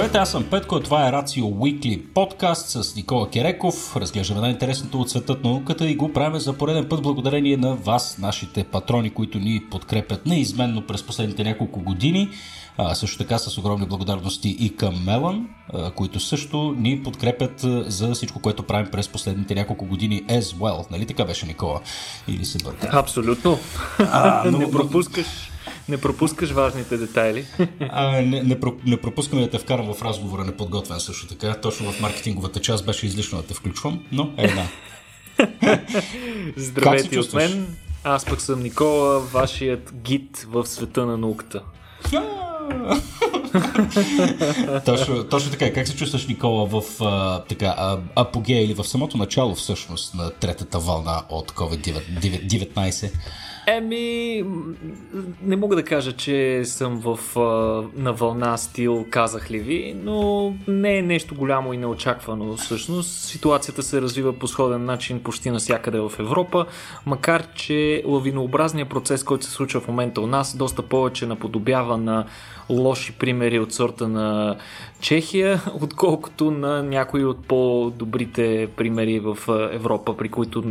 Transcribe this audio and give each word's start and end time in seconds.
Здравейте, 0.00 0.18
аз 0.18 0.30
съм 0.30 0.44
Петко, 0.50 0.80
това 0.80 1.08
е 1.08 1.12
Рацио 1.12 1.46
Уикли 1.46 2.02
подкаст 2.14 2.68
с 2.68 2.96
Никола 2.96 3.30
Кереков. 3.30 3.96
Разглеждаме 3.96 4.40
най-интересното 4.40 5.00
от 5.00 5.10
светът 5.10 5.44
на 5.44 5.50
науката 5.50 5.90
и 5.90 5.94
го 5.94 6.12
правим 6.12 6.40
за 6.40 6.52
пореден 6.52 6.88
път 6.88 7.02
благодарение 7.02 7.56
на 7.56 7.74
вас, 7.74 8.18
нашите 8.18 8.64
патрони, 8.64 9.10
които 9.10 9.38
ни 9.38 9.62
подкрепят 9.70 10.26
неизменно 10.26 10.86
през 10.86 11.02
последните 11.02 11.44
няколко 11.44 11.80
години. 11.80 12.28
А, 12.78 12.94
също 12.94 13.18
така 13.18 13.38
с 13.38 13.58
огромни 13.58 13.86
благодарности 13.86 14.56
и 14.60 14.76
към 14.76 15.04
Мелан, 15.04 15.48
а, 15.72 15.90
които 15.90 16.20
също 16.20 16.74
ни 16.78 17.02
подкрепят 17.02 17.60
за 17.86 18.14
всичко, 18.14 18.40
което 18.40 18.62
правим 18.62 18.90
през 18.92 19.08
последните 19.08 19.54
няколко 19.54 19.86
години 19.86 20.24
as 20.24 20.40
well. 20.40 20.90
Нали 20.90 21.06
така 21.06 21.24
беше, 21.24 21.46
Никола? 21.46 21.80
Или 22.28 22.44
се 22.44 22.58
бърка? 22.58 22.90
Абсолютно. 22.92 23.58
А, 23.98 24.42
но, 24.50 24.58
не 24.58 24.70
пропускаш 24.70 25.49
не 25.88 25.98
пропускаш 25.98 26.50
важните 26.50 26.96
детайли. 26.96 27.46
А, 27.80 28.10
не, 28.10 28.42
не, 28.42 28.56
не 28.86 28.96
пропускаме 28.96 29.42
да 29.42 29.50
те 29.50 29.58
вкарам 29.58 29.94
в 29.94 30.02
разговора 30.02 30.44
неподготвен 30.44 31.00
също 31.00 31.26
така. 31.26 31.54
Точно 31.54 31.92
в 31.92 32.00
маркетинговата 32.00 32.60
част 32.60 32.86
беше 32.86 33.06
излишно 33.06 33.38
да 33.38 33.46
те 33.46 33.54
включвам, 33.54 34.04
но 34.12 34.30
е 34.36 34.48
да. 34.48 34.68
Здравейте 36.56 37.18
от 37.18 37.34
мен. 37.34 37.76
Аз 38.04 38.24
пък 38.24 38.40
съм 38.40 38.62
Никола, 38.62 39.20
вашият 39.20 39.94
гид 39.94 40.46
в 40.48 40.66
света 40.66 41.06
на 41.06 41.18
науката. 41.18 41.62
точно, 44.84 45.24
точно 45.24 45.50
така. 45.50 45.72
Как 45.72 45.88
се 45.88 45.96
чувстваш, 45.96 46.26
Никола, 46.26 46.66
в 46.66 46.82
а, 47.00 47.44
така, 47.44 47.74
а, 47.78 47.98
апогея 48.16 48.64
или 48.64 48.74
в 48.74 48.84
самото 48.84 49.16
начало 49.16 49.54
всъщност 49.54 50.14
на 50.14 50.30
третата 50.30 50.78
вълна 50.78 51.22
от 51.28 51.52
COVID-19? 51.52 53.12
Еми, 53.66 54.44
не 55.42 55.56
мога 55.56 55.76
да 55.76 55.84
кажа, 55.84 56.12
че 56.12 56.62
съм 56.64 57.02
в, 57.04 57.18
на 57.96 58.12
вълна 58.12 58.56
стил 58.56 59.06
казах 59.10 59.50
ли 59.50 59.58
ви, 59.58 59.96
но 60.04 60.52
не 60.68 60.98
е 60.98 61.02
нещо 61.02 61.34
голямо 61.34 61.72
и 61.72 61.76
неочаквано 61.76 62.56
всъщност. 62.56 63.10
Ситуацията 63.10 63.82
се 63.82 64.00
развива 64.00 64.38
по 64.38 64.48
сходен 64.48 64.84
начин 64.84 65.22
почти 65.22 65.50
навсякъде 65.50 66.00
в 66.00 66.12
Европа, 66.18 66.66
макар 67.06 67.52
че 67.54 68.02
лавинообразният 68.06 68.88
процес, 68.88 69.24
който 69.24 69.44
се 69.44 69.50
случва 69.50 69.80
в 69.80 69.88
момента 69.88 70.20
у 70.20 70.26
нас, 70.26 70.56
доста 70.56 70.82
повече 70.82 71.26
наподобява 71.26 71.96
на 71.96 72.26
лоши 72.68 73.12
примери 73.12 73.58
от 73.58 73.72
сорта 73.72 74.08
на 74.08 74.56
Чехия, 75.00 75.62
отколкото 75.80 76.50
на 76.50 76.82
някои 76.82 77.24
от 77.24 77.46
по-добрите 77.46 78.68
примери 78.76 79.20
в 79.20 79.38
Европа, 79.72 80.16
при 80.16 80.28
които 80.28 80.62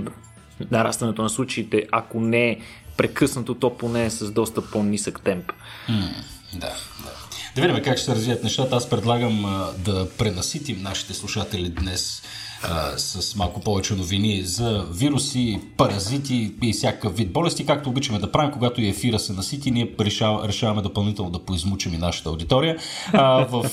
нарастването 0.72 1.22
на 1.22 1.30
случаите, 1.30 1.88
ако 1.92 2.20
не 2.20 2.50
е 2.50 2.58
прекъснато, 2.98 3.56
то 3.56 3.78
поне 3.78 4.06
е 4.06 4.10
с 4.10 4.32
доста 4.32 4.62
по-нисък 4.62 5.22
темп. 5.24 5.52
Mm, 5.90 6.10
да, 6.54 6.60
да. 6.60 7.20
Да 7.56 7.62
видим 7.62 7.84
как 7.84 7.98
ще 7.98 8.06
се 8.06 8.16
развият 8.16 8.44
нещата. 8.44 8.76
Аз 8.76 8.90
предлагам 8.90 9.46
а, 9.46 9.72
да 9.78 10.10
пренаситим 10.18 10.82
нашите 10.82 11.14
слушатели 11.14 11.70
днес 11.70 12.22
а, 12.64 12.98
с 12.98 13.36
малко 13.36 13.62
повече 13.62 13.96
новини 13.96 14.44
за 14.44 14.86
вируси, 14.92 15.62
паразити 15.78 16.54
и 16.64 16.74
всякакъв 16.74 17.18
вид 17.18 17.32
болести, 17.32 17.66
както 17.66 17.90
обичаме 17.90 18.20
да 18.20 18.32
правим, 18.32 18.52
когато 18.52 18.82
и 18.82 18.88
ефира 18.88 19.20
се 19.20 19.34
насити, 19.34 19.72
ние 19.72 19.94
решава, 20.00 20.48
решаваме 20.48 20.82
допълнително 20.82 21.32
да 21.32 21.40
поизмучим 21.40 21.94
и 21.94 21.98
нашата 21.98 22.30
аудитория. 22.30 22.78
А, 23.14 23.46
в 23.46 23.72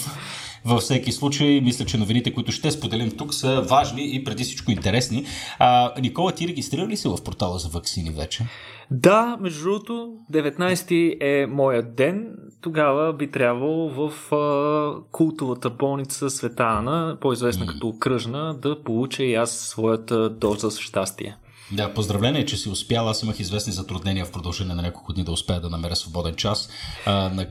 във 0.67 0.81
всеки 0.81 1.13
случай, 1.13 1.61
мисля, 1.61 1.85
че 1.85 1.99
новините, 1.99 2.35
които 2.35 2.53
ще 2.53 2.71
споделим 2.71 3.11
тук, 3.11 3.35
са 3.35 3.61
важни 3.61 4.15
и 4.15 4.25
преди 4.25 4.45
всичко 4.45 4.71
интересни. 4.71 5.25
А, 5.59 5.93
Никола, 6.01 6.33
ти 6.33 6.49
регистрира 6.49 6.87
ли 6.87 6.97
се 6.97 7.09
в 7.09 7.25
портала 7.25 7.59
за 7.59 7.69
вакцини 7.69 8.11
вече? 8.11 8.45
Да, 8.91 9.37
между 9.41 9.65
другото, 9.65 10.13
19 10.33 11.17
е 11.21 11.47
моят 11.47 11.95
ден. 11.95 12.37
Тогава 12.61 13.13
би 13.13 13.31
трябвало 13.31 13.89
в 13.89 14.33
а, 14.35 15.11
култовата 15.13 15.71
болница 15.71 16.31
Света 16.31 16.63
Ана, 16.63 17.19
по-известна 17.21 17.67
mm. 17.67 17.73
като 17.73 17.89
окръжна, 17.89 18.55
да 18.63 18.83
получа 18.83 19.23
и 19.23 19.35
аз 19.35 19.51
своята 19.51 20.31
доза 20.31 20.71
с 20.71 20.81
щастие. 20.81 21.37
Да, 21.73 21.95
поздравление, 21.95 22.47
че 22.47 22.57
си 22.57 22.69
успял. 22.69 23.09
Аз 23.09 23.23
имах 23.23 23.41
известни 23.41 23.73
затруднения 23.73 24.27
в 24.27 24.33
продължение 24.33 24.75
на 24.75 24.83
няколко 24.83 25.13
дни 25.13 25.25
да 25.25 25.33
успея 25.33 25.61
да 25.61 25.71
намеря 25.71 25.97
свободен 25.97 26.35
час. 26.35 26.69
А, 27.07 27.13
на, 27.13 27.47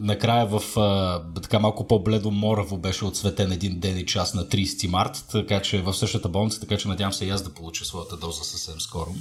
накрая 0.00 0.46
в 0.46 0.78
а, 0.78 1.22
така 1.40 1.58
малко 1.58 1.86
по-бледо 1.86 2.30
мораво 2.30 2.78
беше 2.78 3.04
отсветен 3.04 3.52
един 3.52 3.80
ден 3.80 3.98
и 3.98 4.06
час 4.06 4.34
на 4.34 4.48
30 4.48 4.88
март, 4.88 5.24
така 5.32 5.62
че 5.62 5.82
в 5.82 5.94
същата 5.94 6.28
болница, 6.28 6.60
така 6.60 6.76
че 6.76 6.88
надявам 6.88 7.12
се 7.12 7.24
и 7.24 7.30
аз 7.30 7.42
да 7.42 7.54
получа 7.54 7.84
своята 7.84 8.16
доза 8.16 8.44
съвсем 8.44 8.80
скоро. 8.80 9.14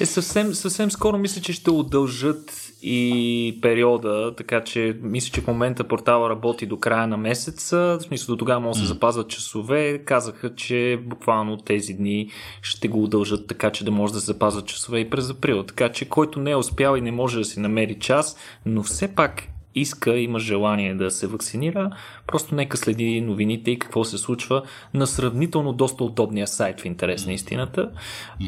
Е, 0.00 0.06
съвсем, 0.06 0.54
съвсем 0.54 0.90
скоро 0.90 1.18
мисля, 1.18 1.40
че 1.40 1.52
ще 1.52 1.70
удължат 1.70 2.63
и 2.86 3.58
периода, 3.62 4.34
така 4.36 4.64
че 4.64 4.96
мисля, 5.02 5.32
че 5.34 5.40
в 5.40 5.46
момента 5.46 5.84
портала 5.84 6.30
работи 6.30 6.66
до 6.66 6.78
края 6.78 7.06
на 7.06 7.16
месеца, 7.16 7.76
в 7.76 8.02
смисъл 8.02 8.34
до 8.34 8.38
тогава 8.38 8.60
може 8.60 8.80
да 8.80 8.86
се 8.86 8.92
запазват 8.92 9.28
часове. 9.28 9.98
Казаха, 10.04 10.54
че 10.54 11.00
буквално 11.06 11.56
тези 11.56 11.94
дни 11.94 12.30
ще 12.62 12.88
го 12.88 13.02
удължат 13.02 13.46
така, 13.46 13.70
че 13.70 13.84
да 13.84 13.90
може 13.90 14.12
да 14.12 14.20
се 14.20 14.26
запазват 14.26 14.66
часове 14.66 14.98
и 14.98 15.10
през 15.10 15.30
април. 15.30 15.62
Така 15.62 15.88
че 15.88 16.08
който 16.08 16.40
не 16.40 16.50
е 16.50 16.56
успял 16.56 16.96
и 16.96 17.00
не 17.00 17.12
може 17.12 17.38
да 17.38 17.44
си 17.44 17.60
намери 17.60 17.98
час, 17.98 18.36
но 18.66 18.82
все 18.82 19.14
пак 19.14 19.42
иска, 19.74 20.18
има 20.18 20.38
желание 20.38 20.94
да 20.94 21.10
се 21.10 21.26
вакцинира, 21.26 21.90
просто 22.26 22.54
нека 22.54 22.76
следи 22.76 23.20
новините 23.20 23.70
и 23.70 23.78
какво 23.78 24.04
се 24.04 24.18
случва 24.18 24.62
на 24.94 25.06
сравнително 25.06 25.72
доста 25.72 26.04
удобния 26.04 26.46
сайт 26.46 26.80
в 26.80 26.84
интерес 26.84 27.26
на 27.26 27.32
истината 27.32 27.90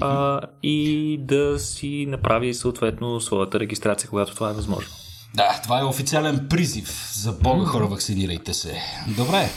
а, 0.00 0.40
и 0.62 1.18
да 1.20 1.58
си 1.58 2.06
направи 2.08 2.54
съответно 2.54 3.20
своята 3.20 3.60
регистрация, 3.60 4.10
когато 4.10 4.34
това 4.34 4.50
е 4.50 4.54
възможно. 4.54 4.92
Да, 5.34 5.60
това 5.62 5.80
е 5.80 5.84
официален 5.84 6.46
призив 6.50 7.12
за 7.14 7.32
Бога 7.32 7.64
хора, 7.64 7.86
вакцинирайте 7.86 8.54
се. 8.54 8.82
Добре. 9.16 9.50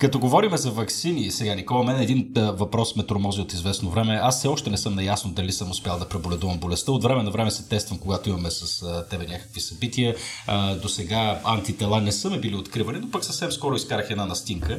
Като 0.00 0.18
говорим 0.18 0.56
за 0.56 0.70
вакцини, 0.70 1.30
сега, 1.30 1.54
Никола, 1.54 1.84
мен 1.84 2.00
един 2.00 2.32
въпрос 2.36 2.96
ме 2.96 3.02
тормози 3.02 3.40
от 3.40 3.52
известно 3.52 3.90
време. 3.90 4.20
Аз 4.22 4.38
все 4.38 4.48
още 4.48 4.70
не 4.70 4.76
съм 4.76 4.94
наясно 4.94 5.30
дали 5.30 5.52
съм 5.52 5.70
успял 5.70 5.98
да 5.98 6.08
преболедувам 6.08 6.58
болестта. 6.58 6.92
От 6.92 7.02
време 7.02 7.22
на 7.22 7.30
време 7.30 7.50
се 7.50 7.68
тествам, 7.68 7.98
когато 7.98 8.28
имаме 8.28 8.50
с 8.50 8.84
тебе 9.10 9.26
някакви 9.26 9.60
събития. 9.60 10.16
До 10.82 10.88
сега 10.88 11.40
антитела 11.44 12.00
не 12.00 12.12
са 12.12 12.30
ме 12.30 12.40
били 12.40 12.56
откривани, 12.56 12.98
но 13.02 13.10
пък 13.10 13.24
съвсем 13.24 13.52
скоро 13.52 13.74
изкарах 13.74 14.10
една 14.10 14.26
настинка. 14.26 14.78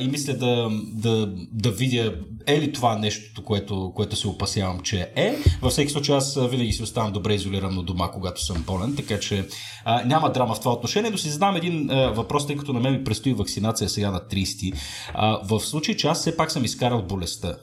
И 0.00 0.08
мисля 0.08 0.32
да, 0.32 0.70
да, 0.92 1.26
да 1.52 1.70
видя 1.70 2.14
е 2.46 2.60
ли 2.60 2.72
това 2.72 2.98
нещо, 2.98 3.44
което, 3.44 3.92
което 3.96 4.16
се 4.16 4.28
опасявам, 4.28 4.80
че 4.80 5.12
е. 5.16 5.36
Във 5.62 5.72
всеки 5.72 5.92
случай 5.92 6.16
аз 6.16 6.38
винаги 6.50 6.72
си 6.72 6.82
оставам 6.82 7.12
добре 7.12 7.34
изолиран 7.34 7.78
от 7.78 7.86
дома, 7.86 8.08
когато 8.08 8.44
съм 8.44 8.62
болен, 8.66 8.96
така 8.96 9.20
че 9.20 9.46
няма 10.04 10.32
драма 10.32 10.54
в 10.54 10.60
това 10.60 10.72
отношение, 10.72 11.10
но 11.10 11.18
си 11.18 11.30
задам 11.30 11.56
един 11.56 11.86
въпрос, 12.14 12.46
тъй 12.46 12.56
като 12.56 12.72
на 12.72 12.80
мен 12.80 12.92
ми 12.92 13.04
предстои 13.04 13.34
вакцинация 13.34 13.88
сега 13.88 14.10
на 14.10 14.28
30. 14.44 14.74
А, 15.14 15.40
в 15.44 15.60
случай, 15.60 15.96
че 15.96 16.08
аз 16.08 16.20
все 16.20 16.36
пак 16.36 16.50
съм 16.50 16.64
изкарал 16.64 17.02
болестта 17.02 17.56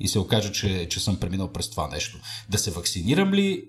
и 0.00 0.08
се 0.08 0.18
окаже, 0.18 0.52
че, 0.52 0.88
че 0.88 1.00
съм 1.00 1.16
преминал 1.16 1.52
през 1.52 1.70
това 1.70 1.88
нещо, 1.88 2.18
да 2.50 2.58
се 2.58 2.70
вакцинирам 2.70 3.34
ли 3.34 3.64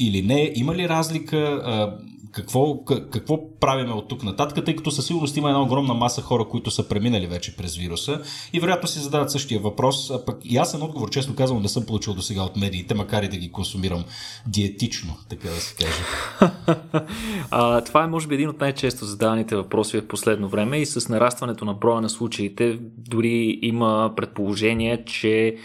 или 0.00 0.22
не? 0.22 0.52
Има 0.54 0.74
ли 0.74 0.88
разлика? 0.88 1.38
А, 1.64 1.98
какво, 2.34 2.84
какво 2.84 3.58
правиме 3.60 3.92
от 3.92 4.08
тук 4.08 4.22
нататък, 4.22 4.64
тъй 4.64 4.76
като 4.76 4.90
със 4.90 5.06
сигурност 5.06 5.36
има 5.36 5.48
една 5.48 5.62
огромна 5.62 5.94
маса 5.94 6.22
хора, 6.22 6.44
които 6.44 6.70
са 6.70 6.88
преминали 6.88 7.26
вече 7.26 7.56
през 7.56 7.76
вируса 7.76 8.20
и 8.52 8.60
вероятно 8.60 8.88
си 8.88 8.98
задават 8.98 9.30
същия 9.30 9.60
въпрос. 9.60 10.10
А 10.10 10.24
пък 10.24 10.38
и 10.44 10.56
аз 10.56 10.74
отговор, 10.74 11.10
честно 11.10 11.34
казвам, 11.34 11.62
не 11.62 11.68
съм 11.68 11.86
получил 11.86 12.14
до 12.14 12.22
сега 12.22 12.42
от 12.42 12.56
медиите, 12.56 12.94
макар 12.94 13.22
и 13.22 13.28
да 13.28 13.36
ги 13.36 13.52
консумирам 13.52 14.04
диетично, 14.46 15.16
така 15.28 15.48
да 15.48 15.60
се 15.60 15.74
каже. 15.74 16.02
а, 17.50 17.80
това 17.80 18.04
е, 18.04 18.06
може 18.06 18.26
би, 18.26 18.34
един 18.34 18.48
от 18.48 18.60
най-често 18.60 19.04
задаваните 19.04 19.56
въпроси 19.56 19.98
в 19.98 20.08
последно 20.08 20.48
време 20.48 20.78
и 20.78 20.86
с 20.86 21.08
нарастването 21.08 21.64
на 21.64 21.74
броя 21.74 22.00
на 22.00 22.10
случаите 22.10 22.78
дори 22.98 23.58
има 23.62 24.12
предположение, 24.16 25.04
че 25.04 25.56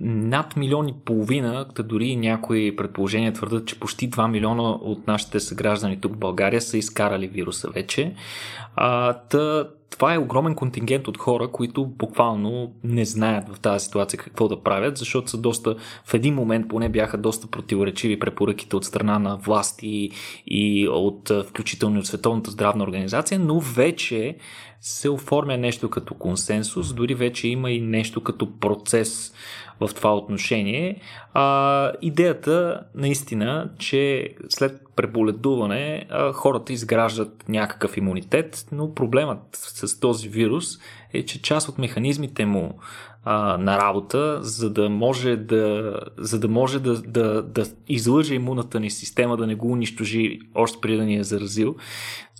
над 0.00 0.56
милион 0.56 0.88
и 0.88 0.94
половина, 1.04 1.66
дори 1.78 2.16
някои 2.16 2.76
предположения 2.76 3.32
твърдат, 3.32 3.66
че 3.66 3.80
почти 3.80 4.10
2 4.10 4.30
милиона 4.30 4.62
от 4.62 5.06
нашите 5.06 5.40
съграждани 5.40 6.00
тук 6.00 6.14
в 6.14 6.18
България 6.18 6.60
са 6.60 6.78
изкарали 6.78 7.26
вируса 7.26 7.70
вече. 7.70 8.14
А, 8.76 9.12
та, 9.12 9.68
това 9.90 10.14
е 10.14 10.18
огромен 10.18 10.54
контингент 10.54 11.08
от 11.08 11.18
хора, 11.18 11.48
които 11.48 11.86
буквално 11.86 12.72
не 12.84 13.04
знаят 13.04 13.48
в 13.48 13.60
тази 13.60 13.84
ситуация 13.84 14.18
какво 14.18 14.48
да 14.48 14.62
правят, 14.62 14.98
защото 14.98 15.30
са 15.30 15.38
доста, 15.38 15.76
в 16.04 16.14
един 16.14 16.34
момент 16.34 16.68
поне 16.68 16.88
бяха 16.88 17.18
доста 17.18 17.46
противоречиви 17.46 18.18
препоръките 18.18 18.76
от 18.76 18.84
страна 18.84 19.18
на 19.18 19.36
власти 19.36 20.10
и 20.46 20.88
от 20.88 21.30
включително 21.48 21.98
от 21.98 22.06
Световната 22.06 22.50
здравна 22.50 22.84
организация, 22.84 23.38
но 23.38 23.60
вече 23.60 24.36
се 24.80 25.10
оформя 25.10 25.56
нещо 25.56 25.90
като 25.90 26.14
консенсус, 26.14 26.92
дори 26.92 27.14
вече 27.14 27.48
има 27.48 27.70
и 27.70 27.80
нещо 27.80 28.22
като 28.22 28.58
процес 28.58 29.32
в 29.80 29.90
това 29.94 30.16
отношение. 30.16 31.00
А, 31.34 31.92
идеята 32.02 32.80
наистина, 32.94 33.70
че 33.78 34.28
след 34.48 34.80
преболедуване 34.96 36.06
а, 36.10 36.32
хората 36.32 36.72
изграждат 36.72 37.44
някакъв 37.48 37.96
имунитет, 37.96 38.66
но 38.72 38.94
проблемът 38.94 39.38
с 39.52 40.00
този 40.00 40.28
вирус 40.28 40.66
е, 41.12 41.22
че 41.22 41.42
част 41.42 41.68
от 41.68 41.78
механизмите 41.78 42.46
му 42.46 42.78
а, 43.24 43.58
на 43.58 43.78
работа, 43.78 44.42
за 44.42 44.70
да 44.70 44.88
може 44.88 45.36
да, 45.36 45.94
за 46.18 46.40
да, 46.40 46.48
може 46.48 46.80
да, 46.80 47.02
да, 47.02 47.42
да 47.42 47.64
излъже 47.88 48.34
имунната 48.34 48.80
ни 48.80 48.90
система, 48.90 49.36
да 49.36 49.46
не 49.46 49.54
го 49.54 49.72
унищожи 49.72 50.40
още 50.54 50.78
преди 50.80 50.96
да 50.96 51.04
ни 51.04 51.16
е 51.16 51.24
заразил, 51.24 51.74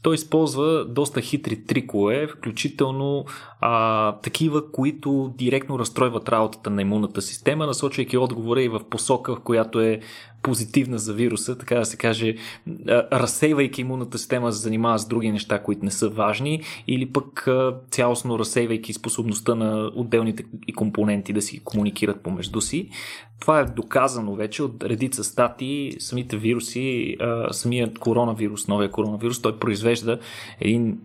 той 0.07 0.15
използва 0.15 0.85
доста 0.85 1.21
хитри 1.21 1.65
трикове, 1.65 2.27
включително 2.27 3.25
а, 3.61 4.13
такива, 4.13 4.73
които 4.73 5.35
директно 5.39 5.79
разстройват 5.79 6.29
работата 6.29 6.71
на 6.71 6.83
имунната 6.83 7.23
система, 7.23 7.67
насочвайки 7.67 8.17
отговора 8.17 8.63
и 8.63 8.69
в 8.69 8.81
посока, 8.91 9.35
в 9.37 9.41
която 9.41 9.81
е 9.81 10.01
позитивна 10.47 10.99
за 10.99 11.13
вируса, 11.13 11.59
така 11.59 11.75
да 11.75 11.85
се 11.85 11.97
каже, 11.97 12.35
разсейвайки 12.89 13.81
имунната 13.81 14.19
система 14.19 14.53
се 14.53 14.63
занимава 14.63 14.99
с 14.99 15.07
други 15.09 15.33
неща, 15.33 15.63
които 15.63 15.85
не 15.85 15.91
са 15.91 16.09
важни, 16.09 16.63
или 16.87 17.07
пък 17.07 17.49
цялостно 17.91 18.39
разсейвайки 18.39 18.93
способността 18.93 19.55
на 19.55 19.91
отделните 19.95 20.45
и 20.67 20.73
компоненти 20.73 21.33
да 21.33 21.43
си 21.43 21.61
комуникират 21.65 22.21
помежду 22.21 22.61
си. 22.61 22.89
Това 23.41 23.61
е 23.61 23.65
доказано 23.65 24.35
вече 24.35 24.63
от 24.63 24.85
редица 24.85 25.25
статии. 25.25 25.93
Самите 25.99 26.37
вируси, 26.37 27.17
самият 27.51 27.99
коронавирус, 27.99 28.69
новия 28.69 28.91
коронавирус, 28.91 29.43
той 29.43 29.59
произвежда 29.59 30.19
един 30.61 30.99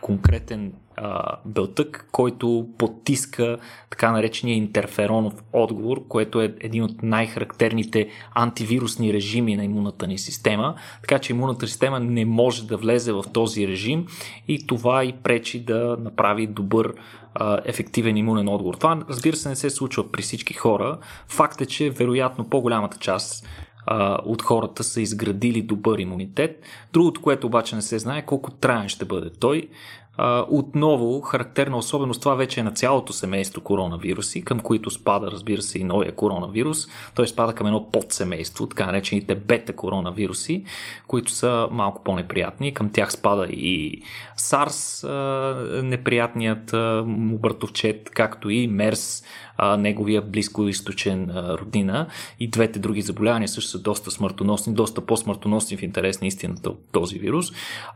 конкретен 0.00 0.72
а, 0.96 1.36
белтък, 1.44 2.08
който 2.12 2.68
потиска 2.78 3.58
така 3.90 4.12
наречения 4.12 4.56
интерферонов 4.56 5.34
отговор, 5.52 6.08
което 6.08 6.40
е 6.40 6.54
един 6.60 6.82
от 6.82 7.02
най-характерните 7.02 8.08
антивирусни 8.34 9.12
режими 9.12 9.56
на 9.56 9.64
имунната 9.64 10.06
ни 10.06 10.18
система. 10.18 10.74
Така 11.00 11.18
че 11.18 11.32
имунната 11.32 11.66
система 11.66 12.00
не 12.00 12.24
може 12.24 12.66
да 12.66 12.76
влезе 12.76 13.12
в 13.12 13.24
този 13.32 13.68
режим 13.68 14.06
и 14.48 14.66
това 14.66 15.04
и 15.04 15.12
пречи 15.12 15.64
да 15.64 15.96
направи 16.00 16.46
добър 16.46 16.94
а, 17.34 17.60
ефективен 17.64 18.16
имунен 18.16 18.48
отговор. 18.48 18.74
Това, 18.74 19.02
разбира 19.08 19.36
се, 19.36 19.48
не 19.48 19.56
се 19.56 19.70
случва 19.70 20.12
при 20.12 20.22
всички 20.22 20.54
хора. 20.54 20.98
Факт 21.28 21.60
е, 21.60 21.66
че 21.66 21.90
вероятно 21.90 22.50
по-голямата 22.50 22.98
част 22.98 23.46
от 24.24 24.42
хората 24.42 24.84
са 24.84 25.00
изградили 25.00 25.62
добър 25.62 25.98
имунитет. 25.98 26.62
Другото, 26.92 27.20
което 27.20 27.46
обаче 27.46 27.76
не 27.76 27.82
се 27.82 27.98
знае, 27.98 28.18
е 28.18 28.26
колко 28.26 28.50
траен 28.50 28.88
ще 28.88 29.04
бъде 29.04 29.30
той. 29.30 29.68
А, 30.16 30.46
отново, 30.48 31.20
характерна 31.20 31.76
особеност, 31.76 32.20
това 32.20 32.34
вече 32.34 32.60
е 32.60 32.62
на 32.62 32.72
цялото 32.72 33.12
семейство 33.12 33.60
коронавируси, 33.60 34.44
към 34.44 34.60
които 34.60 34.90
спада, 34.90 35.30
разбира 35.30 35.62
се, 35.62 35.78
и 35.78 35.84
новия 35.84 36.14
коронавирус. 36.14 36.86
Той 37.14 37.28
спада 37.28 37.52
към 37.52 37.66
едно 37.66 37.90
подсемейство, 37.90 38.66
така 38.66 38.86
наречените 38.86 39.34
бета 39.34 39.76
коронавируси, 39.76 40.64
които 41.06 41.32
са 41.32 41.68
малко 41.70 42.04
по-неприятни. 42.04 42.74
Към 42.74 42.90
тях 42.90 43.12
спада 43.12 43.46
и 43.46 44.02
SARS, 44.38 45.08
неприятният 45.82 46.72
му 47.06 47.38
братовчет, 47.38 48.10
както 48.10 48.50
и 48.50 48.70
MERS, 48.70 49.24
а, 49.62 49.76
неговия 49.76 50.22
близкоисточен 50.22 51.30
а, 51.30 51.58
родина. 51.58 52.06
И 52.40 52.48
двете 52.50 52.78
други 52.78 53.02
заболявания 53.02 53.48
също 53.48 53.70
са 53.70 53.78
доста 53.78 54.10
смъртоносни, 54.10 54.74
доста 54.74 55.06
по-смъртоносни 55.06 55.76
в 55.76 55.82
интерес 55.82 56.20
на 56.20 56.26
истината 56.26 56.70
от 56.70 56.92
този 56.92 57.18
вирус. 57.18 57.46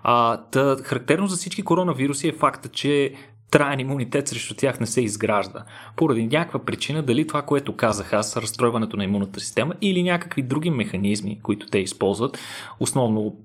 А, 0.02 0.36
та, 0.36 0.76
характерно 0.82 1.26
за 1.26 1.36
всички 1.36 1.62
коронавируси 1.62 2.28
е 2.28 2.32
факта, 2.32 2.68
че 2.68 3.12
траен 3.50 3.80
имунитет 3.80 4.28
срещу 4.28 4.54
тях 4.54 4.80
не 4.80 4.86
се 4.86 5.00
изгражда. 5.00 5.64
Поради 5.96 6.26
някаква 6.26 6.64
причина, 6.64 7.02
дали 7.02 7.26
това, 7.26 7.42
което 7.42 7.76
казах 7.76 8.12
аз, 8.12 8.36
разстройването 8.36 8.96
на 8.96 9.04
имунната 9.04 9.40
система 9.40 9.74
или 9.80 10.02
някакви 10.02 10.42
други 10.42 10.70
механизми, 10.70 11.40
които 11.42 11.66
те 11.66 11.78
използват, 11.78 12.38
основно 12.80 13.36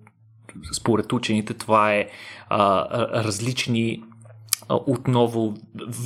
според 0.74 1.14
учените 1.14 1.54
това 1.54 1.94
е 1.94 2.08
а, 2.50 2.86
различни 3.24 4.04
отново 4.70 5.54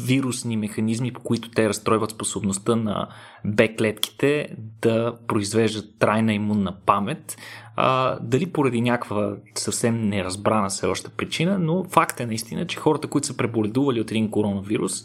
вирусни 0.06 0.58
механизми, 0.58 1.14
по 1.14 1.22
които 1.22 1.50
те 1.50 1.70
разстройват 1.70 2.12
способността 2.12 2.76
на 2.76 3.08
Б 3.46 3.68
клетките 3.78 4.48
да 4.82 5.14
произвеждат 5.28 6.00
трайна 6.00 6.34
имунна 6.34 6.76
памет. 6.86 7.38
А, 7.76 8.20
дали 8.22 8.52
поради 8.52 8.82
някаква 8.82 9.36
съвсем 9.56 10.10
неразбрана 10.10 10.70
се 10.70 10.88
още 10.88 11.10
причина, 11.10 11.60
но 11.60 11.84
факт 11.84 12.20
е 12.20 12.26
наистина, 12.26 12.68
че 12.68 12.80
хората, 12.80 13.08
които 13.08 13.28
са 13.28 13.38
преболедували 13.38 14.02
от 14.02 14.12
един 14.12 14.32
коронавирус, 14.32 15.04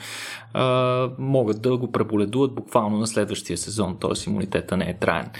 а, 0.55 1.10
могат 1.19 1.62
да 1.62 1.76
го 1.76 1.93
преболедуват 1.93 2.55
буквално 2.55 2.99
на 2.99 3.06
следващия 3.06 3.58
сезон, 3.58 3.96
т.е. 4.00 4.31
имунитета 4.31 4.76
не 4.76 4.84
е 4.84 4.99
траен. 4.99 5.31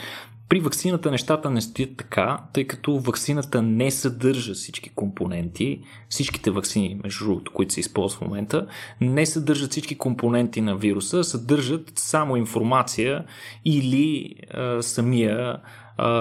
При 0.49 0.61
вакцината 0.61 1.11
нещата 1.11 1.51
не 1.51 1.61
стоят 1.61 1.97
така, 1.97 2.39
тъй 2.53 2.67
като 2.67 2.99
вакцината 2.99 3.63
не 3.63 3.91
съдържа 3.91 4.55
всички 4.55 4.91
компоненти, 4.91 5.81
всичките 6.09 6.51
вакцини, 6.51 7.01
между 7.05 7.25
другото, 7.25 7.53
които 7.53 7.75
се 7.75 7.81
използват 7.81 8.19
в 8.19 8.25
момента, 8.25 8.67
не 9.01 9.27
съдържат 9.27 9.71
всички 9.71 9.99
компоненти 9.99 10.61
на 10.61 10.77
вируса, 10.77 11.25
съдържат 11.25 11.93
само 11.97 12.37
информация 12.37 13.25
или 13.65 14.35
а, 14.55 14.83
самия 14.83 15.59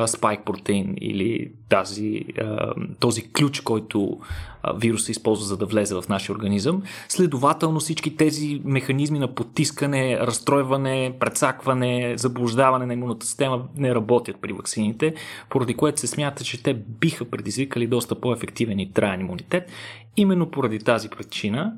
спайк 0.08 0.46
протеин 0.46 0.96
или 1.02 1.52
тази, 1.70 2.26
този 3.00 3.32
ключ, 3.32 3.62
който 3.62 4.20
вируса 4.76 5.12
използва 5.12 5.46
за 5.46 5.58
да 5.58 5.66
влезе 5.66 5.96
в 5.96 6.04
нашия 6.10 6.36
организъм. 6.36 6.84
Следователно 7.10 7.80
всички 7.80 8.16
тези 8.16 8.62
механизми 8.66 9.20
на 9.20 9.36
потискане, 9.36 10.20
разстройване, 10.20 11.14
прецакване, 11.20 12.14
заблуждаване 12.18 12.86
на 12.86 12.94
имунната 12.94 13.26
система 13.26 13.68
не 13.78 13.96
работят 13.96 14.36
при 14.42 14.54
ваксините, 14.54 15.14
поради 15.50 15.74
което 15.74 16.00
се 16.00 16.08
смята, 16.08 16.44
че 16.44 16.64
те 16.64 16.74
биха 16.74 17.26
предизвикали 17.26 17.88
доста 17.88 18.16
по-ефективен 18.16 18.80
и 18.80 18.92
траен 18.92 19.22
имунитет. 19.22 19.70
Именно 20.18 20.52
поради 20.52 20.80
тази 20.80 21.10
причина 21.10 21.74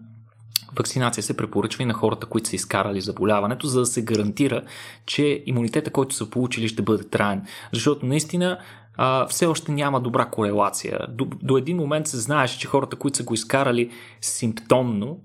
вакцинация 0.78 1.24
се 1.24 1.38
препоръчва 1.38 1.84
и 1.84 1.86
на 1.86 1.94
хората, 1.94 2.26
които 2.26 2.50
са 2.50 2.56
изкарали 2.56 3.02
заболяването, 3.02 3.68
за 3.68 3.80
да 3.80 3.86
се 3.86 4.02
гарантира, 4.02 4.62
че 5.06 5.44
имунитета, 5.46 5.92
който 5.92 6.16
са 6.16 6.30
получили, 6.30 6.68
ще 6.68 6.82
бъде 6.82 7.04
траен. 7.04 7.42
Защото 7.74 8.06
наистина 8.06 8.60
а, 8.98 9.28
все 9.28 9.46
още 9.46 9.72
няма 9.72 10.02
добра 10.02 10.26
корелация. 10.26 11.00
До, 11.10 11.28
до 11.42 11.58
един 11.58 11.78
момент 11.78 12.08
се 12.08 12.18
знаеше, 12.18 12.60
че 12.60 12.68
хората, 12.68 12.96
които 12.96 13.18
са 13.18 13.24
го 13.24 13.34
изкарали 13.34 13.90
симптомно, 14.22 15.20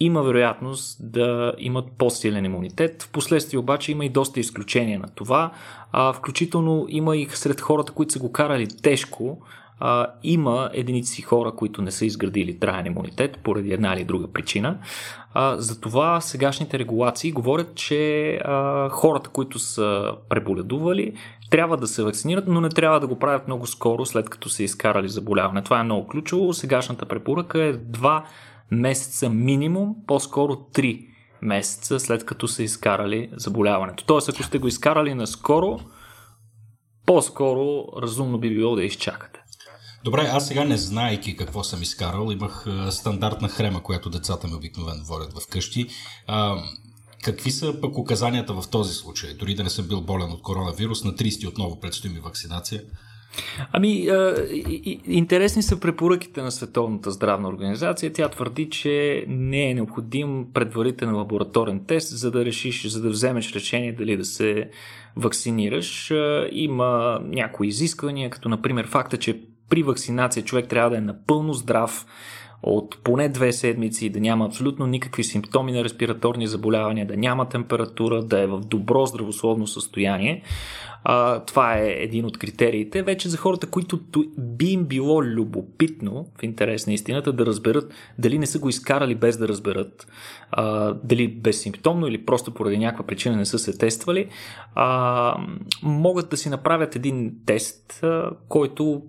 има 0.00 0.22
вероятност 0.22 1.12
да 1.12 1.54
имат 1.58 1.84
по-силен 1.98 2.44
имунитет. 2.44 3.02
Впоследствие 3.02 3.58
обаче 3.58 3.92
има 3.92 4.04
и 4.04 4.08
доста 4.08 4.40
изключения 4.40 4.98
на 4.98 5.08
това. 5.14 5.52
А, 5.92 6.12
включително 6.12 6.86
има 6.88 7.16
и 7.16 7.28
сред 7.30 7.60
хората, 7.60 7.92
които 7.92 8.12
са 8.12 8.18
го 8.18 8.32
карали 8.32 8.68
тежко, 8.82 9.38
а, 9.80 10.06
има 10.22 10.70
единици 10.72 11.22
хора, 11.22 11.52
които 11.52 11.82
не 11.82 11.90
са 11.90 12.06
изградили 12.06 12.58
траен 12.58 12.86
имунитет 12.86 13.38
поради 13.44 13.72
една 13.72 13.94
или 13.94 14.04
друга 14.04 14.32
причина. 14.32 14.78
А, 15.34 15.56
затова 15.58 16.20
сегашните 16.20 16.78
регулации 16.78 17.32
говорят, 17.32 17.74
че 17.74 18.32
а, 18.34 18.88
хората, 18.88 19.30
които 19.30 19.58
са 19.58 20.12
преболедували, 20.28 21.14
трябва 21.50 21.76
да 21.76 21.86
се 21.86 22.02
вакцинират, 22.02 22.44
но 22.46 22.60
не 22.60 22.68
трябва 22.68 23.00
да 23.00 23.06
го 23.06 23.18
правят 23.18 23.46
много 23.46 23.66
скоро, 23.66 24.06
след 24.06 24.30
като 24.30 24.48
са 24.48 24.62
изкарали 24.62 25.08
заболяване. 25.08 25.62
Това 25.62 25.80
е 25.80 25.84
много 25.84 26.08
ключово. 26.08 26.52
Сегашната 26.52 27.06
препоръка 27.06 27.64
е 27.64 27.74
2 27.74 28.22
месеца 28.70 29.30
минимум, 29.30 29.94
по-скоро 30.06 30.52
3 30.52 31.06
месеца 31.42 32.00
след 32.00 32.24
като 32.24 32.48
са 32.48 32.62
изкарали 32.62 33.30
заболяването. 33.32 34.04
Тоест, 34.04 34.28
ако 34.28 34.42
сте 34.42 34.58
го 34.58 34.68
изкарали 34.68 35.14
наскоро, 35.14 35.80
по-скоро 37.06 37.84
разумно 38.02 38.38
би 38.38 38.54
било 38.54 38.76
да 38.76 38.84
изчакате. 38.84 39.41
Добре, 40.04 40.28
аз 40.32 40.48
сега 40.48 40.64
не 40.64 40.76
знаейки 40.76 41.36
какво 41.36 41.64
съм 41.64 41.82
изкарал, 41.82 42.30
имах 42.32 42.66
стандартна 42.90 43.48
хрема, 43.48 43.82
която 43.82 44.10
децата 44.10 44.48
ми 44.48 44.54
обикновено 44.54 45.04
водят 45.04 45.42
вкъщи. 45.42 45.86
А, 46.26 46.56
какви 47.22 47.50
са 47.50 47.80
пък 47.80 47.98
указанията 47.98 48.54
в 48.54 48.70
този 48.70 48.94
случай? 48.94 49.34
Дори 49.34 49.54
да 49.54 49.62
не 49.62 49.70
съм 49.70 49.88
бил 49.88 50.00
болен 50.00 50.32
от 50.32 50.42
коронавирус, 50.42 51.04
на 51.04 51.12
30 51.12 51.48
отново 51.48 51.80
предстои 51.80 52.10
ми 52.10 52.20
вакцинация. 52.20 52.82
Ами, 53.72 54.08
а, 54.08 54.46
и, 54.50 55.00
интересни 55.06 55.62
са 55.62 55.80
препоръките 55.80 56.42
на 56.42 56.50
Световната 56.50 57.10
здравна 57.10 57.48
организация. 57.48 58.12
Тя 58.12 58.28
твърди, 58.28 58.70
че 58.70 59.24
не 59.28 59.70
е 59.70 59.74
необходим 59.74 60.46
предварителен 60.54 61.16
лабораторен 61.16 61.84
тест, 61.86 62.18
за 62.18 62.30
да 62.30 62.44
решиш, 62.44 62.86
за 62.86 63.02
да 63.02 63.10
вземеш 63.10 63.52
решение 63.52 63.92
дали 63.92 64.16
да 64.16 64.24
се 64.24 64.70
вакцинираш. 65.16 66.12
Има 66.52 67.20
някои 67.24 67.68
изисквания, 67.68 68.30
като 68.30 68.48
например 68.48 68.86
факта, 68.86 69.16
че 69.16 69.40
при 69.72 69.82
вакцинация 69.82 70.44
човек 70.44 70.68
трябва 70.68 70.90
да 70.90 70.96
е 70.96 71.00
напълно 71.00 71.52
здрав 71.52 72.06
от 72.62 72.98
поне 73.04 73.28
две 73.28 73.52
седмици, 73.52 74.10
да 74.10 74.20
няма 74.20 74.46
абсолютно 74.46 74.86
никакви 74.86 75.24
симптоми 75.24 75.72
на 75.72 75.84
респираторни 75.84 76.46
заболявания, 76.46 77.06
да 77.06 77.16
няма 77.16 77.48
температура, 77.48 78.22
да 78.22 78.40
е 78.40 78.46
в 78.46 78.60
добро 78.60 79.06
здравословно 79.06 79.66
състояние. 79.66 80.42
А, 81.04 81.40
това 81.44 81.78
е 81.78 81.88
един 81.88 82.24
от 82.24 82.38
критериите. 82.38 83.02
Вече 83.02 83.28
за 83.28 83.36
хората, 83.36 83.66
които 83.66 84.00
би 84.38 84.66
им 84.66 84.84
било 84.84 85.22
любопитно, 85.22 86.26
в 86.40 86.42
интерес 86.42 86.86
на 86.86 86.92
истината, 86.92 87.32
да 87.32 87.46
разберат 87.46 87.92
дали 88.18 88.38
не 88.38 88.46
са 88.46 88.58
го 88.58 88.68
изкарали 88.68 89.14
без 89.14 89.36
да 89.36 89.48
разберат, 89.48 90.06
а, 90.50 90.94
дали 91.04 91.28
безсимптомно 91.28 92.06
или 92.06 92.24
просто 92.24 92.54
поради 92.54 92.78
някаква 92.78 93.06
причина 93.06 93.36
не 93.36 93.44
са 93.44 93.58
се 93.58 93.78
тествали, 93.78 94.28
а, 94.74 95.36
могат 95.82 96.30
да 96.30 96.36
си 96.36 96.48
направят 96.48 96.96
един 96.96 97.32
тест, 97.46 98.00
а, 98.02 98.30
който 98.48 99.02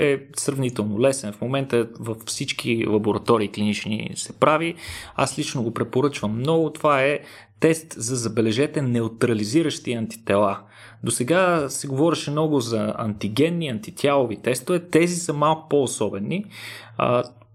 е 0.00 0.22
сравнително 0.36 1.00
лесен. 1.00 1.32
В 1.32 1.40
момента 1.40 1.88
във 2.00 2.16
всички 2.26 2.86
лаборатории 2.86 3.48
клинични 3.48 4.10
се 4.14 4.32
прави. 4.32 4.74
Аз 5.14 5.38
лично 5.38 5.62
го 5.62 5.74
препоръчвам 5.74 6.38
много. 6.38 6.70
Това 6.70 7.02
е 7.02 7.20
тест 7.60 7.94
за, 7.96 8.16
забележете, 8.16 8.82
неутрализиращи 8.82 9.92
антитела. 9.92 10.58
До 11.04 11.10
сега 11.10 11.68
се 11.68 11.88
говореше 11.88 12.30
много 12.30 12.60
за 12.60 12.94
антигенни, 12.98 13.68
антитялови 13.68 14.36
тестове. 14.36 14.78
Тези 14.78 15.16
са 15.16 15.32
малко 15.32 15.68
по-особени. 15.68 16.44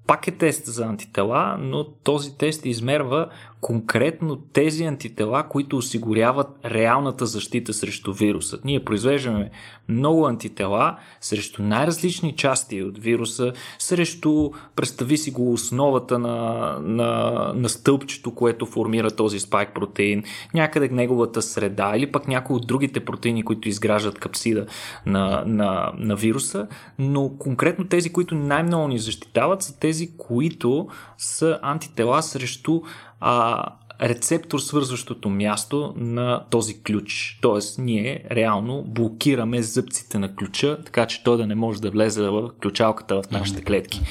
Пак 0.07 0.27
е 0.27 0.31
тест 0.31 0.65
за 0.65 0.85
антитела, 0.85 1.57
но 1.59 1.83
този 1.83 2.37
тест 2.37 2.65
измерва 2.65 3.29
конкретно 3.61 4.35
тези 4.35 4.83
антитела, 4.83 5.43
които 5.49 5.77
осигуряват 5.77 6.47
реалната 6.65 7.25
защита 7.25 7.73
срещу 7.73 8.13
вируса. 8.13 8.59
Ние 8.63 8.85
произвеждаме 8.85 9.51
много 9.89 10.27
антитела 10.27 10.97
срещу 11.21 11.63
най-различни 11.63 12.35
части 12.35 12.83
от 12.83 12.97
вируса, 12.97 13.53
срещу, 13.79 14.51
представи 14.75 15.17
си 15.17 15.31
го, 15.31 15.53
основата 15.53 16.19
на, 16.19 16.77
на, 16.81 17.31
на 17.55 17.69
стълбчето, 17.69 18.35
което 18.35 18.65
формира 18.65 19.11
този 19.11 19.39
спайк 19.39 19.73
протеин, 19.75 20.23
някъде 20.53 20.89
неговата 20.89 21.41
среда 21.41 21.93
или 21.95 22.11
пък 22.11 22.27
някои 22.27 22.55
от 22.55 22.67
другите 22.67 23.05
протеини, 23.05 23.43
които 23.43 23.69
изграждат 23.69 24.19
капсида 24.19 24.65
на, 25.05 25.43
на, 25.45 25.91
на 25.97 26.15
вируса, 26.15 26.67
но 26.99 27.29
конкретно 27.39 27.87
тези, 27.87 28.13
които 28.13 28.35
най-много 28.35 28.87
ни 28.87 28.99
защитават, 28.99 29.61
са 29.61 29.79
тези, 29.79 30.17
които 30.17 30.87
са 31.17 31.59
антитела 31.61 32.23
срещу 32.23 32.81
а, 33.19 33.65
рецептор 34.01 34.59
свързващото 34.59 35.29
място 35.29 35.93
на 35.97 36.45
този 36.49 36.83
ключ. 36.83 37.39
Тоест, 37.41 37.79
ние 37.79 38.23
реално 38.31 38.83
блокираме 38.87 39.61
зъбците 39.61 40.19
на 40.19 40.35
ключа, 40.35 40.77
така 40.85 41.05
че 41.05 41.23
той 41.23 41.37
да 41.37 41.47
не 41.47 41.55
може 41.55 41.81
да 41.81 41.91
влезе 41.91 42.21
в 42.21 42.49
ключалката 42.61 43.21
в 43.21 43.31
нашите 43.31 43.61
клетки. 43.61 44.01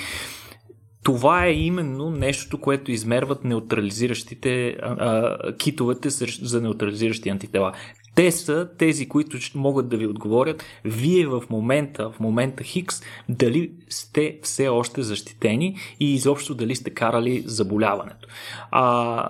Това 1.03 1.45
е 1.47 1.53
именно 1.53 2.11
нещо, 2.11 2.61
което 2.61 2.91
измерват 2.93 3.45
неутрализиращите 3.45 4.69
а, 4.69 4.97
а, 4.99 5.57
китовете 5.57 6.11
за 6.11 6.61
неутрализиращи 6.61 7.29
антитела. 7.29 7.73
Те 8.19 8.33
са 8.33 8.69
тези, 8.79 9.09
които 9.09 9.39
могат 9.55 9.89
да 9.89 9.97
ви 9.97 10.07
отговорят 10.07 10.65
вие 10.85 11.27
в 11.27 11.43
момента, 11.51 12.11
в 12.11 12.21
момента 12.21 12.65
Хикс, 12.65 13.03
дали 13.29 13.73
сте 13.89 14.39
все 14.43 14.69
още 14.69 15.03
защитени 15.03 15.77
и 16.01 16.15
изобщо 16.15 16.55
дали 16.55 16.77
сте 16.77 16.91
карали 16.91 17.43
заболяването. 17.47 18.29
А, 18.71 19.29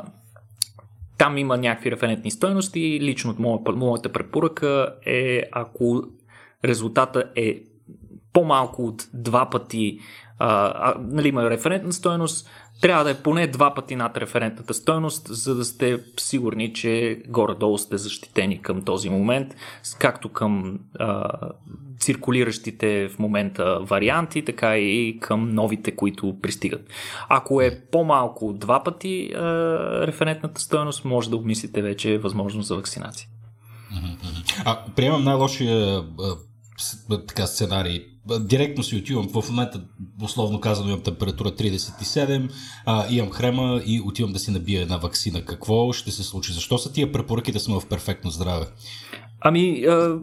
там 1.19 1.39
има 1.39 1.57
някакви 1.57 1.91
референтни 1.91 2.31
стойности. 2.31 3.01
Лично 3.01 3.31
от 3.31 3.39
моя, 3.39 3.61
моята 3.75 4.13
препоръка 4.13 4.95
е, 5.07 5.43
ако 5.53 6.03
резултата 6.65 7.25
е 7.37 7.63
по-малко 8.33 8.85
от 8.85 9.09
два 9.15 9.51
пъти, 9.51 9.99
а, 10.39 10.73
а, 10.77 10.95
нали, 11.01 11.29
има 11.29 11.51
референтна 11.51 11.93
стойност, 11.93 12.49
трябва 12.81 13.05
да 13.05 13.11
е 13.11 13.23
поне 13.23 13.47
два 13.47 13.75
пъти 13.75 13.97
над 13.97 14.17
референтната 14.17 14.75
стойност, 14.75 15.29
за 15.29 15.55
да 15.55 15.65
сте 15.65 16.01
сигурни, 16.17 16.73
че 16.73 17.23
горе-долу 17.29 17.79
сте 17.79 17.99
защитени 17.99 18.63
към 18.63 18.83
този 18.83 19.11
момент, 19.11 19.55
както 19.99 20.29
към 20.29 20.79
а, 20.99 21.31
циркулиращите 21.99 23.09
в 23.09 23.19
момента 23.19 23.79
варианти, 23.83 24.45
така 24.45 24.77
и 24.77 25.19
към 25.21 25.51
новите, 25.51 25.97
които 25.97 26.37
пристигат. 26.43 26.89
Ако 27.29 27.61
е 27.61 27.81
по-малко 27.93 28.53
два 28.53 28.85
пъти 28.85 29.33
а, 29.35 29.41
референтната 30.07 30.61
стойност, 30.61 31.05
може 31.05 31.31
да 31.31 31.37
обмислите 31.37 31.83
вече 31.83 32.19
възможност 32.19 32.69
за 32.69 32.77
вакцинация. 32.77 33.29
А, 34.65 34.79
приемам 34.97 35.25
най-лошия 35.25 36.05
така 37.09 37.47
сценарий 37.47 38.05
директно 38.41 38.85
си 38.85 38.97
отивам, 38.97 39.29
в 39.29 39.49
момента 39.49 39.81
условно 40.23 40.61
казано 40.61 40.89
имам 40.89 41.03
температура 41.03 41.51
37, 41.51 42.51
а, 42.87 43.07
имам 43.11 43.31
хрема 43.31 43.83
и 43.87 44.01
отивам 44.01 44.33
да 44.33 44.39
си 44.39 44.51
набия 44.51 44.83
една 44.83 44.97
вакцина. 44.97 45.45
Какво 45.45 45.93
ще 45.93 46.11
се 46.11 46.23
случи? 46.23 46.53
Защо 46.53 46.79
са 46.79 46.93
тия 46.93 47.13
препоръки 47.13 47.53
да 47.53 47.61
сме 47.61 47.81
в 47.81 47.89
перфектно 47.89 48.31
здраве? 48.31 48.67
Ами, 49.41 49.85
а, 49.85 50.19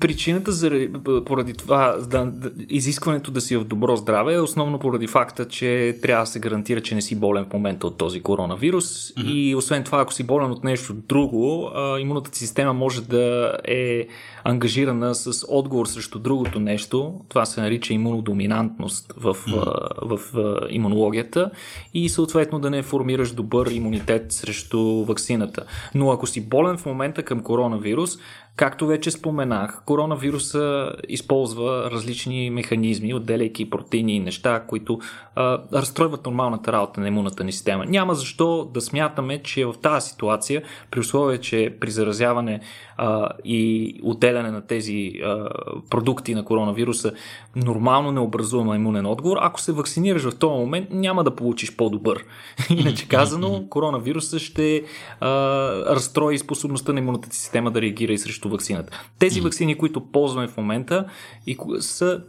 причината 0.00 0.52
за, 0.52 0.88
поради 1.26 1.54
това, 1.54 1.96
да, 2.10 2.32
изискването 2.68 3.30
да 3.30 3.40
си 3.40 3.56
в 3.56 3.64
добро 3.64 3.96
здраве 3.96 4.34
е 4.34 4.40
основно 4.40 4.78
поради 4.78 5.06
факта, 5.06 5.48
че 5.48 5.98
трябва 6.02 6.22
да 6.22 6.26
се 6.26 6.40
гарантира, 6.40 6.80
че 6.80 6.94
не 6.94 7.02
си 7.02 7.16
болен 7.16 7.44
в 7.44 7.52
момента 7.52 7.86
от 7.86 7.98
този 7.98 8.20
коронавирус. 8.20 8.86
Mm-hmm. 8.86 9.32
И 9.32 9.54
освен 9.54 9.84
това, 9.84 10.00
ако 10.00 10.12
си 10.12 10.22
болен 10.22 10.50
от 10.50 10.64
нещо 10.64 10.94
друго, 10.94 11.70
а, 11.74 11.98
имунната 12.00 12.30
система 12.32 12.72
може 12.72 13.02
да 13.02 13.56
е 13.64 14.06
ангажирана 14.44 15.14
с 15.14 15.46
отговор 15.48 15.86
срещу 15.86 16.18
другото 16.18 16.60
нещо. 16.60 17.20
Това 17.28 17.44
се 17.44 17.60
нарича 17.60 17.94
имунодоминантност 17.94 19.14
в, 19.16 19.34
mm-hmm. 19.34 20.08
в, 20.08 20.16
в, 20.16 20.32
в 20.32 20.66
имунологията 20.70 21.50
и 21.94 22.08
съответно 22.08 22.58
да 22.58 22.70
не 22.70 22.82
формираш 22.82 23.32
добър 23.32 23.66
имунитет 23.66 24.32
срещу 24.32 25.04
вакцината. 25.04 25.64
Но 25.94 26.10
ако 26.10 26.26
си 26.26 26.48
болен 26.48 26.76
в 26.76 26.86
момента 26.86 27.22
към 27.22 27.42
коронавирус, 27.42 28.18
Както 28.56 28.86
вече 28.86 29.10
споменах, 29.10 29.82
коронавируса 29.86 30.92
използва 31.08 31.90
различни 31.90 32.50
механизми, 32.50 33.14
отделяйки 33.14 33.70
протеини 33.70 34.16
и 34.16 34.20
неща, 34.20 34.64
които 34.68 34.98
а, 35.34 35.58
разстройват 35.72 36.26
нормалната 36.26 36.72
работа 36.72 37.00
на 37.00 37.08
имунната 37.08 37.44
ни 37.44 37.52
система. 37.52 37.86
Няма 37.86 38.14
защо 38.14 38.70
да 38.74 38.80
смятаме, 38.80 39.42
че 39.42 39.66
в 39.66 39.74
тази 39.82 40.08
ситуация, 40.08 40.62
при 40.90 41.00
условие, 41.00 41.38
че 41.38 41.76
при 41.80 41.90
заразяване 41.90 42.60
а, 43.02 43.28
и 43.44 43.94
отделяне 44.02 44.50
на 44.50 44.60
тези 44.66 45.12
а, 45.24 45.48
продукти 45.90 46.34
на 46.34 46.44
коронавируса 46.44 47.12
нормално 47.56 48.12
не 48.12 48.20
образуваме 48.20 48.76
имунен 48.76 49.06
отговор, 49.06 49.36
ако 49.40 49.60
се 49.60 49.72
вакцинираш 49.72 50.22
в 50.22 50.38
този 50.38 50.58
момент, 50.58 50.88
няма 50.90 51.24
да 51.24 51.36
получиш 51.36 51.76
по-добър. 51.76 52.24
Иначе 52.70 53.08
казано, 53.08 53.66
коронавируса 53.70 54.38
ще 54.38 54.82
а, 55.20 55.28
разстрои 55.94 56.38
способността 56.38 56.92
на 56.92 56.98
имунната 56.98 57.28
система 57.30 57.70
да 57.70 57.82
реагира 57.82 58.12
и 58.12 58.18
срещу 58.18 58.48
вакцината. 58.48 59.00
Тези 59.18 59.40
вакцини, 59.40 59.78
които 59.78 60.00
ползваме 60.00 60.48
в 60.48 60.56
момента, 60.56 61.06
и 61.46 61.56
са 61.78 62.22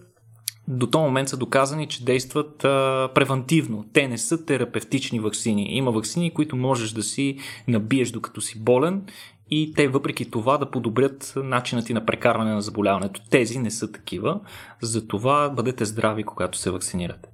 до 0.67 0.87
този 0.87 1.03
момент 1.03 1.29
са 1.29 1.37
доказани, 1.37 1.87
че 1.87 2.05
действат 2.05 2.65
а, 2.65 3.09
превентивно. 3.15 3.85
Те 3.93 4.07
не 4.07 4.17
са 4.17 4.45
терапевтични 4.45 5.19
вакцини. 5.19 5.67
Има 5.69 5.91
вакцини, 5.91 6.33
които 6.33 6.55
можеш 6.55 6.91
да 6.91 7.03
си 7.03 7.37
набиеш 7.67 8.11
докато 8.11 8.41
си 8.41 8.59
болен 8.59 9.03
и 9.51 9.73
те 9.75 9.87
въпреки 9.87 10.31
това 10.31 10.57
да 10.57 10.71
подобрят 10.71 11.33
начинът 11.35 11.85
ти 11.85 11.93
на 11.93 12.05
прекарване 12.05 12.53
на 12.53 12.61
заболяването. 12.61 13.21
Тези 13.29 13.59
не 13.59 13.71
са 13.71 13.91
такива, 13.91 14.39
затова 14.81 15.49
бъдете 15.49 15.85
здрави, 15.85 16.23
когато 16.23 16.57
се 16.57 16.71
вакцинирате. 16.71 17.29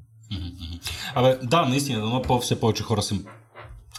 Абе, 1.16 1.38
да, 1.44 1.66
наистина, 1.66 2.06
но 2.06 2.22
по- 2.22 2.40
все 2.40 2.60
повече 2.60 2.84
хора 2.84 3.02
се 3.02 3.16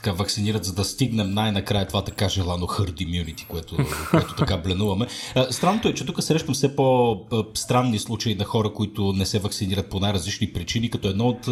така 0.02 0.12
вакцинират, 0.12 0.64
за 0.64 0.72
да 0.74 0.84
стигнем 0.84 1.30
най-накрая 1.30 1.88
това 1.88 2.04
така 2.04 2.28
желано 2.28 2.66
herd 2.66 3.06
immunity, 3.06 3.46
което, 3.46 3.76
което 4.10 4.34
така 4.34 4.56
бленуваме. 4.56 5.06
Странното 5.50 5.88
е, 5.88 5.94
че 5.94 6.06
тук 6.06 6.22
срещам 6.22 6.54
все 6.54 6.76
по-странни 6.76 7.98
случаи 7.98 8.34
на 8.34 8.44
хора, 8.44 8.72
които 8.72 9.12
не 9.12 9.26
се 9.26 9.38
вакцинират 9.38 9.90
по 9.90 10.00
най-различни 10.00 10.52
причини, 10.52 10.90
като 10.90 11.08
едно 11.08 11.24
от 11.28 11.48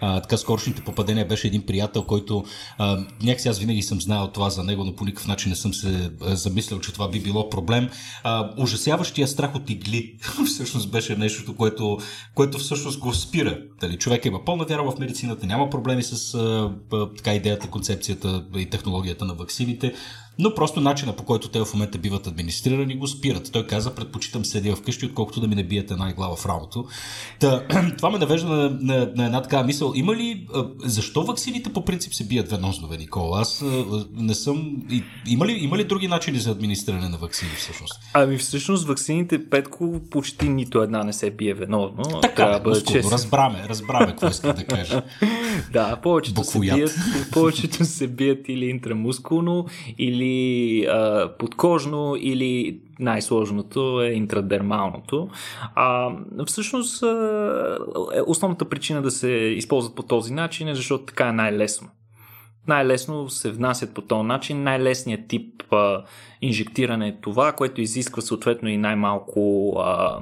а, 0.00 0.20
така 0.20 0.36
скорошните 0.36 0.82
попадения 0.82 1.28
беше 1.28 1.46
един 1.46 1.66
приятел, 1.66 2.04
който 2.04 2.44
а, 2.78 3.04
някакси 3.22 3.48
аз 3.48 3.58
винаги 3.58 3.82
съм 3.82 4.00
знаел 4.00 4.28
това 4.28 4.50
за 4.50 4.64
него, 4.64 4.84
но 4.84 4.94
по 4.94 5.04
никакъв 5.04 5.26
начин 5.26 5.50
не 5.50 5.56
съм 5.56 5.74
се 5.74 6.10
замислял, 6.20 6.80
че 6.80 6.92
това 6.92 7.08
би 7.08 7.20
било 7.20 7.48
проблем. 7.50 7.88
Ужасяващия 8.58 9.28
страх 9.28 9.54
от 9.54 9.70
игли 9.70 10.16
всъщност 10.46 10.90
беше 10.90 11.16
нещо, 11.16 11.56
което, 11.56 11.98
което 12.34 12.58
всъщност 12.58 12.98
го 12.98 13.14
спира. 13.14 13.58
Дали, 13.80 13.98
човек 13.98 14.24
има 14.24 14.44
пълна 14.44 14.64
вяра 14.64 14.90
в 14.90 14.98
медицината, 14.98 15.46
няма 15.46 15.70
проблеми 15.70 16.02
с 16.02 16.38
така 17.16 17.34
идеята, 17.34 17.68
концепцията 17.82 18.44
и 18.56 18.70
технологията 18.70 19.24
на 19.24 19.34
ваксините, 19.34 19.94
но 20.38 20.54
просто 20.54 20.80
начина 20.80 21.12
по 21.12 21.22
който 21.22 21.48
те 21.48 21.64
в 21.64 21.74
момента 21.74 21.98
биват 21.98 22.26
администрирани 22.26 22.96
го 22.96 23.06
спират. 23.06 23.50
Той 23.52 23.66
каза, 23.66 23.94
предпочитам 23.94 24.44
седя 24.44 24.76
вкъщи, 24.76 25.06
отколкото 25.06 25.40
да 25.40 25.48
ми 25.48 25.54
не 25.54 25.64
биете 25.64 25.92
една 25.94 26.12
глава 26.12 26.36
в 26.36 26.46
работа. 26.46 26.80
Та, 27.40 27.66
това 27.96 28.10
ме 28.10 28.18
навежда 28.18 28.48
на, 28.48 28.70
на, 28.80 29.12
на 29.16 29.26
една 29.26 29.42
такава 29.42 29.64
мисъл. 29.64 29.92
Има 29.96 30.16
ли, 30.16 30.46
защо 30.84 31.22
ваксините 31.22 31.72
по 31.72 31.84
принцип 31.84 32.14
се 32.14 32.24
бият 32.24 32.50
венознове, 32.50 32.96
Никола? 32.96 33.40
Аз 33.40 33.64
не 34.14 34.34
съм... 34.34 34.76
Има 35.26 35.46
ли, 35.46 35.52
има 35.52 35.78
ли 35.78 35.84
други 35.84 36.08
начини 36.08 36.38
за 36.38 36.50
администриране 36.50 37.08
на 37.08 37.16
вакцини 37.16 37.50
всъщност? 37.58 38.00
Ами 38.14 38.38
всъщност 38.38 38.86
ваксините 38.86 39.50
Петко 39.50 40.00
почти 40.10 40.48
нито 40.48 40.82
една 40.82 41.04
не 41.04 41.12
се 41.12 41.30
бие 41.30 41.54
венозно. 41.54 42.20
Така, 42.22 42.44
да, 42.46 42.60
бъде 42.60 43.02
разбраме, 43.02 43.64
разбраме 43.68 44.06
какво 44.06 44.28
искам 44.28 44.56
да 44.56 44.64
кажа. 44.64 45.02
да, 45.72 45.96
повечето 45.96 46.44
се, 46.44 46.58
бият, 46.58 46.94
повечето 47.32 47.84
се 47.84 48.08
бият 48.08 48.48
или 48.48 48.64
интрамускулно, 48.64 49.66
или 49.98 50.21
или 50.22 50.86
а, 50.86 51.30
подкожно, 51.38 52.16
или 52.18 52.80
най-сложното 52.98 54.02
е 54.02 54.06
интрадермалното. 54.06 55.28
А, 55.74 56.10
всъщност, 56.46 57.02
а, 57.02 57.78
е, 58.14 58.20
основната 58.26 58.68
причина 58.68 59.02
да 59.02 59.10
се 59.10 59.30
използват 59.30 59.94
по 59.94 60.02
този 60.02 60.32
начин 60.32 60.68
е 60.68 60.74
защото 60.74 61.04
така 61.04 61.28
е 61.28 61.32
най-лесно. 61.32 61.88
Най-лесно 62.68 63.30
се 63.30 63.50
внасят 63.50 63.94
по 63.94 64.02
този 64.02 64.26
начин. 64.26 64.62
Най-лесният 64.62 65.28
тип 65.28 65.62
а, 65.72 66.04
инжектиране 66.42 67.08
е 67.08 67.20
това, 67.20 67.52
което 67.52 67.80
изисква 67.80 68.22
съответно 68.22 68.68
и 68.68 68.76
най-малко 68.76 69.72
а, 69.78 70.18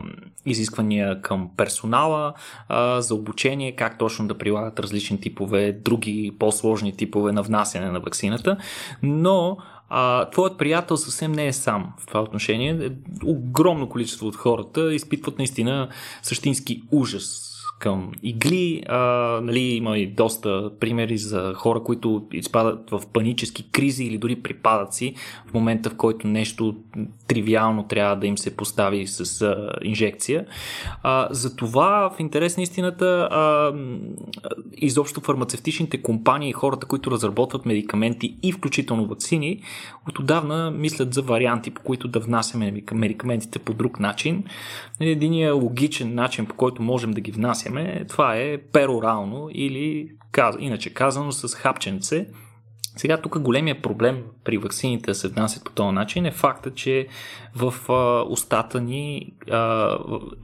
изисквания 0.46 1.22
към 1.22 1.50
персонала 1.56 2.34
а, 2.68 3.00
за 3.00 3.14
обучение, 3.14 3.76
как 3.76 3.98
точно 3.98 4.28
да 4.28 4.38
прилагат 4.38 4.80
различни 4.80 5.20
типове, 5.20 5.72
други 5.72 6.32
по-сложни 6.38 6.96
типове 6.96 7.32
на 7.32 7.42
внасяне 7.42 7.90
на 7.90 8.00
вакцината, 8.00 8.56
но 9.02 9.56
а, 9.90 10.30
твоят 10.30 10.58
приятел 10.58 10.96
съвсем 10.96 11.32
не 11.32 11.46
е 11.46 11.52
сам 11.52 11.92
в 11.98 12.06
това 12.06 12.20
отношение. 12.20 12.90
Огромно 13.24 13.88
количество 13.88 14.26
от 14.26 14.36
хората 14.36 14.94
изпитват 14.94 15.38
наистина 15.38 15.88
същински 16.22 16.82
ужас 16.90 17.49
към 17.80 18.12
игли. 18.22 18.82
А, 18.88 18.98
нали, 19.42 19.60
има 19.60 19.98
и 19.98 20.06
доста 20.06 20.70
примери 20.80 21.18
за 21.18 21.54
хора, 21.54 21.82
които 21.82 22.26
изпадат 22.32 22.90
в 22.90 23.02
панически 23.12 23.70
кризи 23.70 24.04
или 24.04 24.18
дори 24.18 24.36
припадъци 24.36 25.14
в 25.46 25.54
момента, 25.54 25.90
в 25.90 25.96
който 25.96 26.26
нещо 26.26 26.76
тривиално 27.28 27.82
трябва 27.82 28.16
да 28.16 28.26
им 28.26 28.38
се 28.38 28.56
постави 28.56 29.06
с 29.06 29.42
а, 29.42 29.72
инжекция. 29.82 30.46
А, 31.02 31.28
затова 31.30 32.10
в 32.16 32.20
интерес 32.20 32.56
на 32.56 32.62
истината 32.62 33.28
а, 33.30 33.72
изобщо 34.72 35.20
фармацевтичните 35.20 36.02
компании, 36.02 36.52
хората, 36.52 36.86
които 36.86 37.10
разработват 37.10 37.66
медикаменти 37.66 38.36
и 38.42 38.52
включително 38.52 39.06
вакцини, 39.06 39.62
от 40.08 40.18
отдавна 40.18 40.70
мислят 40.70 41.14
за 41.14 41.22
варианти, 41.22 41.70
по 41.70 41.82
които 41.82 42.08
да 42.08 42.20
внасяме 42.20 42.82
медикаментите 42.94 43.58
по 43.58 43.74
друг 43.74 44.00
начин. 44.00 44.44
Единият 45.00 45.54
логичен 45.54 46.14
начин, 46.14 46.46
по 46.46 46.54
който 46.54 46.82
можем 46.82 47.10
да 47.10 47.20
ги 47.20 47.32
внасяме, 47.32 47.69
това 48.08 48.36
е 48.36 48.58
перорално 48.58 49.48
или 49.52 50.10
иначе 50.58 50.94
казано 50.94 51.32
с 51.32 51.54
хапченце, 51.54 52.26
сега 52.96 53.16
тук 53.16 53.38
големия 53.38 53.82
проблем 53.82 54.22
при 54.44 54.58
ваксините 54.58 55.06
да 55.06 55.14
се 55.14 55.28
внасят 55.28 55.64
по 55.64 55.72
този 55.72 55.94
начин 55.94 56.26
е 56.26 56.30
факта, 56.30 56.70
че 56.74 57.06
в 57.56 57.74
а, 57.92 58.24
устата 58.28 58.80
ни, 58.80 59.32
а, 59.50 59.58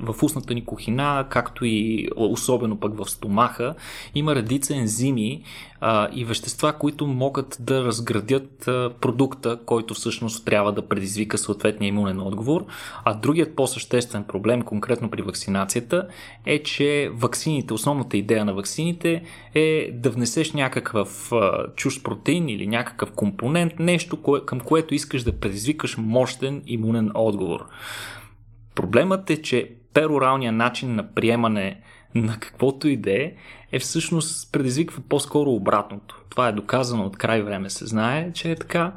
в 0.01 0.23
устната 0.23 0.55
ни 0.55 0.65
кухина, 0.65 1.27
както 1.31 1.65
и 1.65 2.09
особено 2.17 2.81
пък 2.81 2.99
в 2.99 3.11
стомаха, 3.11 3.75
има 4.15 4.35
редица 4.35 4.77
ензими 4.77 5.43
а, 5.81 6.09
и 6.13 6.25
вещества, 6.25 6.73
които 6.73 7.07
могат 7.07 7.57
да 7.61 7.85
разградят 7.85 8.69
а, 8.69 8.91
продукта, 9.01 9.59
който 9.67 9.95
всъщност 9.95 10.45
трябва 10.45 10.73
да 10.73 10.89
предизвика 10.89 11.39
съответния 11.39 11.89
имунен 11.89 12.21
отговор. 12.21 12.67
А 13.05 13.15
другият 13.15 13.57
по-съществен 13.57 14.25
проблем, 14.25 14.63
конкретно 14.63 15.11
при 15.11 15.23
вакцинацията, 15.23 16.09
е, 16.47 16.63
че 16.63 17.11
ваксините, 17.15 17.75
основната 17.75 18.17
идея 18.17 18.45
на 18.45 18.55
ваксините 18.55 19.23
е 19.55 19.91
да 19.93 20.11
внесеш 20.11 20.53
някакъв 20.53 21.33
а, 21.33 21.67
чужд 21.77 22.03
протеин 22.03 22.46
или 22.49 22.67
някакъв 22.67 23.13
компонент, 23.13 23.79
нещо 23.79 24.23
кое, 24.23 24.41
към 24.47 24.61
което 24.61 24.95
искаш 24.95 25.23
да 25.23 25.41
предизвикаш 25.41 25.97
мощен 25.99 26.63
имунен 26.67 27.11
отговор. 27.15 27.67
Проблемът 28.75 29.31
е, 29.31 29.43
че 29.43 29.71
пероралният 29.95 30.55
начин 30.55 30.95
на 30.95 31.15
приемане 31.15 31.81
на 32.15 32.37
каквото 32.41 32.89
и 32.89 32.97
да 32.97 33.13
е, 33.13 33.33
е 33.73 33.79
всъщност 33.79 34.53
предизвиква 34.53 35.03
по-скоро 35.09 35.51
обратното. 35.51 36.23
Това 36.31 36.49
е 36.49 36.53
доказано 36.53 37.05
от 37.05 37.17
край 37.17 37.43
време 37.43 37.71
се 37.71 37.87
знае, 37.87 38.33
че 38.33 38.51
е 38.51 38.57
така. 38.57 38.93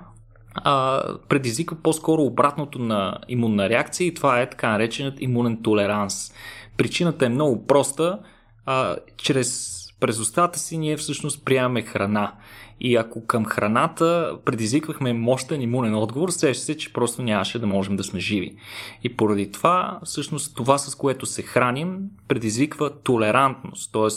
А, 0.56 1.04
предизвиква 1.30 1.78
по-скоро 1.84 2.22
обратното 2.22 2.80
на 2.80 3.18
имунна 3.28 3.70
реакция 3.70 4.08
и 4.08 4.14
това 4.14 4.42
е 4.42 4.50
така 4.50 4.72
нареченият 4.72 5.22
имунен 5.22 5.64
толеранс. 5.64 6.34
Причината 6.78 7.26
е 7.26 7.30
много 7.30 7.68
проста. 7.68 8.20
А, 8.66 8.96
чрез 9.18 9.80
през 10.00 10.20
устата 10.20 10.60
си 10.60 10.78
ние 10.78 10.98
всъщност 10.98 11.46
приемаме 11.46 11.82
храна. 11.82 12.34
И 12.82 12.96
ако 12.96 13.26
към 13.26 13.46
храната 13.46 14.38
предизвиквахме 14.46 15.14
мощен 15.14 15.62
имунен 15.62 15.96
отговор, 15.96 16.30
сеща 16.30 16.66
се, 16.66 16.78
че 16.78 16.94
просто 16.94 17.22
нямаше 17.22 17.60
да 17.60 17.68
можем 17.68 17.96
да 17.96 18.04
сме 18.04 18.20
живи. 18.20 18.56
И 19.04 19.18
поради 19.18 19.52
това, 19.52 20.00
всъщност 20.04 20.56
това 20.56 20.78
с 20.78 20.96
което 20.96 21.26
се 21.26 21.42
храним, 21.42 22.00
предизвиква 22.28 22.90
толерантност, 23.04 23.92
т.е. 23.94 24.08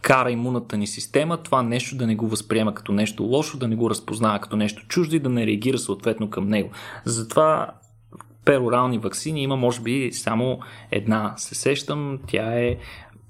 кара 0.00 0.30
имунната 0.30 0.76
ни 0.76 0.86
система 0.86 1.36
това 1.36 1.62
нещо 1.62 1.96
да 1.96 2.06
не 2.06 2.16
го 2.16 2.28
възприема 2.28 2.74
като 2.74 2.92
нещо 2.92 3.22
лошо, 3.22 3.58
да 3.58 3.68
не 3.68 3.76
го 3.76 3.90
разпознава 3.90 4.38
като 4.38 4.56
нещо 4.56 4.86
чуждо 4.88 5.16
и 5.16 5.20
да 5.20 5.28
не 5.28 5.46
реагира 5.46 5.78
съответно 5.78 6.30
към 6.30 6.48
него. 6.48 6.70
Затова 7.04 7.70
перорални 8.44 8.98
вакцини 8.98 9.42
има 9.42 9.56
може 9.56 9.80
би 9.80 10.12
само 10.12 10.58
една, 10.90 11.34
се 11.36 11.54
сещам, 11.54 12.18
тя 12.26 12.60
е 12.60 12.76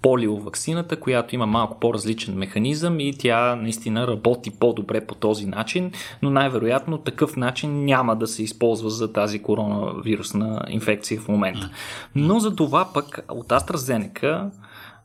полиоваксината, 0.06 1.00
която 1.00 1.34
има 1.34 1.46
малко 1.46 1.80
по-различен 1.80 2.34
механизъм 2.34 3.00
и 3.00 3.14
тя 3.18 3.56
наистина 3.56 4.06
работи 4.06 4.50
по-добре 4.50 5.06
по 5.06 5.14
този 5.14 5.46
начин, 5.46 5.92
но 6.22 6.30
най-вероятно 6.30 6.98
такъв 6.98 7.36
начин 7.36 7.84
няма 7.84 8.16
да 8.16 8.26
се 8.26 8.42
използва 8.42 8.90
за 8.90 9.12
тази 9.12 9.42
коронавирусна 9.42 10.62
инфекция 10.68 11.20
в 11.20 11.28
момента. 11.28 11.70
Но 12.14 12.38
за 12.38 12.56
това 12.56 12.88
пък 12.94 13.24
от 13.28 13.48
AstraZeneca 13.48 14.50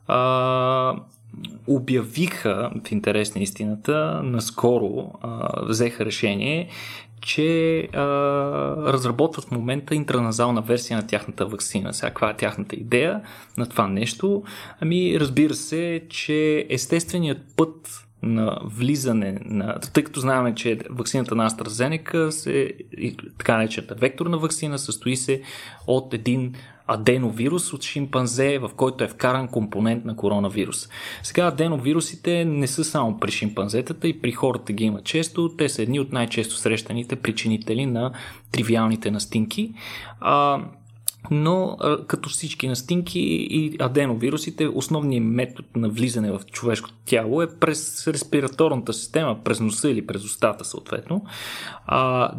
а, 0.06 0.96
обявиха, 1.66 2.70
в 2.84 2.92
интерес 2.92 3.34
на 3.34 3.40
истината, 3.40 4.20
наскоро 4.24 5.10
а, 5.22 5.50
взеха 5.62 6.04
решение, 6.04 6.68
че 7.22 7.78
а, 7.82 8.00
разработват 8.92 9.44
в 9.44 9.50
момента 9.50 9.94
интраназална 9.94 10.62
версия 10.62 10.96
на 10.96 11.06
тяхната 11.06 11.46
вакцина. 11.46 11.94
Сега, 11.94 12.08
каква 12.08 12.30
е 12.30 12.36
тяхната 12.36 12.76
идея 12.76 13.20
на 13.56 13.66
това 13.66 13.88
нещо? 13.88 14.42
Ами, 14.80 15.20
разбира 15.20 15.54
се, 15.54 16.02
че 16.08 16.66
естественият 16.70 17.38
път 17.56 18.06
на 18.22 18.58
влизане 18.64 19.38
на... 19.44 19.78
Тъй 19.94 20.04
като 20.04 20.20
знаем, 20.20 20.54
че 20.54 20.78
вакцината 20.90 21.34
на 21.34 21.50
AstraZeneca 21.50 22.30
се, 22.30 22.72
така 23.38 23.56
наречената 23.56 23.94
векторна 23.94 24.38
вакцина 24.38 24.78
състои 24.78 25.16
се 25.16 25.42
от 25.86 26.14
един 26.14 26.54
аденовирус 26.86 27.72
от 27.72 27.82
шимпанзе, 27.82 28.58
в 28.58 28.70
който 28.76 29.04
е 29.04 29.08
вкаран 29.08 29.48
компонент 29.48 30.04
на 30.04 30.16
коронавирус. 30.16 30.88
Сега 31.22 31.46
аденовирусите 31.46 32.44
не 32.44 32.66
са 32.66 32.84
само 32.84 33.20
при 33.20 33.30
шимпанзетата 33.30 34.08
и 34.08 34.20
при 34.20 34.32
хората 34.32 34.72
ги 34.72 34.84
има 34.84 35.02
често. 35.02 35.56
Те 35.58 35.68
са 35.68 35.82
едни 35.82 36.00
от 36.00 36.12
най-често 36.12 36.54
срещаните 36.54 37.16
причинители 37.16 37.86
на 37.86 38.12
тривиалните 38.52 39.10
настинки. 39.10 39.74
А, 40.20 40.60
но 41.30 41.76
като 42.06 42.28
всички 42.28 42.68
настинки 42.68 43.20
и 43.20 43.76
аденовирусите, 43.80 44.66
основният 44.66 45.24
метод 45.24 45.68
на 45.76 45.88
влизане 45.88 46.32
в 46.32 46.40
човешкото 46.52 46.94
тяло 47.04 47.42
е 47.42 47.58
през 47.58 48.08
респираторната 48.08 48.92
система, 48.92 49.38
през 49.44 49.60
носа 49.60 49.90
или 49.90 50.06
през 50.06 50.24
устата 50.24 50.64
съответно. 50.64 51.24
А, 51.86 52.30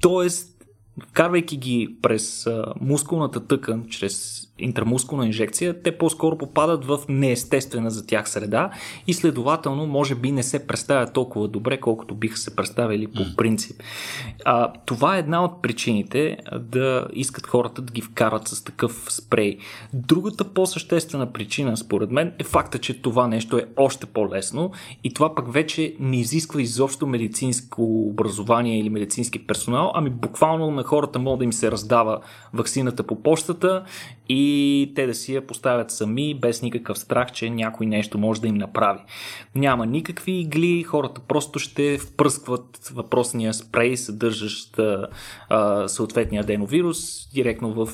тоест, 0.00 0.53
Вкарвайки 1.02 1.56
ги 1.56 1.96
през 2.02 2.48
мускулната 2.80 3.46
тъкан, 3.46 3.86
чрез 3.88 4.46
интрамускулна 4.58 5.26
инжекция, 5.26 5.82
те 5.82 5.98
по-скоро 5.98 6.38
попадат 6.38 6.84
в 6.84 6.98
неестествена 7.08 7.90
за 7.90 8.06
тях 8.06 8.28
среда 8.28 8.70
и 9.06 9.14
следователно 9.14 9.86
може 9.86 10.14
би 10.14 10.32
не 10.32 10.42
се 10.42 10.66
представят 10.66 11.12
толкова 11.12 11.48
добре, 11.48 11.80
колкото 11.80 12.14
биха 12.14 12.38
се 12.38 12.56
представили 12.56 13.06
по 13.06 13.22
принцип. 13.36 13.82
А, 14.44 14.72
това 14.86 15.16
е 15.16 15.18
една 15.18 15.44
от 15.44 15.62
причините 15.62 16.36
да 16.60 17.08
искат 17.12 17.46
хората 17.46 17.82
да 17.82 17.92
ги 17.92 18.00
вкарат 18.00 18.48
с 18.48 18.64
такъв 18.64 19.06
спрей. 19.08 19.58
Другата 19.92 20.44
по-съществена 20.44 21.32
причина, 21.32 21.76
според 21.76 22.10
мен, 22.10 22.32
е 22.38 22.44
факта, 22.44 22.78
че 22.78 23.02
това 23.02 23.28
нещо 23.28 23.58
е 23.58 23.66
още 23.76 24.06
по-лесно 24.06 24.70
и 25.04 25.14
това 25.14 25.34
пък 25.34 25.52
вече 25.52 25.94
не 26.00 26.20
изисква 26.20 26.62
изобщо 26.62 27.06
медицинско 27.06 28.08
образование 28.08 28.78
или 28.78 28.90
медицински 28.90 29.46
персонал, 29.46 29.92
ами 29.94 30.10
буквално 30.10 30.70
на 30.70 30.82
хората 30.82 31.18
може 31.18 31.38
да 31.38 31.44
им 31.44 31.52
се 31.52 31.70
раздава 31.70 32.20
вакцината 32.52 33.02
по 33.02 33.22
почтата 33.22 33.84
и 34.28 34.92
те 34.94 35.06
да 35.06 35.14
си 35.14 35.34
я 35.34 35.46
поставят 35.46 35.90
сами, 35.90 36.34
без 36.34 36.62
никакъв 36.62 36.98
страх, 36.98 37.32
че 37.32 37.50
някой 37.50 37.86
нещо 37.86 38.18
може 38.18 38.40
да 38.40 38.48
им 38.48 38.54
направи. 38.54 39.00
Няма 39.54 39.86
никакви 39.86 40.32
игли, 40.32 40.82
хората 40.82 41.20
просто 41.28 41.58
ще 41.58 41.98
впръскват 41.98 42.90
въпросния 42.94 43.54
спрей, 43.54 43.96
съдържащ 43.96 44.78
а, 45.48 45.88
съответния 45.88 46.42
аденовирус, 46.42 47.28
директно 47.34 47.86
в 47.86 47.88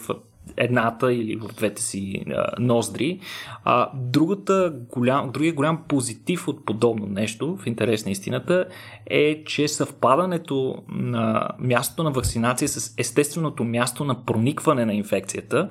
едната 0.56 1.12
или 1.12 1.36
в 1.36 1.48
двете 1.56 1.82
си 1.82 2.24
а, 2.28 2.46
ноздри. 2.58 3.20
А, 3.64 3.90
другата 3.94 4.72
голям, 4.94 5.30
другия 5.32 5.52
голям 5.52 5.82
позитив 5.88 6.48
от 6.48 6.64
подобно 6.64 7.06
нещо, 7.06 7.56
в 7.56 7.66
интерес 7.66 8.04
на 8.04 8.10
истината, 8.10 8.64
е, 9.06 9.44
че 9.44 9.68
съвпадането 9.68 10.82
на 10.88 11.48
мястото 11.58 12.02
на 12.02 12.10
вакцинация 12.10 12.68
с 12.68 12.94
естественото 12.98 13.64
място 13.64 14.04
на 14.04 14.24
проникване 14.24 14.86
на 14.86 14.94
инфекцията 14.94 15.68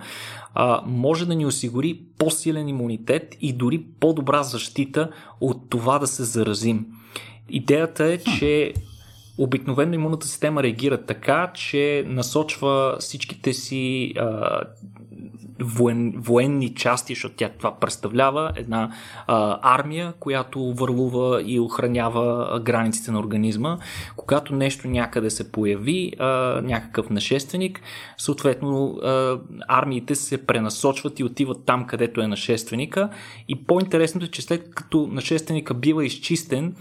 а, 0.53 0.81
може 0.85 1.25
да 1.25 1.35
ни 1.35 1.45
осигури 1.45 2.01
по-силен 2.17 2.67
имунитет 2.67 3.35
и 3.41 3.53
дори 3.53 3.83
по-добра 3.99 4.43
защита 4.43 5.09
от 5.41 5.69
това 5.69 5.99
да 5.99 6.07
се 6.07 6.23
заразим. 6.23 6.85
Идеята 7.49 8.05
е, 8.05 8.17
че 8.17 8.73
обикновено 9.39 9.93
имунната 9.93 10.27
система 10.27 10.63
реагира 10.63 10.97
така, 10.97 11.51
че 11.53 12.03
насочва 12.07 12.97
всичките 12.99 13.53
си 13.53 14.13
а, 14.17 14.61
воен, 15.59 16.13
военни 16.17 16.75
части, 16.75 17.13
защото 17.13 17.35
тя 17.35 17.49
това 17.49 17.79
представлява 17.79 18.51
една 18.55 18.91
а, 19.27 19.59
армия, 19.61 20.13
която 20.19 20.73
върлува 20.73 21.43
и 21.45 21.59
охранява 21.59 22.59
границите 22.63 23.11
на 23.11 23.19
организма. 23.19 23.77
Когато 24.15 24.55
нещо 24.55 24.87
някъде 24.87 25.29
се 25.29 25.51
появи, 25.51 26.13
а, 26.19 26.27
някакъв 26.63 27.09
нашественик, 27.09 27.81
съответно 28.17 28.99
а, 29.03 29.39
армиите 29.67 30.15
се 30.15 30.45
пренасочват 30.45 31.19
и 31.19 31.23
отиват 31.23 31.65
там, 31.65 31.87
където 31.87 32.21
е 32.21 32.27
нашественика. 32.27 33.09
И 33.47 33.63
по-интересното 33.65 34.25
е, 34.25 34.29
че 34.29 34.41
след 34.41 34.75
като 34.75 35.07
нашественика 35.11 35.73
бива 35.73 36.05
изчистен, 36.05 36.75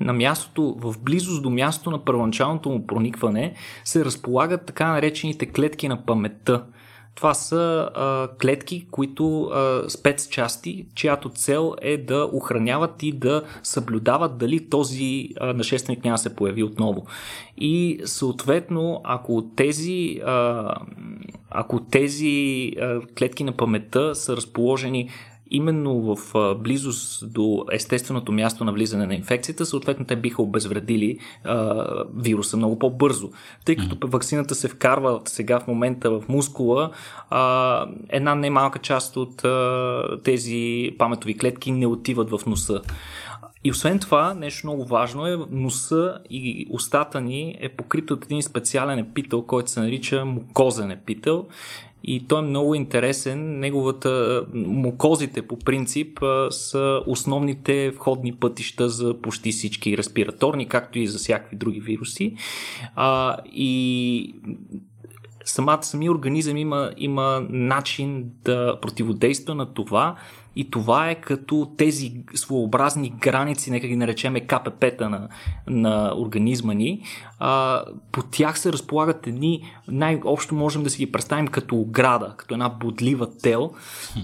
на 0.00 0.12
мястото, 0.12 0.76
в 0.78 0.94
близост 1.02 1.42
до 1.42 1.50
мястото 1.50 1.90
на 1.90 2.04
първоначалното 2.04 2.70
му 2.70 2.86
проникване, 2.86 3.54
се 3.84 4.04
разполагат 4.04 4.66
така 4.66 4.92
наречените 4.92 5.46
клетки 5.46 5.88
на 5.88 6.06
паметта. 6.06 6.64
Това 7.14 7.34
са 7.34 7.90
а, 7.94 8.28
клетки, 8.40 8.86
които 8.90 9.42
а, 9.42 9.82
спецчасти, 9.88 10.86
чиято 10.94 11.28
цел 11.28 11.74
е 11.82 11.96
да 11.96 12.28
охраняват 12.32 13.02
и 13.02 13.12
да 13.12 13.42
съблюдават 13.62 14.38
дали 14.38 14.68
този 14.68 15.28
а, 15.40 15.52
нашественик 15.52 16.04
няма 16.04 16.18
се 16.18 16.36
появи 16.36 16.62
отново. 16.62 17.06
И 17.56 18.00
съответно, 18.04 19.00
ако 19.04 19.44
тези, 19.56 20.20
а, 20.26 20.74
ако 21.50 21.80
тези 21.80 22.72
а, 22.80 23.00
клетки 23.18 23.44
на 23.44 23.52
паметта 23.52 24.14
са 24.14 24.36
разположени 24.36 25.10
именно 25.50 26.14
в 26.14 26.34
близост 26.54 27.32
до 27.32 27.64
естественото 27.72 28.32
място 28.32 28.64
на 28.64 28.72
влизане 28.72 29.06
на 29.06 29.14
инфекцията, 29.14 29.66
съответно 29.66 30.04
те 30.04 30.16
биха 30.16 30.42
обезвредили 30.42 31.18
а, 31.44 31.84
вируса 32.16 32.56
много 32.56 32.78
по-бързо. 32.78 33.30
Тъй 33.64 33.76
като 33.76 34.08
вакцината 34.08 34.54
се 34.54 34.68
вкарва 34.68 35.20
сега 35.24 35.60
в 35.60 35.66
момента 35.66 36.10
в 36.10 36.22
мускула, 36.28 36.90
а, 37.30 37.86
една 38.08 38.34
немалка 38.34 38.78
част 38.78 39.16
от 39.16 39.44
а, 39.44 40.02
тези 40.24 40.90
паметови 40.98 41.38
клетки 41.38 41.72
не 41.72 41.86
отиват 41.86 42.30
в 42.30 42.46
носа. 42.46 42.80
И 43.66 43.70
освен 43.70 43.98
това, 43.98 44.34
нещо 44.34 44.66
много 44.66 44.84
важно 44.84 45.26
е, 45.26 45.38
носа 45.50 46.18
и 46.30 46.66
устата 46.70 47.20
ни 47.20 47.56
е 47.60 47.68
покрит 47.68 48.10
от 48.10 48.24
един 48.24 48.42
специален 48.42 48.98
епител, 48.98 49.42
който 49.42 49.70
се 49.70 49.80
нарича 49.80 50.24
мукозен 50.24 50.90
епител 50.90 51.46
и 52.06 52.26
той 52.28 52.38
е 52.38 52.42
много 52.42 52.74
интересен. 52.74 53.58
Неговата 53.58 54.44
мукозите 54.54 55.42
по 55.42 55.58
принцип 55.58 56.18
са 56.50 57.02
основните 57.06 57.90
входни 57.90 58.34
пътища 58.34 58.88
за 58.88 59.20
почти 59.22 59.52
всички 59.52 59.98
респираторни, 59.98 60.68
както 60.68 60.98
и 60.98 61.06
за 61.06 61.18
всякакви 61.18 61.56
други 61.56 61.80
вируси. 61.80 62.36
А, 62.94 63.36
и 63.52 64.34
самата, 65.44 65.82
самия 65.82 66.12
организъм 66.12 66.56
има, 66.56 66.90
има 66.96 67.46
начин 67.50 68.30
да 68.44 68.78
противодейства 68.80 69.54
на 69.54 69.74
това 69.74 70.16
и 70.56 70.70
това 70.70 71.10
е 71.10 71.14
като 71.14 71.72
тези 71.76 72.12
своеобразни 72.34 73.10
граници, 73.10 73.70
нека 73.70 73.86
ги 73.86 73.96
наречеме 73.96 74.40
КПП-та 74.40 75.08
на, 75.08 75.28
на 75.66 76.14
организма 76.16 76.74
ни. 76.74 77.02
А, 77.38 77.82
по 78.12 78.22
тях 78.22 78.58
се 78.58 78.72
разполагат 78.72 79.26
едни, 79.26 79.62
най-общо 79.88 80.54
можем 80.54 80.82
да 80.82 80.90
си 80.90 80.98
ги 80.98 81.12
представим 81.12 81.46
като 81.46 81.76
ограда, 81.76 82.34
като 82.36 82.54
една 82.54 82.68
бодлива 82.68 83.38
тел. 83.38 83.72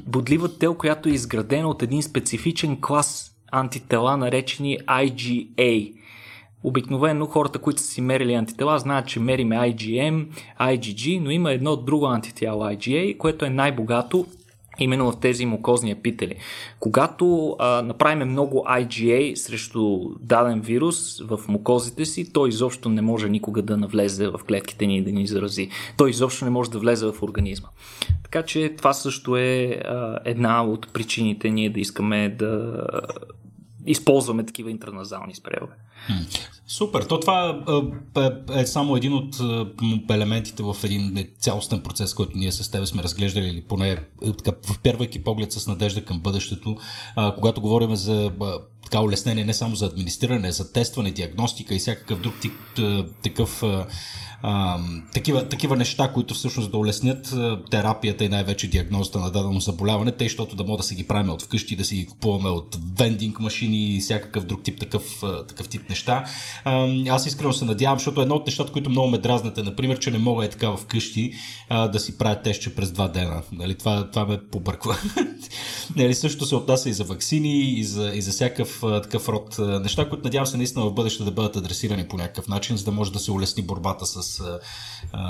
Бодлива 0.06 0.58
тел, 0.58 0.74
която 0.74 1.08
е 1.08 1.12
изградена 1.12 1.68
от 1.68 1.82
един 1.82 2.02
специфичен 2.02 2.80
клас 2.80 3.30
антитела, 3.52 4.16
наречени 4.16 4.78
IgA. 4.78 5.94
Обикновено 6.62 7.26
хората, 7.26 7.58
които 7.58 7.80
са 7.80 7.86
си 7.86 8.00
мерили 8.00 8.34
антитела, 8.34 8.78
знаят, 8.78 9.08
че 9.08 9.20
мериме 9.20 9.56
IgM, 9.56 10.26
IgG, 10.60 11.20
но 11.20 11.30
има 11.30 11.52
едно 11.52 11.76
друго 11.76 12.06
антитяло 12.06 12.64
IgA, 12.64 13.16
което 13.16 13.44
е 13.44 13.50
най-богато 13.50 14.26
именно 14.80 15.12
в 15.12 15.20
тези 15.20 15.46
мукозни 15.46 15.90
епители. 15.90 16.34
Когато 16.80 17.56
а, 17.58 17.82
направим 17.82 18.28
много 18.28 18.64
IgA 18.68 19.34
срещу 19.34 19.98
даден 20.20 20.60
вирус 20.60 21.20
в 21.20 21.40
мукозите 21.48 22.04
си, 22.04 22.32
той 22.32 22.48
изобщо 22.48 22.88
не 22.88 23.02
може 23.02 23.28
никога 23.28 23.62
да 23.62 23.76
навлезе 23.76 24.28
в 24.28 24.40
клетките 24.48 24.86
ни 24.86 24.96
и 24.96 25.02
да 25.02 25.12
ни 25.12 25.26
зарази. 25.26 25.70
Той 25.96 26.10
изобщо 26.10 26.44
не 26.44 26.50
може 26.50 26.70
да 26.70 26.78
влезе 26.78 27.06
в 27.06 27.22
организма. 27.22 27.68
Така 28.22 28.42
че 28.42 28.74
това 28.76 28.92
също 28.92 29.36
е 29.36 29.80
а, 29.84 30.18
една 30.24 30.64
от 30.64 30.92
причините 30.92 31.50
ние 31.50 31.70
да 31.70 31.80
искаме 31.80 32.28
да 32.28 32.82
използваме 33.86 34.46
такива 34.46 34.70
интерназални 34.70 35.34
спреове. 35.34 35.72
Супер. 36.70 37.02
То 37.02 37.20
това 37.20 37.62
е, 38.16 38.60
е 38.60 38.66
само 38.66 38.96
един 38.96 39.12
от 39.12 39.36
елементите 40.10 40.62
в 40.62 40.76
един 40.84 41.26
цялостен 41.38 41.80
процес, 41.80 42.14
който 42.14 42.38
ние 42.38 42.52
с 42.52 42.70
теб 42.70 42.86
сме 42.86 43.02
разглеждали 43.02 43.48
или 43.48 43.60
поне 43.62 43.96
така, 44.44 44.52
впервайки 44.74 45.24
поглед 45.24 45.52
с 45.52 45.66
надежда 45.66 46.04
към 46.04 46.20
бъдещето, 46.20 46.76
когато 47.34 47.60
говорим 47.60 47.96
за 47.96 48.30
така 48.84 49.00
улеснение 49.00 49.44
не 49.44 49.54
само 49.54 49.76
за 49.76 49.86
администриране, 49.86 50.52
за 50.52 50.72
тестване, 50.72 51.10
диагностика 51.10 51.74
и 51.74 51.78
всякакъв 51.78 52.20
друг 52.20 52.34
тип, 52.40 52.52
такъв 53.22 53.62
а, 54.42 54.78
такива, 55.14 55.48
такива 55.48 55.76
неща, 55.76 56.12
които 56.12 56.34
всъщност 56.34 56.70
да 56.70 56.78
улеснят 56.78 57.34
терапията 57.70 58.24
и 58.24 58.28
най-вече 58.28 58.70
диагнозата 58.70 59.18
на 59.18 59.30
дадено 59.30 59.60
заболяване, 59.60 60.12
тъй, 60.12 60.26
защото 60.26 60.56
да 60.56 60.64
мога 60.64 60.76
да 60.76 60.82
си 60.82 60.94
ги 60.94 61.06
правим 61.06 61.30
от 61.30 61.42
вкъщи, 61.42 61.76
да 61.76 61.84
си 61.84 61.96
ги 61.96 62.06
купуваме 62.06 62.48
от 62.48 62.78
вендинг 62.98 63.40
машини 63.40 63.96
и 63.96 64.00
всякакъв 64.00 64.44
друг 64.44 64.62
тип 64.62 64.80
такъв, 64.80 65.22
такъв 65.48 65.68
тип 65.68 65.88
неща. 65.88 66.24
Аз 67.10 67.26
искрено 67.26 67.52
се 67.52 67.64
надявам, 67.64 67.98
защото 67.98 68.20
едно 68.20 68.34
от 68.34 68.46
нещата, 68.46 68.72
които 68.72 68.90
много 68.90 69.10
ме 69.10 69.18
дразнат 69.18 69.58
е, 69.58 69.62
например, 69.62 69.98
че 69.98 70.10
не 70.10 70.18
мога 70.18 70.44
е 70.44 70.50
така 70.50 70.76
вкъщи 70.76 71.32
да 71.92 72.00
си 72.00 72.18
правя 72.18 72.42
тестче 72.42 72.74
през 72.74 72.90
два 72.90 73.08
дена. 73.08 73.42
Нали, 73.52 73.74
това, 73.74 74.10
това 74.10 74.26
ме 74.26 74.40
побърква. 74.50 74.96
нали, 75.96 76.14
също 76.14 76.46
се 76.46 76.54
отнася 76.54 76.88
и 76.88 76.92
за 76.92 77.04
вакцини, 77.04 77.70
и 77.70 77.84
за, 77.84 78.12
и 78.14 78.22
за 78.22 78.30
всякакъв 78.30 78.82
такъв 79.02 79.28
род 79.28 79.56
неща, 79.58 80.08
които 80.08 80.24
надявам 80.24 80.46
се 80.46 80.56
наистина 80.56 80.84
в 80.84 80.94
бъдеще 80.94 81.24
да 81.24 81.30
бъдат 81.30 81.56
адресирани 81.56 82.08
по 82.08 82.16
някакъв 82.16 82.48
начин, 82.48 82.76
за 82.76 82.84
да 82.84 82.90
може 82.90 83.12
да 83.12 83.18
се 83.18 83.32
улесни 83.32 83.62
борбата 83.62 84.06
с 84.06 84.42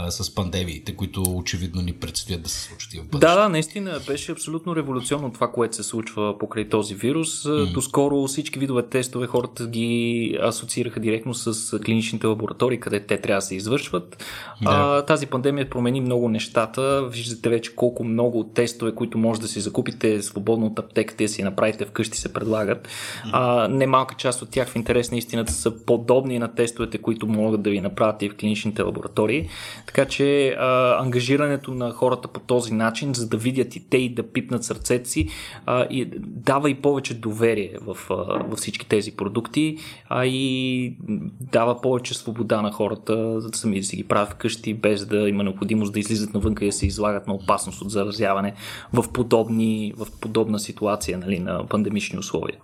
с 0.08 0.34
пандемиите, 0.34 0.96
които 0.96 1.22
очевидно 1.22 1.82
ни 1.82 1.92
предстоят 1.92 2.42
да 2.42 2.48
се 2.48 2.60
случат 2.60 2.94
и 2.94 2.98
в 2.98 3.04
бъдеще. 3.04 3.26
Да, 3.26 3.42
да, 3.42 3.48
наистина 3.48 4.00
беше 4.06 4.32
абсолютно 4.32 4.76
революционно 4.76 5.32
това, 5.32 5.52
което 5.52 5.76
се 5.76 5.82
случва 5.82 6.38
покрай 6.38 6.68
този 6.68 6.94
вирус. 6.94 7.42
Mm. 7.42 7.72
Доскоро 7.72 8.26
всички 8.26 8.58
видове 8.58 8.88
тестове 8.88 9.26
хората 9.26 9.66
ги 9.66 10.36
асоциираха 10.42 11.00
директно 11.00 11.19
с 11.34 11.78
клиничните 11.78 12.26
лаборатории, 12.26 12.80
къде 12.80 13.00
те 13.00 13.20
трябва 13.20 13.38
да 13.38 13.46
се 13.46 13.54
извършват. 13.54 14.24
Да. 14.62 14.70
А, 14.70 15.02
тази 15.02 15.26
пандемия 15.26 15.70
промени 15.70 16.00
много 16.00 16.28
нещата. 16.28 17.08
Виждате 17.08 17.48
вече 17.48 17.74
колко 17.74 18.04
много 18.04 18.44
тестове, 18.44 18.94
които 18.94 19.18
може 19.18 19.40
да 19.40 19.48
си 19.48 19.60
закупите 19.60 20.22
свободно 20.22 20.66
от 20.66 20.78
аптеката 20.78 21.24
и 21.24 21.28
си 21.28 21.42
направите 21.42 21.84
вкъщи 21.84 22.18
се 22.18 22.32
предлагат. 22.32 22.88
А, 23.32 23.68
немалка 23.68 24.14
част 24.14 24.42
от 24.42 24.50
тях 24.50 24.68
в 24.68 24.76
интерес 24.76 25.10
на 25.10 25.18
истината 25.18 25.52
са 25.52 25.84
подобни 25.84 26.38
на 26.38 26.54
тестовете, 26.54 26.98
които 26.98 27.26
могат 27.26 27.62
да 27.62 27.70
ви 27.70 27.80
направят 27.80 28.22
и 28.22 28.28
в 28.28 28.36
клиничните 28.36 28.82
лаборатории. 28.82 29.48
Така 29.86 30.04
че 30.04 30.48
а, 30.48 30.96
ангажирането 31.02 31.74
на 31.74 31.90
хората 31.90 32.28
по 32.28 32.40
този 32.40 32.74
начин, 32.74 33.14
за 33.14 33.28
да 33.28 33.36
видят 33.36 33.76
и 33.76 33.88
те 33.90 33.96
и 33.96 34.14
да 34.14 34.22
пипнат 34.22 34.64
сърцето 34.64 35.08
си, 35.08 35.28
а, 35.66 35.86
и 35.90 36.08
дава 36.26 36.70
и 36.70 36.74
повече 36.74 37.14
доверие 37.14 37.72
в, 37.80 37.96
а, 38.10 38.14
във 38.48 38.58
всички 38.58 38.86
тези 38.88 39.12
продукти, 39.16 39.76
а 40.08 40.26
и 40.26 40.96
дава 41.40 41.80
повече 41.80 42.14
свобода 42.14 42.62
на 42.62 42.72
хората, 42.72 43.40
за 43.40 43.50
да 43.50 43.58
сами 43.58 43.80
да 43.80 43.86
си 43.86 43.96
ги 43.96 44.04
правят 44.04 44.30
вкъщи, 44.30 44.74
без 44.74 45.06
да 45.06 45.28
има 45.28 45.42
необходимост 45.42 45.92
да 45.92 46.00
излизат 46.00 46.34
навънка 46.34 46.64
и 46.64 46.68
да 46.68 46.72
се 46.72 46.86
излагат 46.86 47.26
на 47.26 47.34
опасност 47.34 47.82
от 47.82 47.90
заразяване 47.90 48.54
в, 48.92 49.12
подобни, 49.12 49.92
в 49.96 50.06
подобна 50.20 50.58
ситуация 50.58 51.18
нали, 51.18 51.38
на 51.38 51.66
пандемични 51.66 52.18
условия. 52.18 52.58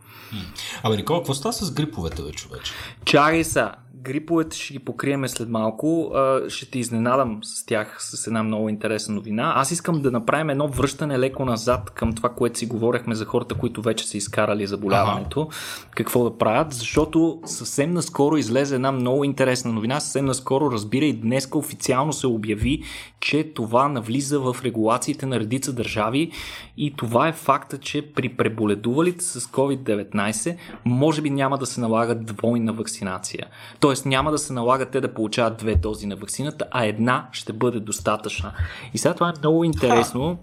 Абе, 0.82 0.96
Никола, 0.96 1.18
какво 1.18 1.34
става 1.34 1.52
с 1.52 1.72
гриповете, 1.72 2.22
човече? 2.32 2.72
Чакай 3.04 3.44
са 3.44 3.72
гриповете 4.06 4.56
ще 4.56 4.72
ги 4.72 4.78
покриеме 4.78 5.28
след 5.28 5.48
малко. 5.48 6.12
Ще 6.48 6.70
те 6.70 6.78
изненадам 6.78 7.38
с 7.42 7.66
тях 7.66 7.96
с 7.98 8.26
една 8.26 8.42
много 8.42 8.68
интересна 8.68 9.14
новина. 9.14 9.52
Аз 9.56 9.70
искам 9.70 10.02
да 10.02 10.10
направим 10.10 10.50
едно 10.50 10.68
връщане 10.68 11.18
леко 11.18 11.44
назад 11.44 11.90
към 11.90 12.12
това, 12.12 12.28
което 12.28 12.58
си 12.58 12.66
говорехме 12.66 13.14
за 13.14 13.24
хората, 13.24 13.54
които 13.54 13.82
вече 13.82 14.08
са 14.08 14.16
изкарали 14.16 14.66
заболяването. 14.66 15.40
Ага. 15.40 15.50
Какво 15.90 16.24
да 16.24 16.38
правят, 16.38 16.72
защото 16.72 17.40
съвсем 17.44 17.90
наскоро 17.90 18.36
излезе 18.36 18.74
една 18.74 18.92
много 18.92 19.24
интересна 19.24 19.72
новина. 19.72 20.00
Съвсем 20.00 20.24
наскоро, 20.24 20.70
разбира 20.72 21.04
и 21.04 21.12
днес 21.12 21.48
официално 21.54 22.12
се 22.12 22.26
обяви, 22.26 22.82
че 23.20 23.52
това 23.54 23.88
навлиза 23.88 24.40
в 24.40 24.56
регулациите 24.64 25.26
на 25.26 25.40
редица 25.40 25.72
държави 25.72 26.30
и 26.76 26.94
това 26.96 27.28
е 27.28 27.32
факта, 27.32 27.78
че 27.78 28.12
при 28.12 28.28
преболедувалите 28.28 29.24
с 29.24 29.40
COVID-19 29.40 30.56
може 30.84 31.22
би 31.22 31.30
няма 31.30 31.58
да 31.58 31.66
се 31.66 31.80
налага 31.80 32.14
двойна 32.14 32.72
вакцинация. 32.72 33.46
Тоест 33.80 33.95
няма 34.04 34.30
да 34.30 34.38
се 34.38 34.52
налага 34.52 34.90
те 34.90 35.00
да 35.00 35.14
получават 35.14 35.58
две 35.58 35.74
дози 35.74 36.06
на 36.06 36.16
вакцината, 36.16 36.64
а 36.70 36.84
една 36.84 37.28
ще 37.32 37.52
бъде 37.52 37.80
достатъчна. 37.80 38.52
И 38.94 38.98
сега 38.98 39.14
това 39.14 39.28
е 39.28 39.38
много 39.38 39.64
интересно. 39.64 40.38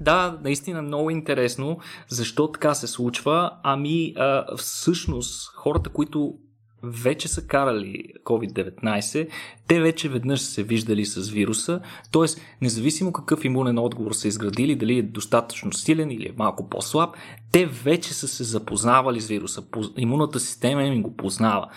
Да, 0.00 0.38
наистина 0.44 0.82
много 0.82 1.10
интересно 1.10 1.78
защо 2.08 2.52
така 2.52 2.74
се 2.74 2.86
случва. 2.86 3.50
Ами, 3.62 4.14
а, 4.16 4.56
всъщност, 4.56 5.52
хората, 5.56 5.90
които 5.90 6.34
вече 6.82 7.28
са 7.28 7.46
карали 7.46 8.04
COVID-19, 8.24 9.28
те 9.66 9.80
вече 9.80 10.08
веднъж 10.08 10.40
са 10.40 10.52
се 10.52 10.62
виждали 10.62 11.06
с 11.06 11.30
вируса, 11.30 11.80
т.е. 12.12 12.24
независимо 12.60 13.12
какъв 13.12 13.44
имунен 13.44 13.78
отговор 13.78 14.12
са 14.12 14.28
изградили, 14.28 14.76
дали 14.76 14.98
е 14.98 15.02
достатъчно 15.02 15.72
силен 15.72 16.10
или 16.10 16.28
е 16.28 16.34
малко 16.36 16.68
по-слаб, 16.68 17.14
те 17.52 17.66
вече 17.66 18.14
са 18.14 18.28
се 18.28 18.44
запознавали 18.44 19.20
с 19.20 19.28
вируса. 19.28 19.62
Имунната 19.96 20.40
система 20.40 20.82
им 20.82 21.02
го 21.02 21.16
познава. 21.16 21.68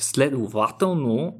Следователно, 0.00 1.34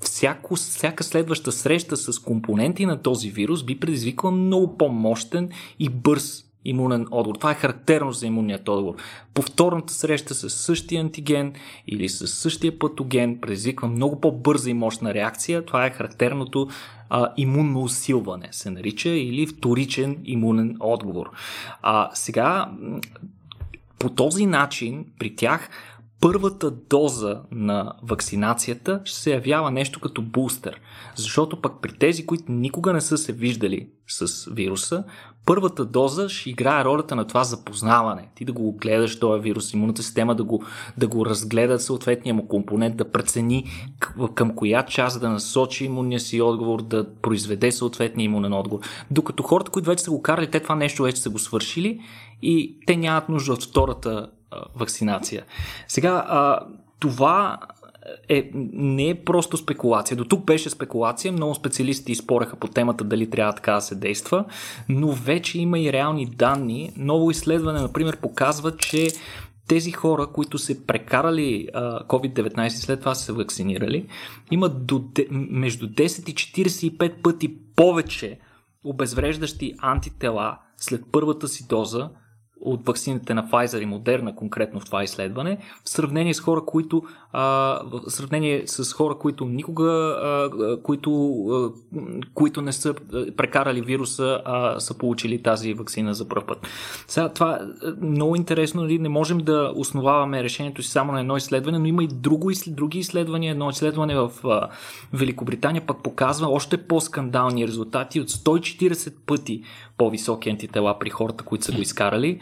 всяко, 0.00 0.56
всяка 0.56 1.04
следваща 1.04 1.52
среща 1.52 1.96
с 1.96 2.18
компоненти 2.18 2.86
на 2.86 3.02
този 3.02 3.30
вирус 3.30 3.64
би 3.64 3.80
предизвикала 3.80 4.32
много 4.32 4.76
по-мощен 4.76 5.50
и 5.78 5.88
бърз 5.88 6.44
имунен 6.64 7.06
отговор. 7.10 7.36
Това 7.36 7.50
е 7.50 7.54
характерно 7.54 8.12
за 8.12 8.26
имунният 8.26 8.68
отговор. 8.68 8.94
Повторната 9.34 9.92
среща 9.92 10.34
с 10.34 10.50
същия 10.50 11.00
антиген 11.00 11.52
или 11.86 12.08
с 12.08 12.26
същия 12.26 12.78
патоген 12.78 13.40
предизвиква 13.40 13.88
много 13.88 14.20
по-бърза 14.20 14.70
и 14.70 14.74
мощна 14.74 15.14
реакция. 15.14 15.64
Това 15.64 15.86
е 15.86 15.90
характерното 15.90 16.68
а, 17.10 17.32
имунно 17.36 17.82
усилване, 17.82 18.48
се 18.50 18.70
нарича, 18.70 19.08
или 19.08 19.46
вторичен 19.46 20.16
имунен 20.24 20.76
отговор. 20.80 21.30
А, 21.82 22.10
сега, 22.14 22.70
по 23.98 24.10
този 24.10 24.46
начин, 24.46 25.06
при 25.18 25.36
тях, 25.36 25.70
първата 26.20 26.70
доза 26.70 27.40
на 27.50 27.92
вакцинацията 28.02 29.00
ще 29.04 29.18
се 29.18 29.30
явява 29.30 29.70
нещо 29.70 30.00
като 30.00 30.22
бустер. 30.22 30.80
Защото 31.16 31.60
пък 31.60 31.72
при 31.82 31.92
тези, 31.98 32.26
които 32.26 32.52
никога 32.52 32.92
не 32.92 33.00
са 33.00 33.18
се 33.18 33.32
виждали 33.32 33.88
с 34.08 34.50
вируса, 34.50 35.04
първата 35.46 35.84
доза 35.84 36.28
ще 36.28 36.50
играе 36.50 36.84
ролята 36.84 37.16
на 37.16 37.26
това 37.26 37.44
запознаване. 37.44 38.28
Ти 38.34 38.44
да 38.44 38.52
го 38.52 38.72
гледаш 38.72 39.18
този 39.18 39.42
вирус, 39.42 39.72
имунната 39.72 40.02
система 40.02 40.34
да 40.34 40.44
го, 40.44 40.64
да 40.98 41.06
го 41.08 41.26
разгледа 41.26 41.80
съответния 41.80 42.34
му 42.34 42.48
компонент, 42.48 42.96
да 42.96 43.10
прецени 43.10 43.64
към 44.34 44.54
коя 44.54 44.82
част 44.82 45.20
да 45.20 45.28
насочи 45.28 45.84
имунния 45.84 46.20
си 46.20 46.40
отговор, 46.40 46.82
да 46.82 47.14
произведе 47.22 47.72
съответния 47.72 48.24
имунен 48.24 48.52
отговор. 48.52 48.84
Докато 49.10 49.42
хората, 49.42 49.70
които 49.70 49.88
вече 49.88 50.04
са 50.04 50.10
го 50.10 50.22
карали, 50.22 50.50
те 50.50 50.60
това 50.60 50.74
нещо 50.74 51.02
вече 51.02 51.22
са 51.22 51.30
го 51.30 51.38
свършили 51.38 52.00
и 52.42 52.78
те 52.86 52.96
нямат 52.96 53.28
нужда 53.28 53.52
от 53.52 53.64
втората 53.64 54.30
вакцинация. 54.74 55.44
Сега, 55.88 56.24
а, 56.28 56.60
това 57.00 57.58
е, 58.28 58.50
не 58.72 59.08
е 59.08 59.24
просто 59.24 59.56
спекулация. 59.56 60.16
До 60.16 60.24
тук 60.24 60.44
беше 60.44 60.70
спекулация, 60.70 61.32
много 61.32 61.54
специалисти 61.54 62.14
спореха 62.14 62.56
по 62.56 62.68
темата 62.68 63.04
дали 63.04 63.30
трябва 63.30 63.52
така 63.52 63.72
да 63.72 63.80
се 63.80 63.94
действа, 63.94 64.44
но 64.88 65.12
вече 65.12 65.58
има 65.58 65.78
и 65.78 65.92
реални 65.92 66.26
данни. 66.26 66.92
Ново 66.96 67.30
изследване, 67.30 67.80
например, 67.80 68.16
показва, 68.16 68.76
че 68.76 69.08
тези 69.68 69.92
хора, 69.92 70.26
които 70.26 70.58
се 70.58 70.86
прекарали 70.86 71.68
а, 71.74 72.04
COVID-19 72.04 72.68
след 72.68 73.00
това 73.00 73.14
се 73.14 73.32
вакцинирали, 73.32 74.08
имат 74.50 74.86
до, 74.86 75.04
между 75.30 75.88
10 75.88 76.30
и 76.30 76.34
45 76.34 77.22
пъти 77.22 77.56
повече 77.76 78.38
обезвреждащи 78.84 79.74
антитела 79.78 80.58
след 80.76 81.02
първата 81.12 81.48
си 81.48 81.66
доза 81.68 82.10
от 82.60 82.86
вакцините 82.86 83.34
на 83.34 83.48
Pfizer 83.48 83.78
и 83.78 83.86
Moderna, 83.86 84.34
конкретно 84.34 84.80
в 84.80 84.84
това 84.84 85.04
изследване, 85.04 85.58
в 85.84 85.88
сравнение 85.88 86.34
с 86.34 86.40
хора, 86.40 86.60
които, 86.66 87.02
а, 87.32 87.42
в 87.84 88.10
сравнение 88.10 88.62
с 88.66 88.92
хора, 88.92 89.14
които 89.14 89.44
никога, 89.44 89.90
а, 90.22 90.50
които, 90.82 91.44
а, 91.50 91.70
които 92.34 92.62
не 92.62 92.72
са 92.72 92.94
прекарали 93.36 93.80
вируса, 93.80 94.42
а 94.44 94.80
са 94.80 94.98
получили 94.98 95.42
тази 95.42 95.74
вакцина 95.74 96.14
за 96.14 96.28
първ 96.28 96.46
път. 96.46 96.66
Сега, 97.06 97.28
това 97.28 97.54
е 97.54 98.04
много 98.06 98.36
интересно, 98.36 98.82
нали? 98.82 98.98
не 98.98 99.08
можем 99.08 99.38
да 99.38 99.72
основаваме 99.76 100.42
решението 100.42 100.82
си 100.82 100.90
само 100.90 101.12
на 101.12 101.20
едно 101.20 101.36
изследване, 101.36 101.78
но 101.78 101.86
има 101.86 102.04
и 102.04 102.08
друго, 102.08 102.50
други 102.66 102.98
изследвания. 102.98 103.50
Едно 103.50 103.70
изследване 103.70 104.14
в 104.14 104.30
а, 104.44 104.68
Великобритания 105.12 105.86
пък 105.86 106.02
показва 106.02 106.48
още 106.48 106.76
по-скандални 106.76 107.66
резултати 107.66 108.20
от 108.20 108.28
140 108.28 109.12
пъти 109.26 109.62
по-високи 109.98 110.50
антитела 110.50 110.98
при 110.98 111.10
хората, 111.10 111.44
които 111.44 111.64
са 111.64 111.72
го 111.72 111.80
изкарали. 111.80 112.40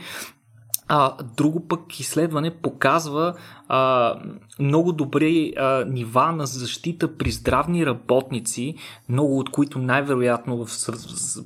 А, 0.88 1.16
друго 1.36 1.68
пък 1.68 2.00
изследване 2.00 2.50
показва 2.50 3.34
а, 3.68 4.14
много 4.58 4.92
добри 4.92 5.52
а, 5.56 5.84
нива 5.84 6.32
на 6.32 6.46
защита 6.46 7.16
при 7.16 7.30
здравни 7.30 7.86
работници, 7.86 8.74
много 9.08 9.38
от 9.38 9.50
които 9.50 9.78
най-вероятно 9.78 10.64
в, 10.64 10.70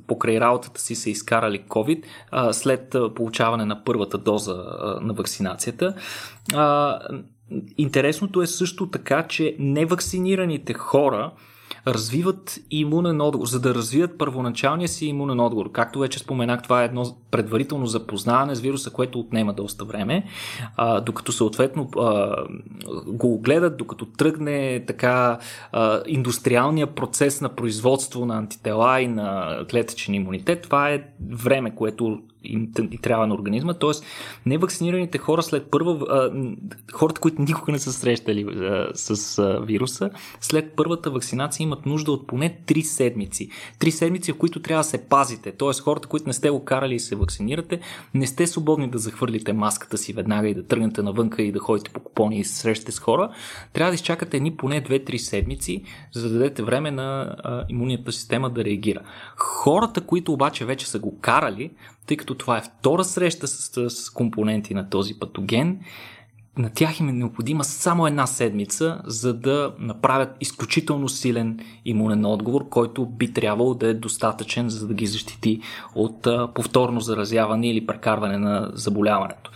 покрай 0.07 0.39
работата 0.39 0.81
си 0.81 0.95
са 0.95 1.09
изкарали 1.09 1.63
COVID 1.67 2.03
а, 2.31 2.53
след 2.53 2.95
а, 2.95 3.13
получаване 3.13 3.65
на 3.65 3.83
първата 3.83 4.17
доза 4.17 4.63
а, 4.79 4.99
на 5.01 5.13
вакцинацията. 5.13 5.95
А, 6.53 6.99
интересното 7.77 8.41
е 8.41 8.47
също 8.47 8.89
така, 8.89 9.27
че 9.27 9.55
невакцинираните 9.59 10.73
хора 10.73 11.31
развиват 11.87 12.59
имунен 12.71 13.21
отговор, 13.21 13.47
за 13.47 13.59
да 13.59 13.75
развият 13.75 14.17
първоначалния 14.17 14.87
си 14.87 15.05
имунен 15.05 15.39
отговор. 15.39 15.71
Както 15.71 15.99
вече 15.99 16.19
споменах, 16.19 16.63
това 16.63 16.81
е 16.81 16.85
едно 16.85 17.15
предварително 17.31 17.85
запознаване 17.85 18.55
с 18.55 18.59
вируса, 18.59 18.89
което 18.89 19.19
отнема 19.19 19.53
доста 19.53 19.85
време, 19.85 20.23
а, 20.77 21.01
докато 21.01 21.31
съответно 21.31 21.89
а, 21.97 22.35
го 23.07 23.39
гледат, 23.39 23.77
докато 23.77 24.05
тръгне 24.05 24.83
така 24.87 25.39
а, 25.71 26.01
индустриалния 26.07 26.87
процес 26.87 27.41
на 27.41 27.49
производство 27.49 28.25
на 28.25 28.37
антитела 28.37 29.01
и 29.01 29.07
на 29.07 29.57
клетъчен 29.71 30.13
имунитет. 30.13 30.61
Това 30.61 30.89
е 30.89 31.03
време, 31.31 31.75
което 31.75 32.21
им, 32.43 32.71
и 32.91 32.97
трябва 32.97 33.27
на 33.27 33.35
организма. 33.35 33.73
Тоест, 33.73 34.05
невакцинираните 34.45 35.17
хора 35.17 35.43
след 35.43 35.71
първа. 35.71 36.31
Хората, 36.93 37.21
които 37.21 37.41
никога 37.41 37.71
не 37.71 37.79
са 37.79 37.93
срещали 37.93 38.43
а, 38.43 38.87
с 38.93 39.39
а, 39.39 39.59
вируса, 39.59 40.09
след 40.41 40.73
първата 40.75 41.11
вакцинация 41.11 41.63
имат 41.63 41.85
нужда 41.85 42.11
от 42.11 42.27
поне 42.27 42.57
3 42.65 42.81
седмици. 42.81 43.49
3 43.79 43.89
седмици, 43.89 44.31
в 44.31 44.37
които 44.37 44.61
трябва 44.61 44.79
да 44.79 44.89
се 44.89 45.05
пазите. 45.05 45.51
Тоест, 45.51 45.81
хората, 45.81 46.07
които 46.07 46.27
не 46.27 46.33
сте 46.33 46.49
го 46.49 46.65
карали 46.65 46.95
и 46.95 46.99
се 46.99 47.15
вакцинирате, 47.15 47.79
не 48.13 48.27
сте 48.27 48.47
свободни 48.47 48.89
да 48.89 48.97
захвърлите 48.97 49.53
маската 49.53 49.97
си 49.97 50.13
веднага 50.13 50.49
и 50.49 50.53
да 50.53 50.67
тръгнете 50.67 51.01
навънка 51.01 51.41
и 51.41 51.51
да 51.51 51.59
ходите 51.59 51.91
по 51.91 51.99
купони 51.99 52.39
и 52.39 52.43
се 52.43 52.55
срещате 52.55 52.91
с 52.91 52.99
хора. 52.99 53.31
Трябва 53.73 53.91
да 53.91 53.95
изчакате 53.95 54.37
едни 54.37 54.55
поне 54.57 54.83
2-3 54.83 55.17
седмици, 55.17 55.83
за 56.13 56.29
да 56.29 56.33
дадете 56.33 56.63
време 56.63 56.91
на 56.91 57.35
а, 57.43 57.65
имунната 57.69 58.11
система 58.11 58.49
да 58.49 58.65
реагира. 58.65 59.01
Хората, 59.61 60.01
които 60.01 60.33
обаче 60.33 60.65
вече 60.65 60.87
са 60.87 60.99
го 60.99 61.19
карали, 61.19 61.71
тъй 62.07 62.17
като 62.17 62.35
това 62.35 62.57
е 62.57 62.61
втора 62.61 63.03
среща 63.03 63.47
с, 63.47 63.89
с 63.89 64.09
компоненти 64.09 64.73
на 64.73 64.89
този 64.89 65.19
патоген, 65.19 65.79
на 66.57 66.69
тях 66.69 66.99
им 66.99 67.09
е 67.09 67.11
необходима 67.11 67.63
само 67.63 68.07
една 68.07 68.27
седмица, 68.27 69.01
за 69.05 69.33
да 69.33 69.73
направят 69.79 70.29
изключително 70.39 71.09
силен 71.09 71.59
имунен 71.85 72.25
отговор, 72.25 72.69
който 72.69 73.05
би 73.05 73.33
трябвало 73.33 73.73
да 73.73 73.87
е 73.87 73.93
достатъчен, 73.93 74.69
за 74.69 74.87
да 74.87 74.93
ги 74.93 75.07
защити 75.07 75.61
от 75.95 76.27
повторно 76.55 76.99
заразяване 76.99 77.69
или 77.69 77.85
прекарване 77.85 78.37
на 78.37 78.71
заболяването. 78.73 79.51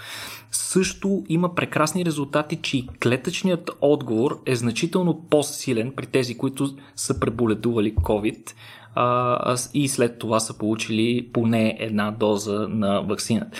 Също 0.51 1.23
има 1.29 1.55
прекрасни 1.55 2.05
резултати, 2.05 2.55
че 2.61 2.77
и 2.77 2.87
клетъчният 3.03 3.71
отговор 3.81 4.41
е 4.45 4.55
значително 4.55 5.25
по-силен 5.29 5.93
при 5.95 6.05
тези, 6.05 6.37
които 6.37 6.75
са 6.95 7.19
преболедували 7.19 7.95
COVID 7.95 8.53
а, 8.95 9.57
и 9.73 9.87
след 9.87 10.19
това 10.19 10.39
са 10.39 10.57
получили 10.57 11.29
поне 11.33 11.77
една 11.79 12.11
доза 12.11 12.67
на 12.69 13.01
вакцината. 13.01 13.59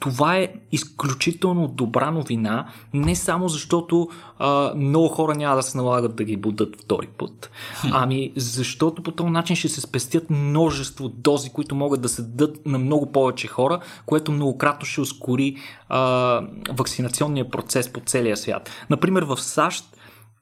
Това 0.00 0.36
е 0.36 0.48
изключително 0.72 1.68
добра 1.68 2.10
новина, 2.10 2.66
не 2.94 3.16
само 3.16 3.48
защото 3.48 4.08
а, 4.38 4.72
много 4.76 5.08
хора 5.08 5.34
няма 5.34 5.56
да 5.56 5.62
се 5.62 5.76
налагат 5.76 6.16
да 6.16 6.24
ги 6.24 6.36
будат 6.36 6.80
втори 6.80 7.06
път, 7.06 7.50
ами 7.92 8.32
защото 8.36 9.02
по 9.02 9.10
този 9.10 9.30
начин 9.30 9.56
ще 9.56 9.68
се 9.68 9.80
спестят 9.80 10.30
множество 10.30 11.08
дози, 11.08 11.50
които 11.50 11.74
могат 11.74 12.00
да 12.00 12.08
се 12.08 12.22
дадат 12.22 12.66
на 12.66 12.78
много 12.78 13.12
повече 13.12 13.48
хора, 13.48 13.80
което 14.06 14.32
многократно 14.32 14.86
ще 14.86 15.00
ускори 15.00 15.56
а, 15.88 16.42
вакцинационния 16.70 17.50
процес 17.50 17.92
по 17.92 18.00
целия 18.00 18.36
свят. 18.36 18.70
Например, 18.90 19.22
в 19.22 19.36
САЩ 19.36 19.96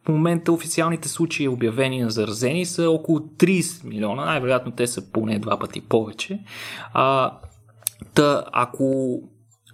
в 0.04 0.08
момента 0.08 0.52
официалните 0.52 1.08
случаи 1.08 1.48
обявени 1.48 2.00
на 2.00 2.10
заразени 2.10 2.66
са 2.66 2.90
около 2.90 3.18
30 3.18 3.84
милиона, 3.84 4.24
най-вероятно 4.24 4.72
те 4.72 4.86
са 4.86 5.10
поне 5.10 5.38
два 5.38 5.58
пъти 5.58 5.80
повече. 5.80 6.40
А, 6.92 7.32
та, 8.14 8.44
ако 8.52 9.20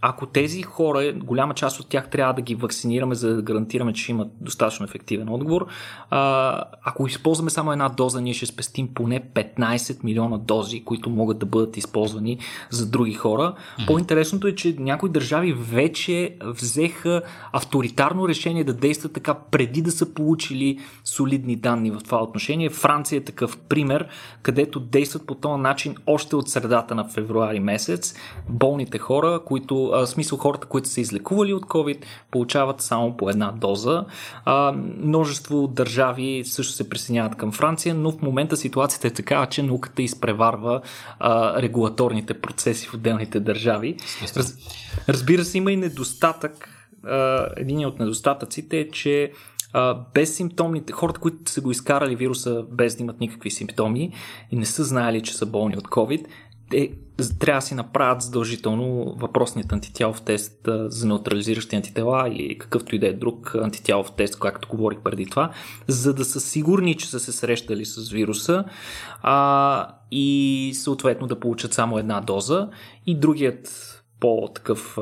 ако 0.02 0.26
тези 0.26 0.62
хора, 0.62 1.12
голяма 1.12 1.54
част 1.54 1.80
от 1.80 1.88
тях 1.88 2.10
трябва 2.10 2.34
да 2.34 2.42
ги 2.42 2.54
вакцинираме, 2.54 3.14
за 3.14 3.36
да 3.36 3.42
гарантираме, 3.42 3.92
че 3.92 4.12
имат 4.12 4.28
достатъчно 4.40 4.84
ефективен 4.84 5.28
отговор, 5.28 5.66
а, 6.10 6.62
ако 6.82 7.06
използваме 7.06 7.50
само 7.50 7.72
една 7.72 7.88
доза, 7.88 8.20
ние 8.20 8.34
ще 8.34 8.46
спестим 8.46 8.94
поне 8.94 9.22
15 9.34 10.04
милиона 10.04 10.38
дози, 10.38 10.84
които 10.84 11.10
могат 11.10 11.38
да 11.38 11.46
бъдат 11.46 11.76
използвани 11.76 12.38
за 12.70 12.90
други 12.90 13.14
хора. 13.14 13.54
По-интересното 13.86 14.46
е, 14.46 14.54
че 14.54 14.76
някои 14.78 15.10
държави 15.10 15.52
вече 15.52 16.36
взеха 16.44 17.22
авторитарно 17.52 18.28
решение 18.28 18.64
да 18.64 18.74
действат 18.74 19.12
така 19.12 19.34
преди 19.34 19.82
да 19.82 19.90
са 19.90 20.14
получили 20.14 20.78
солидни 21.04 21.56
данни 21.56 21.90
в 21.90 22.00
това 22.04 22.22
отношение. 22.22 22.70
Франция 22.70 23.16
е 23.16 23.24
такъв 23.24 23.58
пример, 23.58 24.08
където 24.42 24.80
действат 24.80 25.26
по 25.26 25.34
този 25.34 25.60
начин 25.60 25.96
още 26.06 26.36
от 26.36 26.48
средата 26.48 26.94
на 26.94 27.08
февруари 27.08 27.60
месец. 27.60 28.14
Болните 28.48 28.98
хора, 28.98 29.40
които 29.46 29.89
а, 29.92 30.06
смисъл 30.06 30.38
хората, 30.38 30.66
които 30.66 30.88
са 30.88 31.00
излекували 31.00 31.54
от 31.54 31.66
COVID, 31.66 32.04
получават 32.30 32.80
само 32.80 33.16
по 33.16 33.30
една 33.30 33.52
доза. 33.52 34.04
А, 34.44 34.72
множество 34.98 35.68
държави 35.68 36.42
също 36.44 36.72
се 36.72 36.88
присъединяват 36.88 37.36
към 37.36 37.52
Франция, 37.52 37.94
но 37.94 38.12
в 38.12 38.22
момента 38.22 38.56
ситуацията 38.56 39.06
е 39.06 39.10
такава, 39.10 39.46
че 39.46 39.62
науката 39.62 40.02
изпреварва 40.02 40.80
а, 41.18 41.62
регулаторните 41.62 42.34
процеси 42.34 42.86
в 42.86 42.94
отделните 42.94 43.40
държави. 43.40 43.96
Раз, 44.36 44.56
разбира 45.08 45.44
се, 45.44 45.58
има 45.58 45.72
и 45.72 45.76
недостатък. 45.76 46.68
А, 47.04 47.46
един 47.56 47.86
от 47.86 47.98
недостатъците 47.98 48.78
е, 48.78 48.90
че 48.90 49.32
безсимптомните, 50.14 50.92
хората, 50.92 51.20
които 51.20 51.50
са 51.50 51.60
го 51.60 51.70
изкарали 51.70 52.16
вируса 52.16 52.64
без 52.70 52.96
да 52.96 53.02
имат 53.02 53.20
никакви 53.20 53.50
симптоми 53.50 54.12
и 54.50 54.56
не 54.56 54.66
са 54.66 54.84
знаели, 54.84 55.22
че 55.22 55.34
са 55.34 55.46
болни 55.46 55.76
от 55.76 55.88
COVID, 55.88 56.26
те 56.70 56.90
трябва 57.38 57.58
да 57.58 57.66
си 57.66 57.74
направят 57.74 58.22
задължително 58.22 59.14
въпросният 59.16 59.72
антитялов 59.72 60.22
тест 60.22 60.68
за 60.86 61.06
неутрализиращи 61.06 61.76
антитела 61.76 62.28
или 62.28 62.58
какъвто 62.58 62.94
и 62.94 62.98
да 62.98 63.08
е 63.08 63.12
друг 63.12 63.54
антитялов 63.62 64.12
тест, 64.12 64.38
както 64.38 64.68
говорих 64.68 64.98
преди 64.98 65.26
това, 65.26 65.50
за 65.88 66.14
да 66.14 66.24
са 66.24 66.40
сигурни, 66.40 66.96
че 66.96 67.06
са 67.06 67.20
се 67.20 67.32
срещали 67.32 67.84
с 67.84 68.10
вируса 68.10 68.64
а, 69.22 69.88
и 70.10 70.72
съответно 70.74 71.26
да 71.26 71.40
получат 71.40 71.74
само 71.74 71.98
една 71.98 72.20
доза. 72.20 72.68
И 73.06 73.14
другият 73.14 73.89
по-такъв 74.20 74.98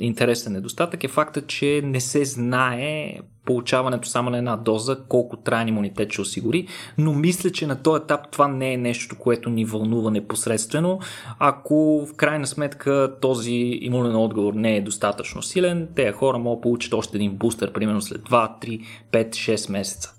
интересен 0.00 0.52
недостатък 0.52 1.04
е 1.04 1.08
факта, 1.08 1.46
че 1.46 1.80
не 1.84 2.00
се 2.00 2.24
знае 2.24 3.14
получаването 3.44 4.08
само 4.08 4.30
на 4.30 4.38
една 4.38 4.56
доза, 4.56 4.98
колко 5.08 5.36
траен 5.36 5.68
имунитет 5.68 6.12
ще 6.12 6.20
осигури, 6.20 6.66
но 6.98 7.12
мисля, 7.12 7.50
че 7.50 7.66
на 7.66 7.82
този 7.82 8.02
етап 8.02 8.20
това 8.30 8.48
не 8.48 8.72
е 8.72 8.76
нещо, 8.76 9.16
което 9.18 9.50
ни 9.50 9.64
вълнува 9.64 10.10
непосредствено. 10.10 11.00
Ако 11.38 12.06
в 12.06 12.16
крайна 12.16 12.46
сметка 12.46 13.14
този 13.20 13.78
имунен 13.80 14.16
отговор 14.16 14.54
не 14.54 14.76
е 14.76 14.80
достатъчно 14.80 15.42
силен, 15.42 15.88
те 15.96 16.12
хора 16.12 16.38
могат 16.38 16.58
да 16.58 16.62
получат 16.62 16.94
още 16.94 17.16
един 17.16 17.32
бустер, 17.32 17.72
примерно 17.72 18.02
след 18.02 18.20
2, 18.20 18.64
3, 18.64 18.84
5, 19.12 19.30
6 19.30 19.72
месеца. 19.72 20.14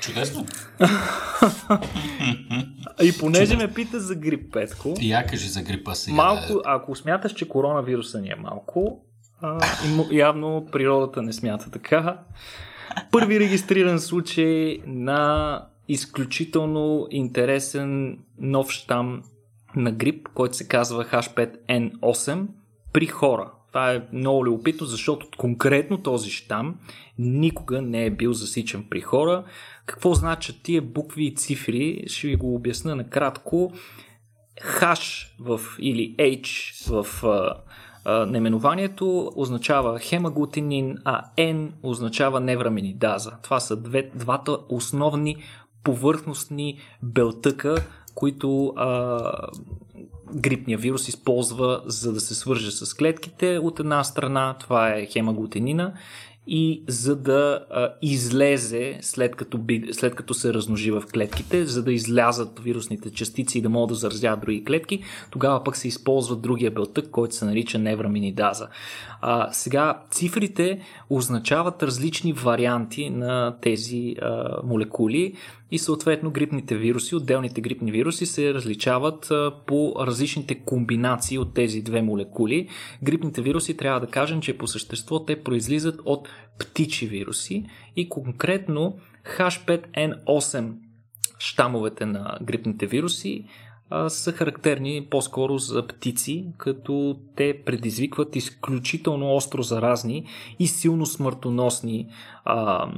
Чудесно. 0.00 0.46
И 3.02 3.18
понеже 3.18 3.56
ме 3.56 3.74
пита 3.74 4.00
за 4.00 4.14
грип, 4.14 4.52
Петко. 4.52 4.94
И 5.00 5.10
я 5.10 5.26
кажи 5.26 5.48
за 5.48 5.62
грипа 5.62 5.94
сега. 5.94 6.16
Малко, 6.16 6.60
ако 6.64 6.96
смяташ, 6.96 7.32
че 7.32 7.48
коронавируса 7.48 8.20
ни 8.20 8.28
е 8.28 8.36
малко, 8.38 9.04
а, 9.40 9.66
явно 10.10 10.66
природата 10.72 11.22
не 11.22 11.32
смята 11.32 11.70
така. 11.70 12.18
Първи 13.10 13.40
регистриран 13.40 14.00
случай 14.00 14.78
на 14.86 15.62
изключително 15.88 17.06
интересен 17.10 18.18
нов 18.38 18.70
щам 18.70 19.22
на 19.76 19.92
грип, 19.92 20.28
който 20.34 20.56
се 20.56 20.68
казва 20.68 21.04
H5N8 21.04 22.46
при 22.92 23.06
хора. 23.06 23.52
Това 23.68 23.92
е 23.92 24.02
много 24.12 24.46
любопитно, 24.46 24.86
защото 24.86 25.26
конкретно 25.38 26.02
този 26.02 26.30
щам 26.30 26.74
никога 27.18 27.82
не 27.82 28.06
е 28.06 28.10
бил 28.10 28.32
засичан 28.32 28.84
при 28.90 29.00
хора. 29.00 29.44
Какво 29.86 30.14
значат 30.14 30.56
тия 30.62 30.82
букви 30.82 31.24
и 31.24 31.34
цифри? 31.34 32.04
Ще 32.06 32.28
ви 32.28 32.36
го 32.36 32.54
обясна 32.54 32.96
накратко. 32.96 33.72
H 34.80 35.26
в, 35.40 35.60
или 35.78 36.14
H 36.18 37.02
в 37.02 37.24
а, 37.24 37.54
а, 38.04 38.26
наименованието 38.26 39.32
означава 39.36 39.98
хемаглутинин, 39.98 40.96
а 41.04 41.24
N 41.36 41.70
означава 41.82 42.40
невраминидаза. 42.40 43.32
Това 43.42 43.60
са 43.60 43.76
две, 43.76 44.10
двата 44.14 44.58
основни 44.68 45.36
повърхностни 45.84 46.78
белтъка, 47.02 47.76
които 48.14 48.72
а, 48.76 49.20
грипния 50.34 50.78
вирус 50.78 51.08
използва 51.08 51.82
за 51.86 52.12
да 52.12 52.20
се 52.20 52.34
свърже 52.34 52.70
с 52.70 52.94
клетките. 52.94 53.58
От 53.58 53.80
една 53.80 54.04
страна 54.04 54.56
това 54.60 54.94
е 54.94 55.06
хемаглутинина 55.06 55.92
и 56.50 56.82
за 56.88 57.16
да 57.16 57.64
а, 57.70 57.88
излезе 58.02 58.98
след 59.00 59.36
като, 59.36 59.58
би, 59.58 59.88
след 59.92 60.14
като 60.14 60.34
се 60.34 60.54
размножи 60.54 60.90
в 60.90 61.02
клетките, 61.12 61.66
за 61.66 61.82
да 61.82 61.92
излязат 61.92 62.60
вирусните 62.60 63.10
частици 63.10 63.58
и 63.58 63.62
да 63.62 63.68
могат 63.68 63.88
да 63.88 63.94
заразяват 63.94 64.40
други 64.40 64.64
клетки, 64.64 65.02
тогава 65.30 65.64
пък 65.64 65.76
се 65.76 65.88
използва 65.88 66.36
другия 66.36 66.70
белтък, 66.70 67.10
който 67.10 67.34
се 67.34 67.44
нарича 67.44 67.78
невраминидаза. 67.78 68.68
А, 69.20 69.52
сега 69.52 70.02
цифрите 70.10 70.80
означават 71.10 71.82
различни 71.82 72.32
варианти 72.32 73.10
на 73.10 73.56
тези 73.60 74.14
а, 74.22 74.56
молекули 74.64 75.34
и 75.70 75.78
съответно 75.78 76.30
грипните 76.30 76.76
вируси, 76.76 77.14
отделните 77.14 77.60
грипни 77.60 77.92
вируси 77.92 78.26
се 78.26 78.54
различават 78.54 79.32
по 79.66 79.94
различните 80.00 80.54
комбинации 80.54 81.38
от 81.38 81.54
тези 81.54 81.82
две 81.82 82.02
молекули. 82.02 82.68
Грипните 83.02 83.42
вируси 83.42 83.76
трябва 83.76 84.00
да 84.00 84.06
кажем, 84.06 84.40
че 84.40 84.58
по 84.58 84.66
същество 84.66 85.24
те 85.24 85.42
произлизат 85.42 86.00
от 86.04 86.28
птичи 86.58 87.06
вируси 87.06 87.66
и 87.96 88.08
конкретно 88.08 88.98
H5N8 89.38 90.72
щамовете 91.38 92.06
на 92.06 92.38
грипните 92.42 92.86
вируси 92.86 93.44
са 94.08 94.32
характерни 94.32 95.06
по-скоро 95.10 95.58
за 95.58 95.86
птици, 95.86 96.46
като 96.58 97.20
те 97.36 97.62
предизвикват 97.66 98.36
изключително 98.36 99.34
остро 99.34 99.62
заразни 99.62 100.26
и 100.58 100.66
силно 100.66 101.06
смъртоносни 101.06 102.08
а, 102.50 102.88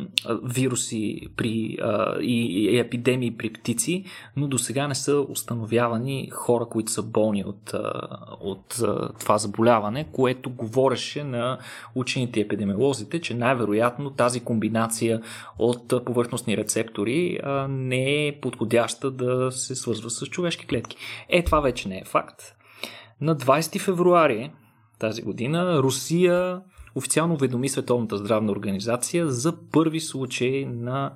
вируси 0.42 1.28
при, 1.36 1.78
а, 1.82 2.20
и, 2.20 2.64
и 2.64 2.78
епидемии 2.78 3.36
при 3.36 3.52
птици, 3.52 4.04
но 4.36 4.48
до 4.48 4.58
сега 4.58 4.88
не 4.88 4.94
са 4.94 5.24
установявани 5.28 6.30
хора, 6.32 6.66
които 6.66 6.92
са 6.92 7.02
болни 7.02 7.44
от, 7.44 7.74
от 8.40 8.82
това 9.20 9.38
заболяване, 9.38 10.08
което 10.12 10.50
говореше 10.50 11.24
на 11.24 11.58
учените 11.94 12.40
епидемиолозите, 12.40 13.20
че 13.20 13.34
най-вероятно 13.34 14.10
тази 14.10 14.40
комбинация 14.40 15.22
от 15.58 16.04
повърхностни 16.04 16.56
рецептори 16.56 17.38
а, 17.42 17.68
не 17.68 18.26
е 18.26 18.40
подходяща 18.40 19.10
да 19.10 19.52
се 19.52 19.74
свързва 19.74 20.10
с 20.10 20.26
човешки 20.26 20.66
клетки. 20.66 20.96
Е, 21.28 21.44
това 21.44 21.60
вече 21.60 21.88
не 21.88 21.98
е 21.98 22.04
факт. 22.04 22.42
На 23.20 23.36
20 23.36 23.80
февруари 23.80 24.50
тази 24.98 25.22
година 25.22 25.82
Русия 25.82 26.60
официално 26.94 27.34
уведоми 27.34 27.68
Световната 27.68 28.16
здравна 28.16 28.52
организация 28.52 29.30
за 29.30 29.56
първи 29.72 30.00
случай 30.00 30.64
на 30.64 31.12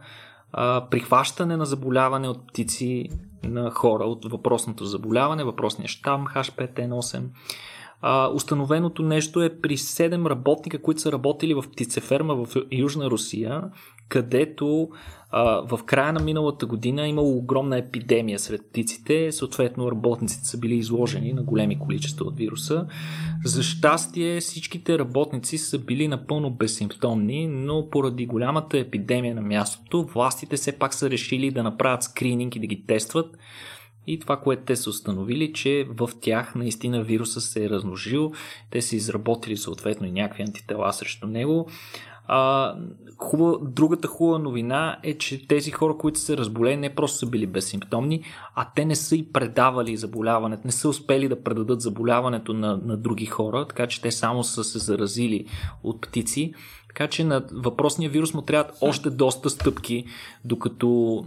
а, 0.52 0.86
прихващане 0.90 1.56
на 1.56 1.66
заболяване 1.66 2.28
от 2.28 2.46
птици 2.46 3.08
на 3.42 3.70
хора, 3.70 4.04
от 4.04 4.30
въпросното 4.30 4.84
заболяване, 4.84 5.44
въпросния 5.44 5.88
щам 5.88 6.26
H5N8. 6.26 7.22
А, 8.06 8.28
установеното 8.28 9.02
нещо 9.02 9.42
е 9.42 9.60
при 9.60 9.76
7 9.76 10.30
работника, 10.30 10.82
които 10.82 11.00
са 11.00 11.12
работили 11.12 11.54
в 11.54 11.64
птицеферма 11.72 12.34
в 12.34 12.56
Южна 12.72 13.10
Русия, 13.10 13.62
където 14.08 14.88
а, 15.30 15.42
в 15.76 15.84
края 15.84 16.12
на 16.12 16.20
миналата 16.20 16.66
година 16.66 17.06
е 17.06 17.08
имало 17.08 17.36
огромна 17.36 17.78
епидемия 17.78 18.38
сред 18.38 18.66
птиците, 18.68 19.32
съответно 19.32 19.90
работниците 19.90 20.44
са 20.48 20.58
били 20.58 20.74
изложени 20.74 21.32
на 21.32 21.42
големи 21.42 21.78
количества 21.78 22.26
от 22.26 22.36
вируса. 22.36 22.86
За 23.44 23.62
щастие 23.62 24.40
всичките 24.40 24.98
работници 24.98 25.58
са 25.58 25.78
били 25.78 26.08
напълно 26.08 26.50
безсимптомни, 26.50 27.46
но 27.46 27.90
поради 27.90 28.26
голямата 28.26 28.78
епидемия 28.78 29.34
на 29.34 29.42
мястото, 29.42 30.02
властите 30.02 30.56
все 30.56 30.78
пак 30.78 30.94
са 30.94 31.10
решили 31.10 31.50
да 31.50 31.62
направят 31.62 32.02
скрининг 32.02 32.56
и 32.56 32.60
да 32.60 32.66
ги 32.66 32.84
тестват. 32.86 33.36
И 34.06 34.20
това, 34.20 34.36
което 34.36 34.62
те 34.62 34.76
са 34.76 34.90
установили, 34.90 35.52
че 35.52 35.86
в 35.90 36.10
тях 36.20 36.54
наистина 36.54 37.02
вируса 37.02 37.40
се 37.40 37.64
е 37.64 37.70
размножил, 37.70 38.32
те 38.70 38.82
са 38.82 38.96
изработили 38.96 39.56
съответно 39.56 40.06
и 40.06 40.12
някакви 40.12 40.42
антитела 40.42 40.92
срещу 40.92 41.26
него. 41.26 41.68
А, 42.26 42.74
хубава, 43.16 43.58
другата 43.62 44.08
хубава 44.08 44.38
новина 44.38 44.98
е, 45.02 45.18
че 45.18 45.46
тези 45.46 45.70
хора, 45.70 45.96
които 45.96 46.18
са 46.18 46.36
разболели, 46.36 46.76
не 46.76 46.94
просто 46.94 47.18
са 47.18 47.26
били 47.26 47.46
безсимптомни, 47.46 48.24
а 48.54 48.70
те 48.76 48.84
не 48.84 48.96
са 48.96 49.16
и 49.16 49.32
предавали 49.32 49.96
заболяването, 49.96 50.62
не 50.64 50.72
са 50.72 50.88
успели 50.88 51.28
да 51.28 51.42
предадат 51.42 51.80
заболяването 51.80 52.52
на, 52.52 52.76
на 52.84 52.96
други 52.96 53.26
хора, 53.26 53.66
така 53.68 53.86
че 53.86 54.02
те 54.02 54.10
само 54.10 54.44
са 54.44 54.64
се 54.64 54.78
заразили 54.78 55.46
от 55.82 56.00
птици. 56.00 56.54
Така 56.88 57.08
че 57.08 57.24
на 57.24 57.44
въпросния 57.52 58.10
вирус 58.10 58.34
му 58.34 58.42
трябват 58.42 58.78
още 58.80 59.10
доста 59.10 59.50
стъпки, 59.50 60.04
докато 60.44 61.24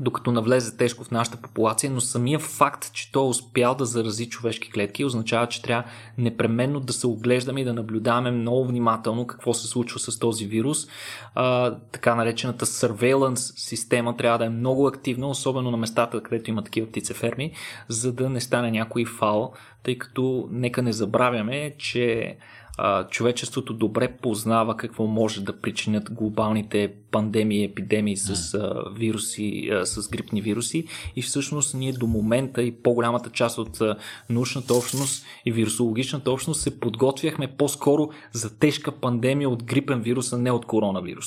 докато 0.00 0.32
навлезе 0.32 0.76
тежко 0.76 1.04
в 1.04 1.10
нашата 1.10 1.36
популация, 1.36 1.90
но 1.90 2.00
самия 2.00 2.38
факт, 2.38 2.92
че 2.92 3.12
той 3.12 3.24
е 3.24 3.28
успял 3.28 3.74
да 3.74 3.84
зарази 3.84 4.28
човешки 4.28 4.70
клетки, 4.70 5.04
означава, 5.04 5.46
че 5.46 5.62
трябва 5.62 5.84
непременно 6.18 6.80
да 6.80 6.92
се 6.92 7.06
оглеждаме 7.06 7.60
и 7.60 7.64
да 7.64 7.74
наблюдаваме 7.74 8.30
много 8.30 8.64
внимателно 8.64 9.26
какво 9.26 9.54
се 9.54 9.66
случва 9.66 10.00
с 10.00 10.18
този 10.18 10.46
вирус. 10.46 10.86
А, 11.34 11.74
така 11.92 12.14
наречената 12.14 12.66
surveillance 12.66 13.58
система 13.58 14.16
трябва 14.16 14.38
да 14.38 14.44
е 14.44 14.48
много 14.48 14.86
активна, 14.86 15.28
особено 15.28 15.70
на 15.70 15.76
местата, 15.76 16.22
където 16.22 16.50
има 16.50 16.64
такива 16.64 16.86
птицеферми, 16.86 17.52
за 17.88 18.12
да 18.12 18.30
не 18.30 18.40
стане 18.40 18.70
някой 18.70 19.04
фал, 19.04 19.52
тъй 19.82 19.98
като 19.98 20.48
нека 20.50 20.82
не 20.82 20.92
забравяме, 20.92 21.74
че 21.78 22.36
а, 22.78 23.08
човечеството 23.08 23.72
добре 23.72 24.16
познава 24.22 24.76
какво 24.76 25.06
може 25.06 25.40
да 25.40 25.60
причинят 25.60 26.12
глобалните 26.12 26.92
пандемии, 27.10 27.64
епидемии 27.64 28.16
с 28.16 28.54
а, 28.54 28.84
вируси, 28.96 29.68
а, 29.72 29.86
с 29.86 30.08
грипни 30.08 30.40
вируси 30.40 30.86
и 31.16 31.22
всъщност 31.22 31.74
ние 31.74 31.92
до 31.92 32.06
момента 32.06 32.62
и 32.62 32.82
по-голямата 32.82 33.30
част 33.30 33.58
от 33.58 33.80
а, 33.80 33.96
научната 34.30 34.74
общност 34.74 35.24
и 35.46 35.52
вирусологичната 35.52 36.30
общност 36.30 36.60
се 36.60 36.80
подготвяхме 36.80 37.56
по-скоро 37.56 38.10
за 38.32 38.58
тежка 38.58 38.92
пандемия 38.92 39.48
от 39.48 39.64
грипен 39.64 40.02
вирус, 40.02 40.32
а 40.32 40.38
не 40.38 40.50
от 40.50 40.66
коронавирус. 40.66 41.26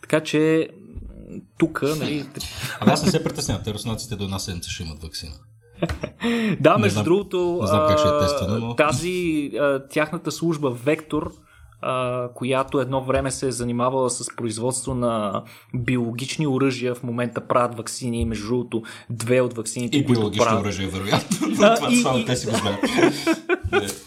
Така 0.00 0.20
че 0.20 0.68
тук, 1.58 1.82
нали... 1.82 2.26
Ами 2.80 2.92
аз 2.92 3.04
не 3.04 3.10
се 3.10 3.24
притеснявам, 3.24 3.64
те 3.64 3.74
руснаците 3.74 4.16
до 4.16 4.24
една 4.24 4.38
седмица 4.38 4.70
ще 4.70 4.82
имат 4.82 5.02
вакцина. 5.02 5.32
да, 6.60 6.78
между 6.78 6.92
знам, 6.92 7.04
другото, 7.04 7.58
не 7.60 7.66
знам 7.66 7.88
как 7.88 7.98
ще 7.98 8.08
е 8.08 8.18
тествано, 8.18 8.66
но... 8.66 8.76
тази 8.76 9.50
тяхната 9.90 10.32
служба 10.32 10.70
Вектор, 10.70 11.32
която 12.34 12.80
едно 12.80 13.04
време 13.04 13.30
се 13.30 13.48
е 13.48 13.52
занимавала 13.52 14.10
с 14.10 14.36
производство 14.36 14.94
на 14.94 15.42
биологични 15.74 16.46
оръжия, 16.46 16.94
в 16.94 17.02
момента 17.02 17.40
правят 17.48 17.76
вакцини, 17.76 18.24
между 18.24 18.46
другото, 18.48 18.82
две 19.10 19.40
от 19.40 19.56
вакцините, 19.56 19.96
и 19.96 20.04
които 20.04 20.20
биологични 20.20 20.44
правят... 20.44 20.64
оръжия, 20.64 20.88
вероятно. 20.88 21.54
това, 21.54 21.78
и, 21.90 22.02
това 22.02 22.18
и... 22.18 22.24
те 22.24 22.36
си 22.36 22.46
го 22.46 22.56
знаят. 22.56 22.80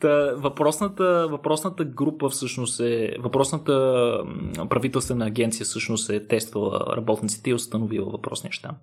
Та, 0.00 0.32
въпросната, 0.36 1.28
въпросната 1.30 1.84
група 1.84 2.28
всъщност 2.28 2.80
е, 2.80 3.16
въпросната 3.18 3.72
правителствена 4.70 5.26
агенция 5.26 5.64
всъщност 5.64 6.10
е 6.10 6.26
тествала 6.26 6.96
работниците 6.96 7.50
и 7.50 7.54
установила 7.54 8.10
въпросния 8.10 8.52
щам. 8.52 8.76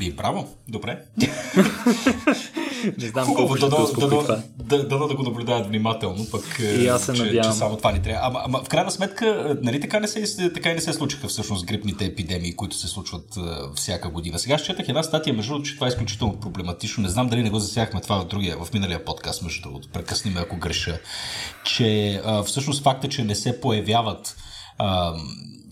Ви, 0.00 0.12
браво, 0.12 0.48
добре. 0.68 0.98
Не 2.98 3.08
знам 3.08 3.26
Хубаво, 3.26 3.54
да, 3.54 3.68
да, 3.68 4.42
да, 4.58 4.88
да, 4.88 5.08
да, 5.08 5.14
го 5.14 5.22
наблюдават 5.22 5.66
внимателно, 5.66 6.26
пък 6.30 6.60
и 6.80 6.86
аз 6.86 7.04
се 7.04 7.12
че, 7.12 7.22
надявам. 7.22 7.52
че 7.52 7.58
само 7.58 7.76
това 7.76 7.92
ни 7.92 8.02
трябва. 8.02 8.28
Ама, 8.28 8.40
ама 8.44 8.62
в 8.64 8.68
крайна 8.68 8.90
сметка, 8.90 9.56
нали 9.62 9.80
така 9.80 10.00
не 10.00 10.08
се, 10.08 10.52
така 10.52 10.70
и 10.70 10.74
не 10.74 10.80
се 10.80 10.92
случиха 10.92 11.28
всъщност 11.28 11.66
грипните 11.66 12.04
епидемии, 12.04 12.56
които 12.56 12.76
се 12.76 12.88
случват 12.88 13.34
uh, 13.34 13.76
всяка 13.76 14.08
година. 14.08 14.38
Сега 14.38 14.58
ще 14.58 14.66
четах 14.66 14.88
една 14.88 15.02
статия, 15.02 15.34
между 15.34 15.52
другото, 15.52 15.68
че 15.68 15.74
това 15.74 15.86
е 15.86 15.88
изключително 15.88 16.40
проблематично. 16.40 17.02
Не 17.02 17.08
знам 17.08 17.28
дали 17.28 17.42
не 17.42 17.50
го 17.50 17.58
засяхме 17.58 18.00
това 18.00 18.20
в 18.20 18.26
другия, 18.26 18.56
в 18.64 18.72
миналия 18.72 19.04
подкаст, 19.04 19.42
между 19.42 19.62
другото. 19.62 19.88
Прекъсни 19.88 20.30
ме, 20.30 20.40
ако 20.40 20.56
греша. 20.56 21.00
Че 21.64 21.84
uh, 22.24 22.42
всъщност 22.42 22.82
факта, 22.82 23.08
че 23.08 23.24
не 23.24 23.34
се 23.34 23.60
появяват 23.60 24.36
uh, 24.80 25.20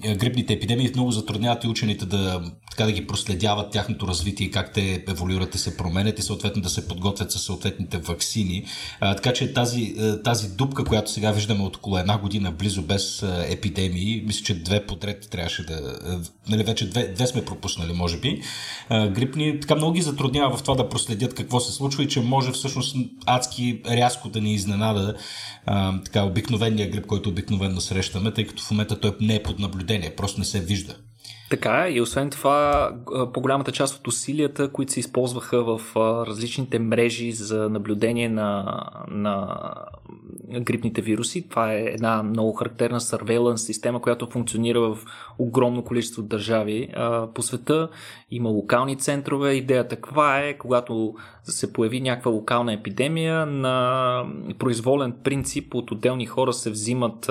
грипните 0.00 0.52
епидемии 0.52 0.90
много 0.94 1.10
затрудняват 1.10 1.64
и 1.64 1.68
учените 1.68 2.06
да, 2.06 2.42
така 2.70 2.84
да 2.84 2.92
ги 2.92 3.06
проследяват 3.06 3.70
тяхното 3.72 4.08
развитие 4.08 4.50
как 4.50 4.72
те 4.72 5.04
еволюират 5.08 5.54
и 5.54 5.58
се 5.58 5.76
променят 5.76 6.18
и 6.18 6.22
съответно 6.22 6.62
да 6.62 6.68
се 6.68 6.88
подготвят 6.88 7.32
със 7.32 7.42
съответните 7.42 7.98
вакцини. 7.98 8.64
А, 9.00 9.14
така 9.14 9.32
че 9.32 9.52
тази, 9.52 9.94
тази 10.24 10.48
дупка, 10.48 10.84
която 10.84 11.10
сега 11.10 11.30
виждаме 11.30 11.64
от 11.64 11.76
около 11.76 11.98
една 11.98 12.18
година 12.18 12.52
близо 12.52 12.82
без 12.82 13.24
епидемии, 13.48 14.22
мисля, 14.26 14.44
че 14.44 14.62
две 14.62 14.86
подред 14.86 15.28
трябваше 15.30 15.66
да... 15.66 15.98
Нали, 16.48 16.62
вече 16.62 16.90
две, 16.90 17.08
две 17.08 17.26
сме 17.26 17.44
пропуснали, 17.44 17.92
може 17.92 18.18
би. 18.20 18.42
А, 18.88 19.08
грипни 19.08 19.60
така 19.60 19.74
много 19.74 19.92
ги 19.92 20.02
затруднява 20.02 20.56
в 20.56 20.62
това 20.62 20.74
да 20.74 20.88
проследят 20.88 21.34
какво 21.34 21.60
се 21.60 21.72
случва 21.72 22.02
и 22.02 22.08
че 22.08 22.20
може 22.20 22.52
всъщност 22.52 22.96
адски 23.26 23.80
рязко 23.90 24.28
да 24.28 24.40
ни 24.40 24.54
изненада 24.54 25.14
така 26.04 26.24
обикновения 26.24 26.90
грип, 26.90 27.06
който 27.06 27.28
обикновено 27.28 27.80
срещаме, 27.80 28.30
тъй 28.30 28.46
като 28.46 28.62
в 28.62 28.70
момента 28.70 29.00
той 29.00 29.12
не 29.20 29.34
е 29.34 29.42
под 29.42 29.58
наблюдение, 29.58 30.16
просто 30.16 30.38
не 30.38 30.44
се 30.44 30.60
вижда. 30.60 30.96
Така 31.50 31.86
е, 31.86 31.92
и 31.92 32.00
освен 32.00 32.30
това, 32.30 32.90
по-голямата 33.34 33.72
част 33.72 33.96
от 33.96 34.08
усилията, 34.08 34.72
които 34.72 34.92
се 34.92 35.00
използваха 35.00 35.64
в 35.64 35.96
различните 36.26 36.78
мрежи 36.78 37.32
за 37.32 37.68
наблюдение 37.68 38.28
на, 38.28 38.82
на 39.08 39.60
грипните 40.60 41.02
вируси, 41.02 41.48
това 41.48 41.72
е 41.72 41.78
една 41.78 42.22
много 42.22 42.52
характерна 42.52 43.00
surveillance 43.00 43.56
система, 43.56 44.02
която 44.02 44.30
функционира 44.30 44.80
в 44.80 44.98
огромно 45.38 45.84
количество 45.84 46.22
държави 46.22 46.88
по 47.34 47.42
света. 47.42 47.88
Има 48.30 48.48
локални 48.48 48.96
центрове. 48.96 49.52
Идеята 49.52 49.96
каква 49.96 50.38
е, 50.38 50.58
когато 50.58 51.14
се 51.42 51.72
появи 51.72 52.00
някаква 52.00 52.30
локална 52.30 52.72
епидемия, 52.72 53.46
на 53.46 54.24
произволен 54.58 55.14
принцип 55.24 55.74
от 55.74 55.90
отделни 55.90 56.26
хора 56.26 56.52
се 56.52 56.70
взимат 56.70 57.30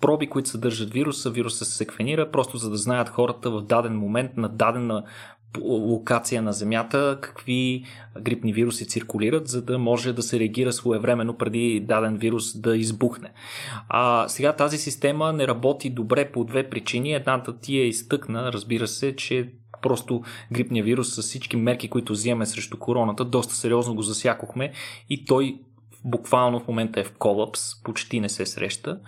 проби, 0.00 0.26
които 0.26 0.48
съдържат 0.48 0.92
вируса, 0.92 1.30
вируса 1.30 1.64
се 1.64 1.76
секвенира, 1.76 2.30
просто 2.30 2.56
за 2.56 2.70
да 2.70 2.76
знаят 2.76 3.08
хората 3.08 3.50
в 3.50 3.62
даден 3.62 3.96
момент 3.96 4.36
на 4.36 4.48
дадена 4.48 5.04
локация 5.60 6.42
на 6.42 6.52
Земята, 6.52 7.18
какви 7.22 7.84
грипни 8.20 8.52
вируси 8.52 8.86
циркулират, 8.86 9.48
за 9.48 9.62
да 9.62 9.78
може 9.78 10.12
да 10.12 10.22
се 10.22 10.40
реагира 10.40 10.72
своевременно 10.72 11.38
преди 11.38 11.80
даден 11.80 12.16
вирус 12.16 12.60
да 12.60 12.76
избухне. 12.76 13.32
А, 13.88 14.28
сега 14.28 14.52
тази 14.52 14.78
система 14.78 15.32
не 15.32 15.48
работи 15.48 15.90
добре 15.90 16.32
по 16.32 16.44
две 16.44 16.70
причини. 16.70 17.12
Едната 17.12 17.58
ти 17.58 17.78
е 17.78 17.86
изтъкна, 17.86 18.52
разбира 18.52 18.88
се, 18.88 19.16
че 19.16 19.52
просто 19.82 20.22
грипния 20.52 20.84
вирус 20.84 21.14
с 21.14 21.22
всички 21.22 21.56
мерки, 21.56 21.88
които 21.88 22.12
взимаме 22.12 22.46
срещу 22.46 22.78
короната, 22.78 23.24
доста 23.24 23.54
сериозно 23.54 23.94
го 23.94 24.02
засякохме 24.02 24.72
и 25.10 25.24
той 25.24 25.58
буквално 26.04 26.60
в 26.60 26.68
момента 26.68 27.00
е 27.00 27.04
в 27.04 27.12
колапс, 27.18 27.82
почти 27.82 28.20
не 28.20 28.28
се 28.28 28.46
среща. 28.46 28.98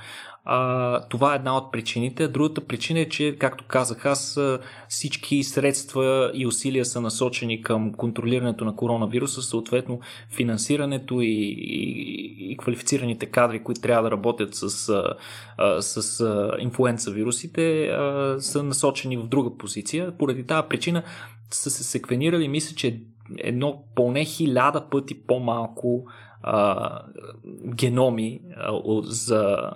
А, 0.46 1.00
това 1.08 1.32
е 1.32 1.36
една 1.36 1.56
от 1.56 1.72
причините. 1.72 2.28
Другата 2.28 2.60
причина 2.60 3.00
е, 3.00 3.08
че, 3.08 3.36
както 3.38 3.64
казах 3.68 4.06
аз, 4.06 4.40
всички 4.88 5.44
средства 5.44 6.30
и 6.34 6.46
усилия 6.46 6.84
са 6.84 7.00
насочени 7.00 7.62
към 7.62 7.92
контролирането 7.92 8.64
на 8.64 8.76
коронавируса, 8.76 9.42
съответно 9.42 10.00
финансирането 10.30 11.20
и, 11.20 11.26
и, 11.26 12.52
и 12.52 12.56
квалифицираните 12.56 13.26
кадри, 13.26 13.62
които 13.62 13.80
трябва 13.80 14.02
да 14.02 14.10
работят 14.10 14.54
с, 14.54 14.88
а, 15.58 15.82
с 15.82 16.20
а, 16.20 16.56
инфлуенца 16.58 17.10
вирусите, 17.10 17.86
а, 17.86 18.36
са 18.40 18.62
насочени 18.62 19.16
в 19.16 19.26
друга 19.26 19.56
позиция. 19.58 20.18
Поради 20.18 20.46
тази 20.46 20.68
причина 20.68 21.02
са 21.50 21.70
се 21.70 21.84
секвенирали, 21.84 22.48
мисля, 22.48 22.76
че 22.76 23.00
едно 23.38 23.84
поне 23.94 24.24
хиляда 24.24 24.88
пъти 24.90 25.26
по-малко 25.26 26.06
а, 26.46 27.00
геноми 27.74 28.40
а, 28.56 28.72
за 29.02 29.70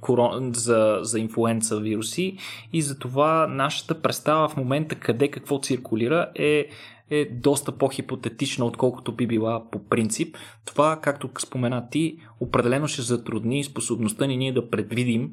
корон... 0.00 0.50
за, 0.54 0.98
за 1.02 1.20
инфлуенца 1.20 1.76
вируси 1.76 2.36
и 2.72 2.82
затова 2.82 3.46
нашата 3.46 4.02
представа 4.02 4.48
в 4.48 4.56
момента 4.56 4.94
къде 4.94 5.28
какво 5.28 5.60
циркулира 5.60 6.30
е 6.34 6.68
е 7.10 7.24
доста 7.24 7.72
по-хипотетична, 7.72 8.64
отколкото 8.64 9.12
би 9.12 9.26
била 9.26 9.70
по 9.70 9.78
принцип. 9.88 10.36
Това, 10.64 11.00
както 11.02 11.30
спомена 11.38 11.88
ти, 11.90 12.18
определено 12.40 12.88
ще 12.88 13.02
затрудни 13.02 13.64
способността 13.64 14.26
ни 14.26 14.36
ние 14.36 14.52
да 14.52 14.70
предвидим 14.70 15.30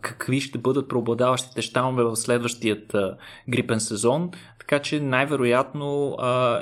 какви 0.00 0.40
ще 0.40 0.58
бъдат 0.58 0.88
преобладаващите 0.88 1.62
щамове 1.62 2.04
в 2.04 2.16
следващият 2.16 2.96
грипен 3.48 3.80
сезон. 3.80 4.30
Така 4.58 4.78
че 4.78 5.00
най-вероятно, 5.00 6.16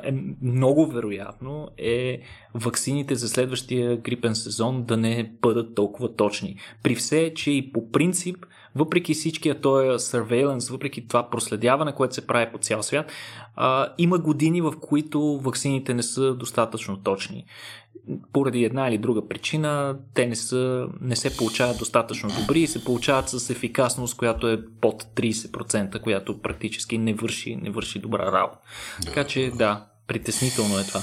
е, 0.04 0.12
много 0.42 0.86
вероятно 0.86 1.68
е 1.78 2.20
ваксините 2.54 3.14
за 3.14 3.28
следващия 3.28 3.96
грипен 3.96 4.34
сезон 4.34 4.84
да 4.84 4.96
не 4.96 5.32
бъдат 5.42 5.74
толкова 5.74 6.16
точни. 6.16 6.56
При 6.82 6.94
все, 6.94 7.34
че 7.34 7.50
и 7.50 7.72
по 7.72 7.90
принцип, 7.90 8.46
въпреки 8.74 9.14
всичкия 9.14 9.60
този 9.60 9.88
surveillance, 9.88 10.70
въпреки 10.70 11.08
това 11.08 11.30
проследяване, 11.30 11.92
което 11.92 12.14
се 12.14 12.26
прави 12.26 12.52
по 12.52 12.58
цял 12.58 12.82
свят, 12.82 13.12
а, 13.56 13.88
има 13.98 14.18
години, 14.18 14.60
в 14.60 14.72
които 14.80 15.38
ваксините 15.38 15.94
не 15.94 16.02
са 16.02 16.34
достатъчно 16.34 16.96
точни. 16.96 17.44
Поради 18.32 18.64
една 18.64 18.88
или 18.88 18.98
друга 18.98 19.28
причина 19.28 19.98
те 20.14 20.26
не, 20.26 20.36
са, 20.36 20.86
не 21.00 21.16
се 21.16 21.36
получават 21.36 21.78
достатъчно 21.78 22.30
добри 22.40 22.60
и 22.60 22.66
се 22.66 22.84
получават 22.84 23.28
с 23.28 23.50
ефикасност, 23.50 24.16
която 24.16 24.48
е 24.48 24.64
под 24.80 25.02
30%, 25.02 26.00
която 26.00 26.40
практически 26.40 26.98
не 26.98 27.14
върши, 27.14 27.56
не 27.56 27.70
върши 27.70 27.98
добра 27.98 28.32
работа. 28.32 28.58
Така 29.06 29.24
че 29.24 29.50
да, 29.54 29.86
притеснително 30.12 30.78
е 30.78 30.84
това. 30.84 31.00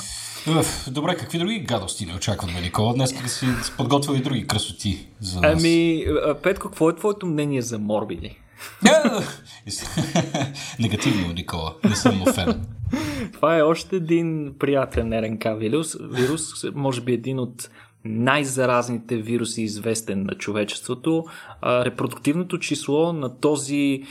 Добре, 0.88 1.16
какви 1.16 1.38
други 1.38 1.60
гадости 1.60 2.05
не 2.05 2.14
очакваме, 2.14 2.62
Никола? 2.62 2.93
Днес 2.93 3.14
да 3.14 3.30
си 3.30 3.45
подготвил 3.78 4.14
и 4.14 4.22
други 4.22 4.47
красоти 4.47 5.07
за 5.20 5.41
нас. 5.41 5.51
Ами, 5.53 6.05
Петко, 6.43 6.68
какво 6.68 6.89
е 6.89 6.95
твоето 6.95 7.26
мнение 7.26 7.62
за 7.62 7.80
морбиди? 7.80 8.38
Негативно, 10.80 11.34
Никола. 11.34 11.76
Не 11.84 11.95
съм 11.95 12.26
фен. 12.36 12.66
Това 13.34 13.57
е 13.57 13.62
още 13.62 13.95
един 13.95 14.53
приятен 14.60 15.14
РНК 15.14 15.45
вирус, 15.57 15.95
вирус, 16.01 16.41
може 16.76 17.01
би 17.01 17.14
един 17.14 17.39
от 17.39 17.70
най-заразните 18.06 19.18
вируси, 19.18 19.62
известен 19.62 20.24
на 20.24 20.36
човечеството. 20.36 21.26
Репродуктивното 21.64 22.60
число 22.60 23.14
на, 23.14 23.39
този, 23.39 24.04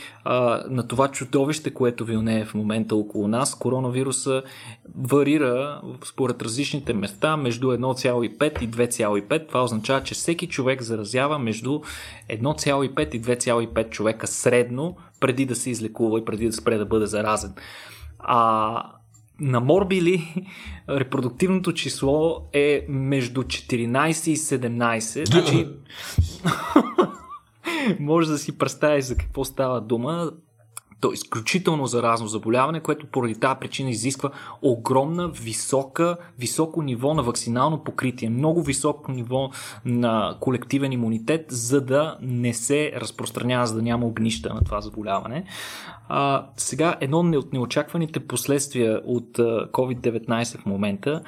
на 0.69 0.87
това 0.87 1.07
чудовище, 1.07 1.73
което 1.73 2.05
вилнее 2.05 2.45
в 2.45 2.53
момента 2.53 2.95
около 2.95 3.27
нас, 3.27 3.55
коронавируса, 3.55 4.43
варира 4.95 5.81
според 6.05 6.41
различните 6.41 6.93
места 6.93 7.37
между 7.37 7.67
1,5 7.67 8.63
и 8.63 8.69
2,5. 8.69 9.47
Това 9.47 9.63
означава, 9.63 10.03
че 10.03 10.13
всеки 10.13 10.47
човек 10.47 10.81
заразява 10.81 11.39
между 11.39 11.81
1,5 12.29 13.15
и 13.15 13.21
2,5 13.21 13.89
човека 13.89 14.27
средно, 14.27 14.97
преди 15.19 15.45
да 15.45 15.55
се 15.55 15.69
излекува 15.69 16.19
и 16.19 16.25
преди 16.25 16.45
да 16.45 16.53
спре 16.53 16.77
да 16.77 16.85
бъде 16.85 17.05
заразен. 17.05 17.53
А 18.19 18.98
на 19.39 19.59
морбили 19.59 20.45
репродуктивното 20.89 21.73
число 21.73 22.49
е 22.53 22.85
между 22.89 23.43
14 23.43 24.29
и 24.29 24.37
17. 24.37 25.25
Значи, 25.25 25.67
може 27.99 28.29
да 28.29 28.37
си 28.37 28.57
представиш 28.57 29.05
за 29.05 29.15
какво 29.15 29.45
става 29.45 29.81
дума. 29.81 30.31
То 31.01 31.11
е 31.11 31.13
изключително 31.13 31.87
заразно 31.87 32.27
заболяване, 32.27 32.79
което 32.79 33.07
поради 33.07 33.35
тази 33.35 33.59
причина 33.59 33.89
изисква 33.89 34.29
огромна, 34.61 35.27
висока, 35.27 36.17
високо 36.39 36.81
ниво 36.81 37.13
на 37.13 37.23
вакцинално 37.23 37.83
покритие, 37.83 38.29
много 38.29 38.63
високо 38.63 39.11
ниво 39.11 39.49
на 39.85 40.37
колективен 40.39 40.91
имунитет, 40.91 41.45
за 41.49 41.81
да 41.81 42.17
не 42.21 42.53
се 42.53 42.91
разпространява, 42.95 43.67
за 43.67 43.75
да 43.75 43.81
няма 43.81 44.05
огнища 44.05 44.53
на 44.53 44.61
това 44.63 44.81
заболяване. 44.81 45.43
А, 46.07 46.47
сега, 46.57 46.95
едно 47.01 47.19
от 47.19 47.53
неочакваните 47.53 48.19
последствия 48.19 49.01
от 49.05 49.37
COVID-19 49.71 50.57
в 50.57 50.65
момента 50.65 51.21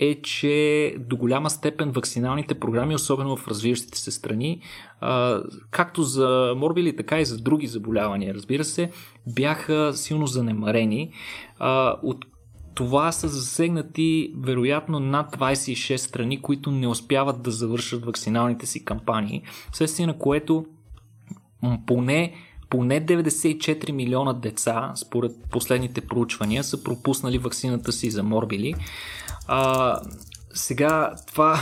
е, 0.00 0.22
че 0.22 0.94
до 0.98 1.16
голяма 1.16 1.50
степен 1.50 1.90
вакциналните 1.90 2.54
програми, 2.54 2.94
особено 2.94 3.36
в 3.36 3.48
развиващите 3.48 3.98
се 3.98 4.10
страни, 4.10 4.60
както 5.70 6.02
за 6.02 6.54
морбили, 6.56 6.96
така 6.96 7.20
и 7.20 7.24
за 7.24 7.38
други 7.38 7.66
заболявания, 7.66 8.34
разбира 8.34 8.64
се, 8.64 8.90
бяха 9.34 9.92
силно 9.94 10.26
занемарени. 10.26 11.12
От 12.02 12.24
това 12.74 13.12
са 13.12 13.28
засегнати 13.28 14.32
вероятно 14.38 15.00
над 15.00 15.36
26 15.36 15.96
страни, 15.96 16.42
които 16.42 16.70
не 16.70 16.88
успяват 16.88 17.42
да 17.42 17.50
завършат 17.50 18.04
вакциналните 18.04 18.66
си 18.66 18.84
кампании, 18.84 19.42
вследствие 19.72 20.06
на 20.06 20.18
което 20.18 20.66
поне 21.86 22.34
поне 22.70 23.06
94 23.06 23.92
милиона 23.92 24.32
деца, 24.32 24.92
според 24.96 25.32
последните 25.50 26.00
проучвания, 26.00 26.64
са 26.64 26.84
пропуснали 26.84 27.38
вакцината 27.38 27.92
си 27.92 28.10
за 28.10 28.22
морбили. 28.22 28.74
А, 29.46 30.00
сега 30.54 31.14
това, 31.26 31.58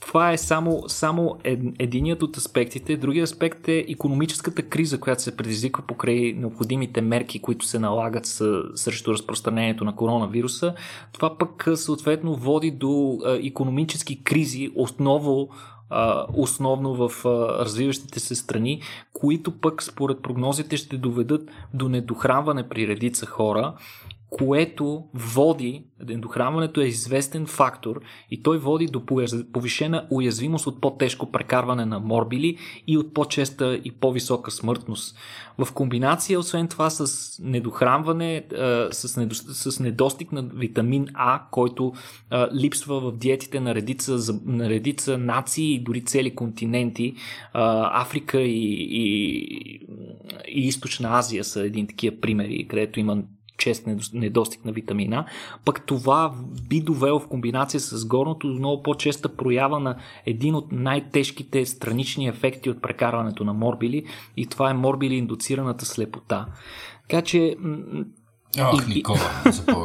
това 0.00 0.32
е 0.32 0.38
само, 0.38 0.82
само 0.88 1.38
единият 1.78 2.22
от 2.22 2.36
аспектите. 2.36 2.96
Другият 2.96 3.28
аспект 3.28 3.68
е 3.68 3.84
економическата 3.88 4.62
криза, 4.62 5.00
която 5.00 5.22
се 5.22 5.36
предизвиква 5.36 5.82
покрай 5.86 6.34
необходимите 6.36 7.00
мерки, 7.00 7.42
които 7.42 7.66
се 7.66 7.78
налагат 7.78 8.26
с, 8.26 8.62
срещу 8.74 9.12
разпространението 9.12 9.84
на 9.84 9.96
коронавируса. 9.96 10.74
Това 11.12 11.38
пък 11.38 11.68
съответно 11.74 12.36
води 12.36 12.70
до 12.70 13.18
економически 13.24 14.24
кризи, 14.24 14.70
основно 14.74 15.48
основно 16.34 17.08
в 17.08 17.24
развиващите 17.60 18.20
се 18.20 18.34
страни, 18.34 18.82
които 19.12 19.60
пък 19.60 19.82
според 19.82 20.22
прогнозите 20.22 20.76
ще 20.76 20.96
доведат 20.96 21.50
до 21.74 21.88
недохранване 21.88 22.68
при 22.68 22.88
редица 22.88 23.26
хора 23.26 23.74
което 24.30 25.04
води, 25.14 25.84
ендохранването 26.08 26.80
е 26.80 26.84
известен 26.84 27.46
фактор 27.46 28.00
и 28.30 28.42
той 28.42 28.58
води 28.58 28.86
до 28.86 29.06
повишена 29.52 30.06
уязвимост 30.10 30.66
от 30.66 30.80
по-тежко 30.80 31.32
прекарване 31.32 31.86
на 31.86 32.00
морбили 32.00 32.56
и 32.86 32.98
от 32.98 33.14
по-честа 33.14 33.80
и 33.84 33.90
по-висока 33.90 34.50
смъртност. 34.50 35.18
В 35.58 35.72
комбинация, 35.72 36.38
освен 36.38 36.68
това, 36.68 36.90
с 36.90 37.38
недохранване, 37.42 38.44
с, 38.90 39.80
недостиг 39.80 40.32
на 40.32 40.42
витамин 40.42 41.06
А, 41.14 41.42
който 41.50 41.92
липсва 42.54 43.00
в 43.00 43.16
диетите 43.16 43.60
на 43.60 43.74
редица, 43.74 44.18
на 44.44 44.68
редица 44.68 45.18
нации 45.18 45.74
и 45.74 45.82
дори 45.82 46.04
цели 46.04 46.34
континенти, 46.34 47.14
Африка 47.52 48.40
и, 48.40 48.86
и, 48.90 49.86
и 50.48 50.66
Източна 50.66 51.18
Азия 51.18 51.44
са 51.44 51.60
един 51.66 51.86
такива 51.86 52.16
примери, 52.20 52.68
където 52.68 53.00
има 53.00 53.22
чест 53.60 53.86
недостиг 54.14 54.64
на 54.64 54.72
витамина, 54.72 55.26
пък 55.64 55.86
това 55.86 56.34
би 56.68 56.80
довело 56.80 57.20
в 57.20 57.28
комбинация 57.28 57.80
с 57.80 58.06
горното 58.06 58.48
до 58.48 58.54
много 58.54 58.82
по-честа 58.82 59.28
проява 59.28 59.80
на 59.80 59.96
един 60.26 60.54
от 60.54 60.72
най-тежките 60.72 61.66
странични 61.66 62.28
ефекти 62.28 62.70
от 62.70 62.82
прекарването 62.82 63.44
на 63.44 63.54
морбили 63.54 64.04
и 64.36 64.46
това 64.46 64.70
е 64.70 64.74
морбили 64.74 65.14
индуцираната 65.14 65.84
слепота. 65.84 66.46
Така 67.08 67.22
че 67.22 67.56
Ох, 68.58 68.88
Никола, 68.88 69.20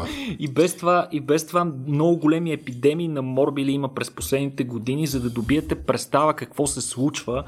и, 0.10 0.36
и, 0.40 0.48
без 0.48 0.78
това, 0.78 1.08
и 1.12 1.20
без 1.20 1.48
това 1.48 1.66
много 1.88 2.18
големи 2.18 2.52
епидемии 2.52 3.08
на 3.08 3.22
морбили 3.22 3.72
има 3.72 3.94
през 3.94 4.12
последните 4.12 4.64
години, 4.64 5.08
за 5.08 5.20
да 5.20 5.30
добиете 5.30 5.76
представа 5.76 6.34
какво 6.34 6.68
се 6.68 6.82
случва 6.82 7.44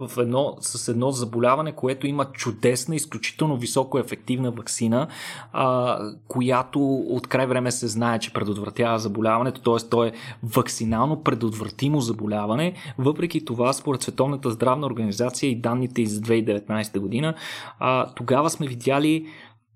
в 0.00 0.10
едно, 0.18 0.56
с 0.60 0.88
едно 0.88 1.10
заболяване, 1.10 1.72
което 1.72 2.06
има 2.06 2.24
чудесна, 2.24 2.94
изключително 2.94 3.56
високо 3.56 3.98
ефективна 3.98 4.50
вакцина, 4.50 5.08
а, 5.52 5.98
която 6.28 6.94
от 6.94 7.26
край 7.26 7.46
време 7.46 7.70
се 7.70 7.88
знае, 7.88 8.18
че 8.18 8.32
предотвратява 8.32 8.98
заболяването, 8.98 9.60
т.е. 9.60 9.88
то 9.88 10.04
е 10.04 10.12
вакцинално 10.42 11.22
предотвратимо 11.22 12.00
заболяване. 12.00 12.74
Въпреки 12.98 13.44
това, 13.44 13.72
според 13.72 14.02
Световната 14.02 14.50
здравна 14.50 14.86
организация 14.86 15.50
и 15.50 15.60
данните 15.60 16.02
из 16.02 16.18
2019 16.18 16.98
година, 16.98 17.34
а, 17.78 18.06
тогава 18.14 18.50
сме 18.50 18.66
видяли 18.66 19.26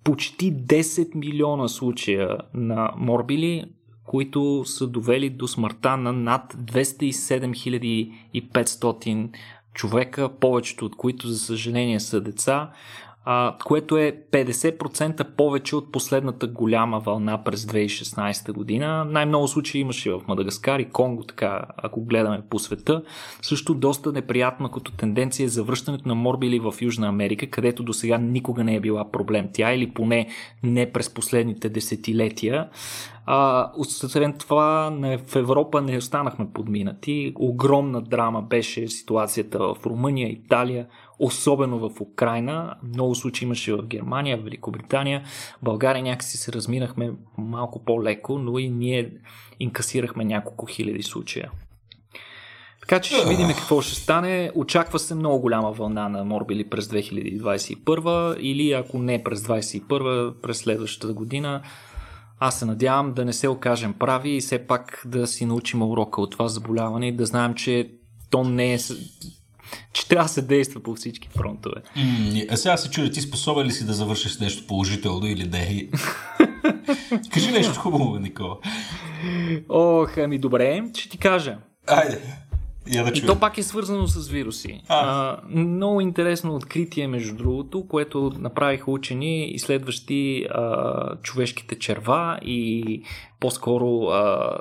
почти 0.05 0.53
10 0.53 1.15
милиона 1.15 1.69
случая 1.69 2.39
на 2.55 2.93
морбили, 2.97 3.65
които 4.05 4.63
са 4.67 4.87
довели 4.87 5.31
до 5.31 5.49
смъртта 5.49 5.97
на 5.97 6.13
над 6.13 6.55
207 6.55 7.55
500 8.43 9.31
човека, 9.75 10.29
повечето 10.41 10.87
от 10.87 10.97
които, 10.97 11.29
за 11.29 11.39
съжаление, 11.39 12.01
са 12.01 12.21
деца 12.21 12.71
а, 13.25 13.57
което 13.65 13.97
е 13.97 14.17
50% 14.33 15.25
повече 15.37 15.77
от 15.77 15.93
последната 15.93 16.47
голяма 16.47 17.01
вълна 17.01 17.45
през 17.45 17.65
2016 17.65 18.53
година. 18.53 19.05
Най-много 19.05 19.49
случаи 19.49 19.81
имаше 19.81 20.11
в 20.11 20.21
Мадагаскар 20.29 20.79
и 20.79 20.91
Конго, 20.91 21.25
така, 21.25 21.65
ако 21.77 22.05
гледаме 22.05 22.43
по 22.51 22.59
света. 22.59 23.03
Също 23.43 23.75
доста 23.75 24.13
неприятна 24.13 24.71
като 24.71 24.93
тенденция 24.93 25.45
е 25.45 25.49
завръщането 25.49 26.09
на 26.09 26.15
морбили 26.15 26.59
в 26.59 26.75
Южна 26.81 27.09
Америка, 27.09 27.47
където 27.47 27.83
до 27.83 27.93
сега 27.93 28.19
никога 28.19 28.65
не 28.65 28.75
е 28.75 28.81
била 28.81 29.11
проблем 29.11 29.49
тя 29.53 29.73
или 29.73 29.91
поне 29.91 30.29
не 30.63 30.93
през 30.93 31.15
последните 31.15 31.69
десетилетия. 31.69 32.69
А, 33.27 33.71
освен 33.77 34.33
това, 34.39 34.93
в 35.27 35.37
Европа 35.37 35.81
не 35.81 35.97
останахме 35.97 36.49
подминати. 36.55 37.33
Огромна 37.37 38.01
драма 38.01 38.43
беше 38.43 38.89
ситуацията 38.89 39.59
в 39.59 39.77
Румъния, 39.87 40.29
Италия, 40.29 40.87
особено 41.21 41.79
в 41.79 42.01
Украина. 42.01 42.75
Много 42.83 43.15
случаи 43.15 43.47
имаше 43.47 43.73
в 43.73 43.87
Германия, 43.87 44.39
в 44.39 44.45
Великобритания. 44.45 45.23
В 45.61 45.65
България 45.65 46.03
някакси 46.03 46.37
се 46.37 46.53
разминахме 46.53 47.13
малко 47.39 47.85
по-леко, 47.85 48.39
но 48.39 48.59
и 48.59 48.69
ние 48.69 49.13
инкасирахме 49.61 50.25
няколко 50.25 50.67
хиляди 50.67 51.03
случая. 51.03 51.51
Така 52.81 53.01
че 53.01 53.15
ще 53.15 53.29
видим 53.29 53.49
какво 53.49 53.81
ще 53.81 53.95
стане. 53.95 54.51
Очаква 54.55 54.99
се 54.99 55.15
много 55.15 55.41
голяма 55.41 55.73
вълна 55.73 56.09
на 56.09 56.25
морбили 56.25 56.71
през 56.71 56.87
2021 56.87 58.37
или 58.37 58.73
ако 58.73 58.99
не 58.99 59.25
през 59.25 59.41
2021, 59.41 60.41
през 60.41 60.59
следващата 60.59 61.13
година. 61.13 61.63
Аз 62.39 62.59
се 62.59 62.67
надявам 62.67 63.13
да 63.13 63.25
не 63.25 63.33
се 63.33 63.49
окажем 63.49 63.93
прави 63.93 64.31
и 64.31 64.41
все 64.41 64.67
пак 64.67 65.03
да 65.07 65.27
си 65.27 65.47
научим 65.47 65.83
урока 65.83 66.21
от 66.21 66.31
това 66.31 66.49
заболяване 66.49 67.09
и 67.09 67.17
да 67.17 67.27
знаем, 67.27 67.55
че 67.55 67.91
то 68.31 68.45
не 68.45 68.73
е 68.75 68.79
че 69.93 70.09
трябва 70.09 70.25
да 70.25 70.29
се 70.29 70.43
действа 70.43 70.83
по 70.83 70.95
всички 70.95 71.29
фронтове. 71.29 71.83
Mm, 71.97 72.47
а 72.51 72.57
сега 72.57 72.77
се 72.77 72.91
чуя, 72.91 73.11
ти 73.11 73.21
способен 73.21 73.67
ли 73.67 73.73
си 73.73 73.87
да 73.87 73.93
завършиш 73.93 74.39
нещо 74.39 74.67
положително 74.67 75.27
или 75.27 75.49
не? 75.49 75.89
Кажи 77.33 77.53
нещо 77.53 77.75
хубаво, 77.75 78.19
Никола. 78.19 78.59
Ох, 79.69 80.19
ами 80.19 80.39
добре, 80.39 80.85
ще 80.95 81.09
ти 81.09 81.19
кажа. 81.19 81.59
Айде. 81.87 82.21
Я 82.95 83.05
да 83.05 83.11
и 83.15 83.27
то 83.27 83.41
пак 83.41 83.59
е 83.59 83.63
свързано 83.63 84.07
с 84.07 84.29
вируси. 84.29 84.83
А. 84.89 84.97
А, 84.99 85.41
много 85.49 86.01
интересно 86.01 86.55
откритие, 86.55 87.07
между 87.07 87.37
другото, 87.37 87.87
което 87.89 88.33
направиха 88.39 88.91
учени, 88.91 89.51
изследващи 89.51 90.47
а, 90.51 91.17
човешките 91.23 91.79
черва 91.79 92.39
и 92.43 93.03
по-скоро 93.41 94.03
а, 94.03 94.57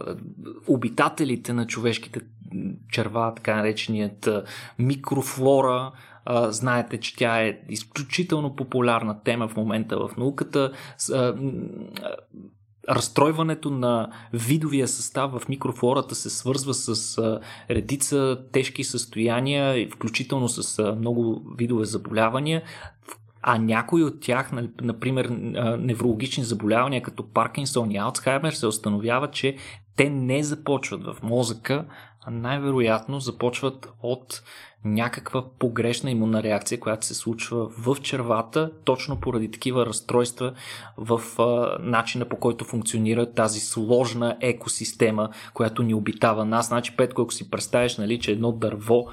обитателите 0.67 1.53
на 1.53 1.67
човешките 1.67 2.19
черва, 2.91 3.33
така 3.35 3.55
нареченият 3.55 4.29
микрофлора. 4.79 5.91
Знаете, 6.47 6.99
че 6.99 7.15
тя 7.15 7.41
е 7.41 7.59
изключително 7.69 8.55
популярна 8.55 9.23
тема 9.23 9.47
в 9.47 9.55
момента 9.55 9.97
в 9.97 10.17
науката. 10.17 10.71
Разстройването 12.89 13.69
на 13.69 14.11
видовия 14.33 14.87
състав 14.87 15.31
в 15.31 15.49
микрофлората 15.49 16.15
се 16.15 16.29
свързва 16.29 16.73
с 16.73 17.17
редица 17.69 18.37
тежки 18.51 18.83
състояния, 18.83 19.89
включително 19.89 20.49
с 20.49 20.95
много 20.95 21.43
видове 21.57 21.85
заболявания, 21.85 22.61
а 23.41 23.57
някои 23.57 24.03
от 24.03 24.21
тях, 24.21 24.51
например 24.81 25.25
неврологични 25.79 26.43
заболявания 26.43 27.01
като 27.01 27.33
Паркинсон 27.33 27.91
и 27.91 27.97
Алцхаймер, 27.97 28.51
се 28.51 28.67
установява, 28.67 29.31
че 29.31 29.55
те 29.95 30.09
не 30.09 30.43
започват 30.43 31.03
в 31.03 31.17
мозъка, 31.23 31.85
най-вероятно 32.27 33.19
започват 33.19 33.89
от 34.03 34.43
някаква 34.85 35.45
погрешна 35.59 36.11
имунна 36.11 36.43
реакция, 36.43 36.79
която 36.79 37.05
се 37.05 37.13
случва 37.13 37.67
в 37.67 37.97
червата, 38.01 38.71
точно 38.83 39.19
поради 39.19 39.51
такива 39.51 39.85
разстройства 39.85 40.53
в 40.97 41.21
а, 41.41 41.77
начина 41.79 42.25
по 42.25 42.35
който 42.35 42.65
функционира 42.65 43.31
тази 43.31 43.59
сложна 43.59 44.37
екосистема, 44.41 45.29
която 45.53 45.83
ни 45.83 45.93
обитава 45.93 46.45
нас. 46.45 46.67
Значи, 46.67 46.95
Петко, 46.97 47.21
ако 47.21 47.33
си 47.33 47.51
представиш, 47.51 47.97
нали, 47.97 48.19
че 48.19 48.31
едно 48.31 48.51
дърво 48.51 49.07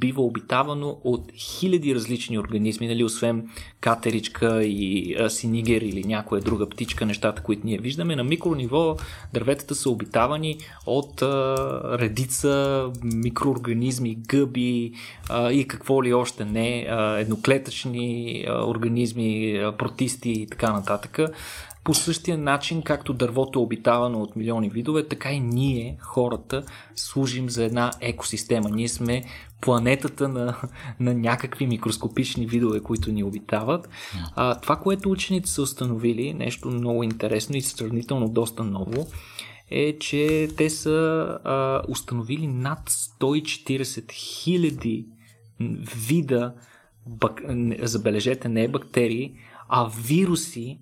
бива 0.00 0.22
обитавано 0.22 0.98
от 1.04 1.32
хиляди 1.36 1.94
различни 1.94 2.38
организми, 2.38 2.88
нали, 2.88 3.04
освен 3.04 3.48
катеричка 3.80 4.64
и 4.64 5.16
синигер 5.28 5.80
или 5.80 6.04
някоя 6.04 6.42
друга 6.42 6.68
птичка, 6.68 7.06
нещата, 7.06 7.42
които 7.42 7.66
ние 7.66 7.78
виждаме. 7.78 8.16
На 8.16 8.24
микрониво 8.24 8.96
дърветата 9.34 9.74
са 9.74 9.90
обитавани 9.90 10.58
от 10.86 11.22
а, 11.22 11.56
редица 11.98 12.84
микроорганизми, 13.02 14.14
гъби 14.14 14.92
а, 15.28 15.52
и 15.52 15.68
какво 15.68 16.04
ли 16.04 16.14
още 16.14 16.44
не, 16.44 16.86
а, 16.90 17.18
едноклетъчни 17.18 18.44
а, 18.48 18.66
организми, 18.66 19.56
а, 19.56 19.72
протисти 19.72 20.30
и 20.30 20.46
така 20.46 20.72
нататък 20.72 21.20
по 21.86 21.94
същия 21.94 22.38
начин, 22.38 22.82
както 22.82 23.12
дървото 23.12 23.58
е 23.58 23.62
обитавано 23.62 24.22
от 24.22 24.36
милиони 24.36 24.68
видове, 24.68 25.08
така 25.08 25.30
и 25.32 25.40
ние, 25.40 25.96
хората, 26.00 26.62
служим 26.96 27.50
за 27.50 27.64
една 27.64 27.90
екосистема. 28.00 28.70
Ние 28.70 28.88
сме 28.88 29.24
планетата 29.66 30.28
на, 30.28 30.56
на 31.00 31.14
някакви 31.14 31.66
микроскопични 31.66 32.46
видове, 32.46 32.80
които 32.80 33.12
ни 33.12 33.24
обитават. 33.24 33.88
А, 34.34 34.54
това, 34.60 34.76
което 34.76 35.10
учените 35.10 35.50
са 35.50 35.62
установили, 35.62 36.34
нещо 36.34 36.68
много 36.68 37.02
интересно 37.02 37.56
и 37.56 37.62
сравнително 37.62 38.28
доста 38.28 38.64
ново, 38.64 39.06
е, 39.70 39.98
че 39.98 40.48
те 40.56 40.70
са 40.70 40.88
а, 41.44 41.82
установили 41.88 42.46
над 42.46 42.90
140 42.90 44.12
хиляди 44.12 45.06
вида, 46.08 46.54
бак... 47.06 47.42
забележете, 47.82 48.48
не 48.48 48.68
бактерии, 48.68 49.34
а 49.68 49.90
вируси, 50.06 50.78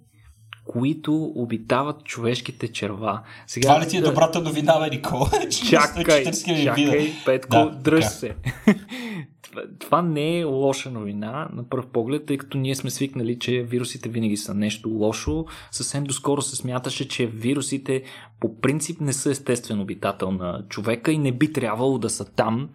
които 0.64 1.32
обитават 1.34 2.04
човешките 2.04 2.72
черва. 2.72 3.22
Сега, 3.46 3.68
Това 3.68 3.84
ли 3.84 3.88
ти 3.88 3.96
е 3.96 4.00
добрата 4.00 4.40
новина, 4.40 4.80
бе, 4.80 4.90
Никола? 4.90 5.30
Чакай, 5.70 6.24
чакай, 6.64 7.12
Петко, 7.24 7.56
да, 7.56 7.70
дръж 7.70 8.04
така. 8.04 8.10
се. 8.10 8.34
Това 9.78 10.02
не 10.02 10.38
е 10.38 10.44
лоша 10.44 10.90
новина 10.90 11.48
на 11.52 11.68
пръв 11.68 11.86
поглед, 11.86 12.26
тъй 12.26 12.38
като 12.38 12.58
ние 12.58 12.74
сме 12.74 12.90
свикнали, 12.90 13.38
че 13.38 13.62
вирусите 13.62 14.08
винаги 14.08 14.36
са 14.36 14.54
нещо 14.54 14.88
лошо. 14.88 15.44
Съвсем 15.70 16.04
доскоро 16.04 16.42
се 16.42 16.56
смяташе, 16.56 17.08
че 17.08 17.26
вирусите 17.26 18.02
по 18.40 18.60
принцип 18.60 19.00
не 19.00 19.12
са 19.12 19.30
естествен 19.30 19.80
обитател 19.80 20.30
на 20.30 20.62
човека 20.68 21.12
и 21.12 21.18
не 21.18 21.32
би 21.32 21.52
трябвало 21.52 21.98
да 21.98 22.10
са 22.10 22.24
там, 22.24 22.68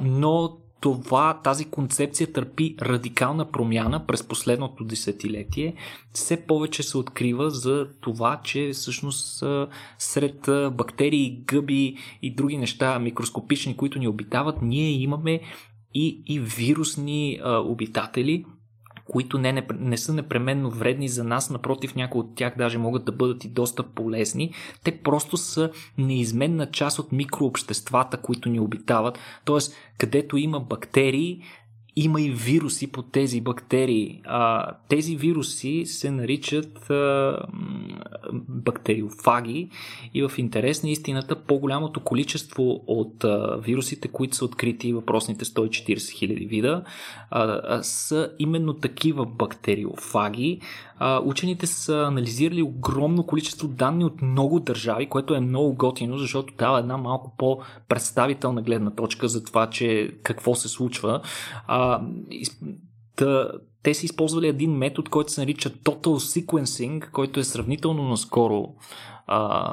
но 0.00 0.56
това, 0.82 1.40
тази 1.44 1.64
концепция 1.64 2.32
търпи 2.32 2.76
радикална 2.82 3.50
промяна 3.50 4.06
през 4.06 4.22
последното 4.22 4.84
десетилетие. 4.84 5.74
Все 6.12 6.46
повече 6.46 6.82
се 6.82 6.98
открива 6.98 7.50
за 7.50 7.88
това, 8.00 8.40
че 8.44 8.70
всъщност 8.72 9.44
сред 9.98 10.48
бактерии, 10.72 11.42
гъби 11.46 11.96
и 12.22 12.34
други 12.34 12.56
неща 12.56 12.98
микроскопични, 12.98 13.76
които 13.76 13.98
ни 13.98 14.08
обитават, 14.08 14.62
ние 14.62 14.90
имаме 14.90 15.40
и, 15.94 16.22
и 16.26 16.40
вирусни 16.40 17.40
а, 17.42 17.58
обитатели, 17.58 18.44
които 19.12 19.38
не, 19.38 19.52
не, 19.52 19.66
не 19.78 19.96
са 19.96 20.14
непременно 20.14 20.70
вредни 20.70 21.08
за 21.08 21.24
нас, 21.24 21.50
напротив, 21.50 21.94
някои 21.94 22.20
от 22.20 22.34
тях 22.34 22.54
даже 22.56 22.78
могат 22.78 23.04
да 23.04 23.12
бъдат 23.12 23.44
и 23.44 23.48
доста 23.48 23.82
полезни. 23.82 24.54
Те 24.84 24.98
просто 24.98 25.36
са 25.36 25.70
неизменна 25.98 26.70
част 26.70 26.98
от 26.98 27.12
микрообществата, 27.12 28.16
които 28.16 28.48
ни 28.48 28.60
обитават. 28.60 29.18
Тоест, 29.44 29.74
където 29.98 30.36
има 30.36 30.60
бактерии, 30.60 31.42
има 31.96 32.20
и 32.20 32.30
вируси 32.30 32.92
по 32.92 33.02
тези 33.02 33.40
бактерии. 33.40 34.20
А, 34.24 34.72
тези 34.88 35.16
вируси 35.16 35.82
се 35.86 36.10
наричат 36.10 36.90
а, 36.90 37.38
бактериофаги 38.32 39.68
и 40.14 40.22
в 40.22 40.38
интерес 40.38 40.82
на 40.82 40.90
истината 40.90 41.42
по-голямото 41.44 42.00
количество 42.00 42.84
от 42.86 43.24
а, 43.24 43.56
вирусите, 43.56 44.08
които 44.08 44.36
са 44.36 44.44
открити 44.44 44.92
въпросните 44.92 45.44
140 45.44 45.96
000 45.96 46.48
вида, 46.48 46.84
а, 47.30 47.60
а, 47.64 47.82
са 47.82 48.32
именно 48.38 48.74
такива 48.74 49.26
бактериофаги. 49.26 50.60
Учените 51.24 51.66
са 51.66 52.04
анализирали 52.08 52.62
огромно 52.62 53.26
количество 53.26 53.68
данни 53.68 54.04
от 54.04 54.22
много 54.22 54.60
държави, 54.60 55.08
което 55.08 55.34
е 55.34 55.40
много 55.40 55.74
готино, 55.74 56.18
защото 56.18 56.54
дава 56.58 56.78
една 56.78 56.96
малко 56.96 57.34
по-представителна 57.38 58.62
гледна 58.62 58.90
точка 58.90 59.28
за 59.28 59.44
това, 59.44 59.70
че 59.70 60.10
какво 60.22 60.54
се 60.54 60.68
случва. 60.68 61.20
А, 61.66 62.00
те 63.82 63.94
са 63.94 64.06
използвали 64.06 64.48
един 64.48 64.72
метод, 64.72 65.10
който 65.10 65.32
се 65.32 65.40
нарича 65.40 65.70
Total 65.70 66.44
Sequencing, 66.44 67.10
който 67.10 67.40
е 67.40 67.44
сравнително 67.44 68.02
наскоро 68.02 68.74
а, 69.26 69.72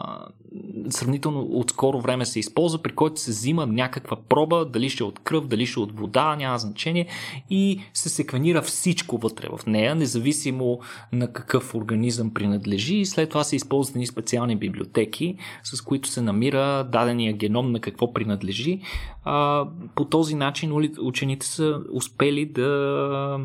сравнително 0.90 1.40
от 1.42 1.70
скоро 1.70 2.02
време 2.02 2.26
се 2.26 2.40
използва, 2.40 2.82
при 2.82 2.96
който 2.96 3.22
се 3.22 3.32
взима 3.32 3.66
някаква 3.66 4.18
проба, 4.30 4.66
дали 4.66 4.90
ще 4.90 5.04
е 5.04 5.08
от 5.08 5.20
кръв, 5.20 5.48
дали 5.48 5.66
ще 5.66 5.80
е 5.80 5.84
от 5.84 6.00
вода, 6.00 6.36
няма 6.36 6.58
значение, 6.58 7.08
и 7.50 7.82
се 7.94 8.10
секвенира 8.10 8.62
всичко 8.62 9.18
вътре 9.18 9.48
в 9.58 9.66
нея, 9.68 9.96
независимо 9.96 10.80
на 11.12 11.34
какъв 11.34 11.76
организъм 11.76 12.34
принадлежи, 12.34 12.96
и 12.96 13.06
след 13.06 13.30
това 13.30 13.44
се 13.44 13.56
използват 13.56 13.96
едни 13.96 14.08
специални 14.08 14.56
библиотеки, 14.56 15.36
с 15.64 15.82
които 15.82 16.10
се 16.10 16.22
намира 16.22 16.84
дадения 16.84 17.34
геном 17.34 17.72
на 17.72 17.80
какво 17.80 18.14
принадлежи. 18.14 18.82
А, 19.24 19.66
по 19.96 20.06
този 20.06 20.36
начин 20.36 20.92
учените 21.00 21.46
са 21.46 21.80
успели 21.94 22.46
да 22.46 23.40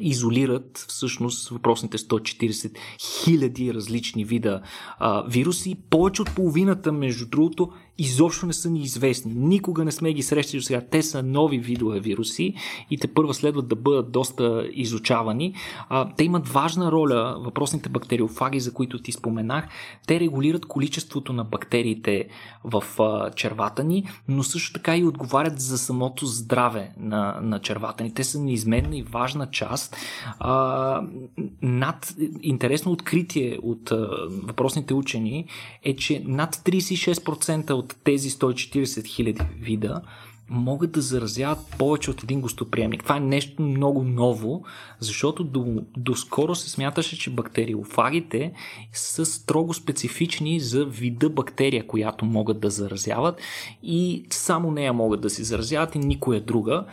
изолират 0.00 0.84
всъщност 0.88 1.48
въпросните 1.48 1.98
140 1.98 2.76
хиляди 3.00 3.74
различни 3.74 4.24
вида 4.24 4.60
а, 4.98 5.22
вируси. 5.28 5.76
Повече 5.90 6.22
от 6.22 6.34
половината, 6.34 6.92
между 6.92 7.26
другото, 7.26 7.72
изобщо 7.98 8.46
не 8.46 8.52
са 8.52 8.70
ни 8.70 8.82
известни. 8.82 9.34
Никога 9.34 9.84
не 9.84 9.92
сме 9.92 10.12
ги 10.12 10.22
срещали 10.22 10.62
сега. 10.62 10.80
Те 10.90 11.02
са 11.02 11.22
нови 11.22 11.58
видове 11.58 12.00
вируси 12.00 12.54
и 12.90 12.98
те 12.98 13.08
първа 13.08 13.34
следват 13.34 13.68
да 13.68 13.76
бъдат 13.76 14.12
доста 14.12 14.68
изучавани. 14.72 15.54
А, 15.88 16.08
те 16.16 16.24
имат 16.24 16.48
важна 16.48 16.92
роля, 16.92 17.36
въпросните 17.40 17.88
бактериофаги, 17.88 18.60
за 18.60 18.72
които 18.72 19.02
ти 19.02 19.12
споменах. 19.12 19.68
Те 20.06 20.20
регулират 20.20 20.66
количеството 20.66 21.32
на 21.32 21.44
бактериите 21.44 22.28
в 22.64 22.84
а, 22.98 23.30
червата 23.30 23.84
ни, 23.84 24.08
но 24.28 24.42
също 24.42 24.72
така 24.72 24.96
и 24.96 25.04
отговарят 25.04 25.60
за 25.60 25.78
самото 25.78 26.26
здраве 26.26 26.92
на, 27.00 27.38
на 27.42 27.58
червата 27.58 28.04
ни. 28.04 28.14
Те 28.14 28.24
са 28.24 28.40
неизменна 28.40 28.96
и 28.96 29.02
важна 29.02 29.50
част. 29.50 29.96
А, 30.38 31.02
над 31.62 32.14
интересно 32.42 32.92
откритие 32.92 33.58
от 33.62 33.90
а, 33.90 34.08
въпросните 34.42 34.94
учени 34.94 35.46
е, 35.82 35.96
че 35.96 36.22
над 36.26 36.56
36% 36.56 37.70
от 37.70 37.85
от 37.86 37.96
тези 38.04 38.30
140 38.30 39.06
хиляди 39.06 39.42
вида 39.60 40.00
могат 40.50 40.92
да 40.92 41.00
заразяват 41.00 41.58
повече 41.78 42.10
от 42.10 42.22
един 42.22 42.40
гостоприемник. 42.40 43.02
Това 43.02 43.16
е 43.16 43.20
нещо 43.20 43.62
много 43.62 44.04
ново, 44.04 44.64
защото 45.00 45.44
до, 45.44 45.82
до 45.96 46.14
скоро 46.14 46.54
се 46.54 46.70
смяташе, 46.70 47.18
че 47.18 47.30
бактериофагите 47.30 48.52
са 48.92 49.26
строго 49.26 49.74
специфични 49.74 50.60
за 50.60 50.84
вида 50.84 51.30
бактерия, 51.30 51.86
която 51.86 52.24
могат 52.24 52.60
да 52.60 52.70
заразяват 52.70 53.40
и 53.82 54.26
само 54.30 54.70
нея 54.70 54.92
могат 54.92 55.20
да 55.20 55.30
си 55.30 55.44
заразяват 55.44 55.94
и 55.94 55.98
никоя 55.98 56.40
друга 56.40 56.84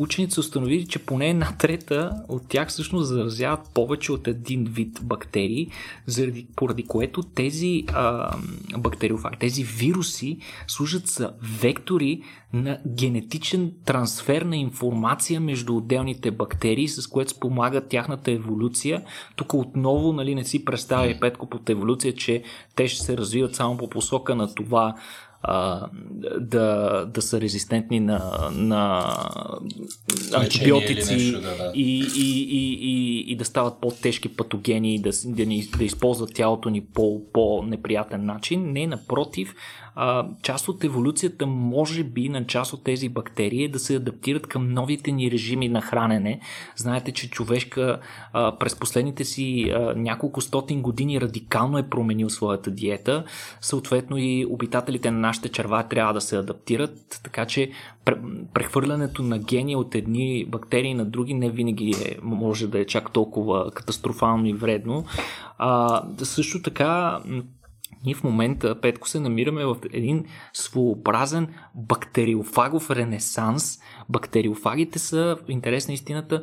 учените 0.00 0.34
са 0.34 0.40
установили, 0.40 0.86
че 0.86 0.98
поне 0.98 1.28
една 1.28 1.56
трета 1.58 2.22
от 2.28 2.48
тях 2.48 2.68
всъщност 2.68 3.08
заразяват 3.08 3.70
повече 3.74 4.12
от 4.12 4.28
един 4.28 4.64
вид 4.64 5.00
бактерии, 5.02 5.70
заради, 6.06 6.46
поради 6.56 6.86
което 6.86 7.22
тези 7.22 7.84
а, 7.92 8.36
бактериофаги, 8.78 9.36
тези 9.38 9.64
вируси 9.64 10.38
служат 10.66 11.06
за 11.06 11.32
вектори 11.60 12.22
на 12.52 12.78
генетичен 12.86 13.72
трансфер 13.84 14.42
на 14.42 14.56
информация 14.56 15.40
между 15.40 15.76
отделните 15.76 16.30
бактерии, 16.30 16.88
с 16.88 17.06
което 17.06 17.30
спомагат 17.30 17.88
тяхната 17.88 18.32
еволюция. 18.32 19.02
Тук 19.36 19.54
отново 19.54 20.12
нали, 20.12 20.34
не 20.34 20.44
си 20.44 20.64
представя 20.64 21.14
Петко 21.20 21.48
под 21.48 21.70
еволюция, 21.70 22.14
че 22.14 22.42
те 22.76 22.88
ще 22.88 23.02
се 23.04 23.16
развиват 23.16 23.54
само 23.54 23.76
по 23.76 23.90
посока 23.90 24.34
на 24.34 24.54
това 24.54 24.94
а, 25.42 25.86
да, 26.40 27.04
да 27.14 27.22
са 27.22 27.40
резистентни 27.40 28.00
на, 28.00 28.50
на 28.52 29.06
антибиотици 30.34 31.14
нещо, 31.14 31.40
да, 31.40 31.56
да. 31.56 31.72
И, 31.74 31.98
и, 32.16 32.42
и, 32.42 32.78
и, 32.80 33.20
и 33.32 33.36
да 33.36 33.44
стават 33.44 33.80
по-тежки 33.80 34.36
патогени, 34.36 34.98
да, 34.98 35.10
да, 35.24 35.46
ни, 35.46 35.68
да 35.78 35.84
използват 35.84 36.34
тялото 36.34 36.70
ни 36.70 36.80
по, 36.80 37.22
по 37.32 37.62
неприятен 37.62 38.24
начин. 38.24 38.72
Не, 38.72 38.86
напротив, 38.86 39.54
а, 40.02 40.26
част 40.42 40.68
от 40.68 40.84
еволюцията 40.84 41.46
може 41.46 42.04
би 42.04 42.28
на 42.28 42.46
част 42.46 42.72
от 42.72 42.84
тези 42.84 43.08
бактерии 43.08 43.64
е 43.64 43.68
да 43.68 43.78
се 43.78 43.96
адаптират 43.96 44.46
към 44.46 44.72
новите 44.72 45.12
ни 45.12 45.30
режими 45.30 45.68
на 45.68 45.80
хранене. 45.80 46.40
Знаете, 46.76 47.12
че 47.12 47.30
човешка 47.30 48.00
а, 48.32 48.58
през 48.58 48.76
последните 48.76 49.24
си 49.24 49.70
а, 49.70 49.94
няколко 49.96 50.40
стотин 50.40 50.82
години 50.82 51.20
радикално 51.20 51.78
е 51.78 51.88
променил 51.88 52.30
своята 52.30 52.70
диета. 52.70 53.24
Съответно 53.60 54.16
и 54.18 54.46
обитателите 54.50 55.10
на 55.10 55.18
нашите 55.18 55.48
черва 55.48 55.82
трябва 55.82 56.12
да 56.14 56.20
се 56.20 56.36
адаптират, 56.36 57.20
така 57.22 57.46
че 57.46 57.70
прехвърлянето 58.54 59.22
на 59.22 59.38
гени 59.38 59.76
от 59.76 59.94
едни 59.94 60.44
бактерии 60.48 60.94
на 60.94 61.04
други 61.04 61.34
не 61.34 61.50
винаги 61.50 61.94
е, 62.04 62.16
може 62.22 62.66
да 62.66 62.80
е 62.80 62.86
чак 62.86 63.12
толкова 63.12 63.70
катастрофално 63.70 64.46
и 64.46 64.52
вредно. 64.52 65.04
А, 65.58 66.02
също 66.22 66.62
така 66.62 67.20
ние 68.04 68.14
в 68.14 68.24
момента, 68.24 68.80
Петко, 68.80 69.08
се 69.08 69.20
намираме 69.20 69.64
в 69.64 69.76
един 69.92 70.24
своеобразен 70.52 71.48
бактериофагов 71.74 72.90
ренесанс. 72.90 73.78
Бактериофагите 74.08 74.98
са, 74.98 75.36
в 75.46 75.50
интерес 75.50 75.88
на 75.88 75.94
истината, 75.94 76.42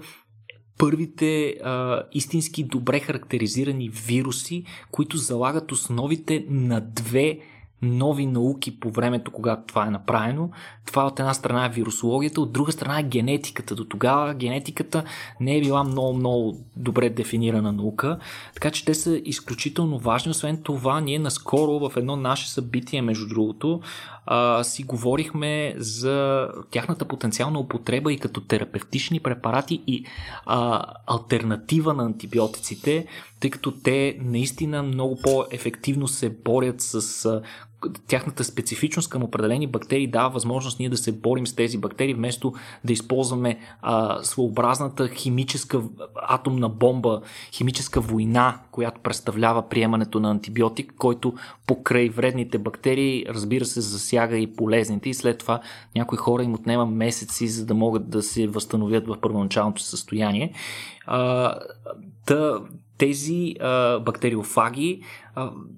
първите 0.78 1.56
а, 1.64 2.04
истински 2.14 2.64
добре 2.64 3.00
характеризирани 3.00 3.90
вируси, 3.90 4.64
които 4.92 5.18
залагат 5.18 5.72
основите 5.72 6.46
на 6.50 6.82
две 6.82 7.40
нови 7.82 8.26
науки 8.26 8.80
по 8.80 8.90
времето, 8.92 9.32
когато 9.32 9.64
това 9.68 9.88
е 9.88 9.92
направено. 9.92 10.50
Това 10.86 11.06
от 11.06 11.20
една 11.20 11.34
страна 11.34 11.66
е 11.66 11.70
вирусологията, 11.70 12.42
от 12.42 12.52
друга 12.52 12.72
страна 12.72 13.00
е 13.00 13.04
генетиката. 13.04 13.76
До 13.76 13.86
тогава 13.86 14.34
генетиката 14.34 15.04
не 15.40 15.58
е 15.58 15.62
била 15.62 15.84
много-много 15.84 16.58
добре 16.76 17.10
дефинирана 17.10 17.72
наука, 17.72 18.20
така 18.54 18.72
че 18.72 18.86
те 18.86 18.94
са 18.94 19.22
изключително 19.26 20.00
важни. 20.00 20.32
Освен 20.32 20.64
това, 20.64 21.02
ние 21.02 21.20
наскоро 21.20 21.90
в 21.90 21.98
едно 21.98 22.16
наше 22.16 22.52
събитие, 22.52 23.02
между 23.02 23.28
другото, 23.28 23.82
а, 24.28 24.64
си 24.64 24.84
говорихме 24.84 25.74
за 25.78 26.50
тяхната 26.72 27.06
потенциална 27.06 27.60
употреба 27.60 28.14
и 28.14 28.20
като 28.20 28.42
терапевтични 28.42 29.20
препарати 29.20 29.84
и 29.88 30.06
а, 30.46 30.84
альтернатива 31.08 31.94
на 31.94 32.04
антибиотиците, 32.04 33.06
тъй 33.40 33.50
като 33.50 33.72
те 33.72 34.18
наистина 34.22 34.84
много 34.84 35.22
по-ефективно 35.22 36.08
се 36.08 36.30
борят 36.30 36.82
с 36.82 37.42
тяхната 38.08 38.44
специфичност 38.44 39.10
към 39.10 39.24
определени 39.24 39.68
бактерии 39.68 40.08
дава 40.08 40.30
възможност 40.30 40.80
ние 40.80 40.90
да 40.90 40.98
се 40.98 41.12
борим 41.12 41.48
с 41.48 41.56
тези 41.56 41.78
бактерии, 41.78 42.14
вместо 42.14 42.54
да 42.84 42.94
използваме 42.94 43.60
а, 43.82 44.24
своеобразната 44.24 45.08
химическа 45.08 45.82
атомна 46.16 46.70
бомба, 46.70 47.22
химическа 47.52 48.02
война, 48.02 48.60
която 48.72 49.02
представлява 49.02 49.70
приемането 49.70 50.20
на 50.20 50.32
антибиотик, 50.32 50.94
който 50.98 51.34
покрай 51.68 52.10
вредните 52.10 52.58
бактерии, 52.58 53.26
разбира 53.30 53.66
се, 53.66 53.82
засяга 53.82 54.38
и 54.38 54.56
полезните 54.56 55.10
и 55.10 55.14
след 55.14 55.38
това 55.38 55.62
някои 55.96 56.18
хора 56.18 56.44
им 56.44 56.54
отнема 56.54 56.86
месеци, 56.86 57.48
за 57.48 57.66
да 57.66 57.74
могат 57.74 58.10
да 58.10 58.24
се 58.24 58.48
възстановят 58.48 59.08
в 59.08 59.18
първоначалното 59.22 59.82
състояние. 59.82 60.54
А, 61.06 61.54
да, 62.28 62.62
тези 62.98 63.56
а, 63.60 64.00
бактериофаги 64.00 65.02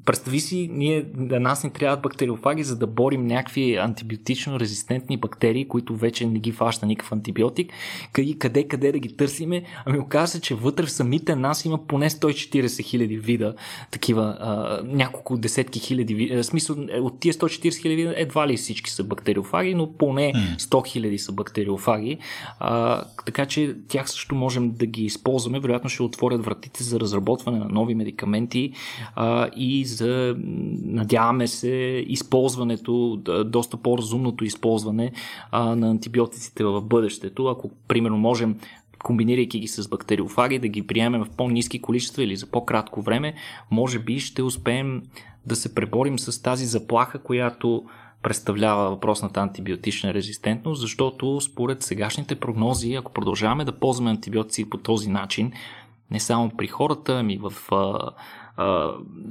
представи 0.05 0.39
си, 0.39 0.69
ние, 0.73 1.05
на 1.15 1.39
нас 1.39 1.63
ни 1.63 1.69
трябват 1.69 2.01
бактериофаги, 2.01 2.63
за 2.63 2.77
да 2.77 2.87
борим 2.87 3.27
някакви 3.27 3.75
антибиотично 3.75 4.59
резистентни 4.59 5.17
бактерии, 5.17 5.67
които 5.67 5.95
вече 5.95 6.25
не 6.25 6.39
ги 6.39 6.51
фаща 6.51 6.85
никакъв 6.85 7.11
антибиотик. 7.11 7.71
Къде, 8.11 8.33
къде, 8.33 8.67
къде 8.67 8.91
да 8.91 8.99
ги 8.99 9.17
търсиме? 9.17 9.63
Ами 9.85 9.99
оказа 9.99 10.31
се, 10.31 10.41
че 10.41 10.55
вътре 10.55 10.85
в 10.85 10.91
самите 10.91 11.35
нас 11.35 11.65
има 11.65 11.87
поне 11.87 12.09
140 12.09 12.83
хиляди 12.83 13.17
вида, 13.17 13.55
такива 13.91 14.37
а, 14.39 14.81
няколко 14.85 15.37
десетки 15.37 15.79
хиляди 15.79 16.15
вида. 16.15 16.43
Смисъл, 16.43 16.75
е, 16.89 16.99
от 16.99 17.19
тия 17.19 17.33
140 17.33 17.81
хиляди 17.81 17.95
вида 17.95 18.13
едва 18.17 18.47
ли 18.47 18.57
всички 18.57 18.91
са 18.91 19.03
бактериофаги, 19.03 19.73
но 19.75 19.93
поне 19.93 20.33
100 20.57 20.87
хиляди 20.87 21.17
са 21.17 21.31
бактериофаги. 21.31 22.17
А, 22.59 23.03
така 23.25 23.45
че 23.45 23.75
тях 23.87 24.09
също 24.09 24.35
можем 24.35 24.71
да 24.71 24.85
ги 24.85 25.03
използваме. 25.03 25.59
Вероятно 25.59 25.89
ще 25.89 26.03
отворят 26.03 26.45
вратите 26.45 26.83
за 26.83 26.99
разработване 26.99 27.59
на 27.59 27.65
нови 27.69 27.95
медикаменти 27.95 28.71
а, 29.15 29.48
и 29.55 29.85
за, 29.85 30.35
надяваме 30.83 31.47
се, 31.47 32.03
използването, 32.07 33.21
доста 33.45 33.77
по-разумното 33.77 34.45
използване 34.45 35.11
а, 35.51 35.75
на 35.75 35.89
антибиотиците 35.89 36.63
в 36.63 36.81
бъдещето. 36.81 37.45
Ако, 37.45 37.71
примерно, 37.87 38.17
можем 38.17 38.55
комбинирайки 39.03 39.59
ги 39.59 39.67
с 39.67 39.87
бактериофаги, 39.87 40.59
да 40.59 40.67
ги 40.67 40.87
приемем 40.87 41.23
в 41.23 41.29
по-низки 41.37 41.81
количества 41.81 42.23
или 42.23 42.35
за 42.35 42.47
по-кратко 42.47 43.01
време, 43.01 43.33
може 43.71 43.99
би 43.99 44.19
ще 44.19 44.43
успеем 44.43 45.03
да 45.45 45.55
се 45.55 45.75
преборим 45.75 46.19
с 46.19 46.41
тази 46.41 46.65
заплаха, 46.65 47.19
която 47.19 47.83
представлява 48.23 48.89
въпросната 48.89 49.39
антибиотична 49.39 50.13
резистентност, 50.13 50.81
защото 50.81 51.41
според 51.41 51.83
сегашните 51.83 52.35
прогнози, 52.35 52.93
ако 52.93 53.13
продължаваме 53.13 53.65
да 53.65 53.79
ползваме 53.79 54.09
антибиотици 54.09 54.69
по 54.69 54.77
този 54.77 55.09
начин, 55.09 55.51
не 56.11 56.19
само 56.19 56.49
при 56.57 56.67
хората, 56.67 57.19
ами 57.19 57.37
в 57.37 57.53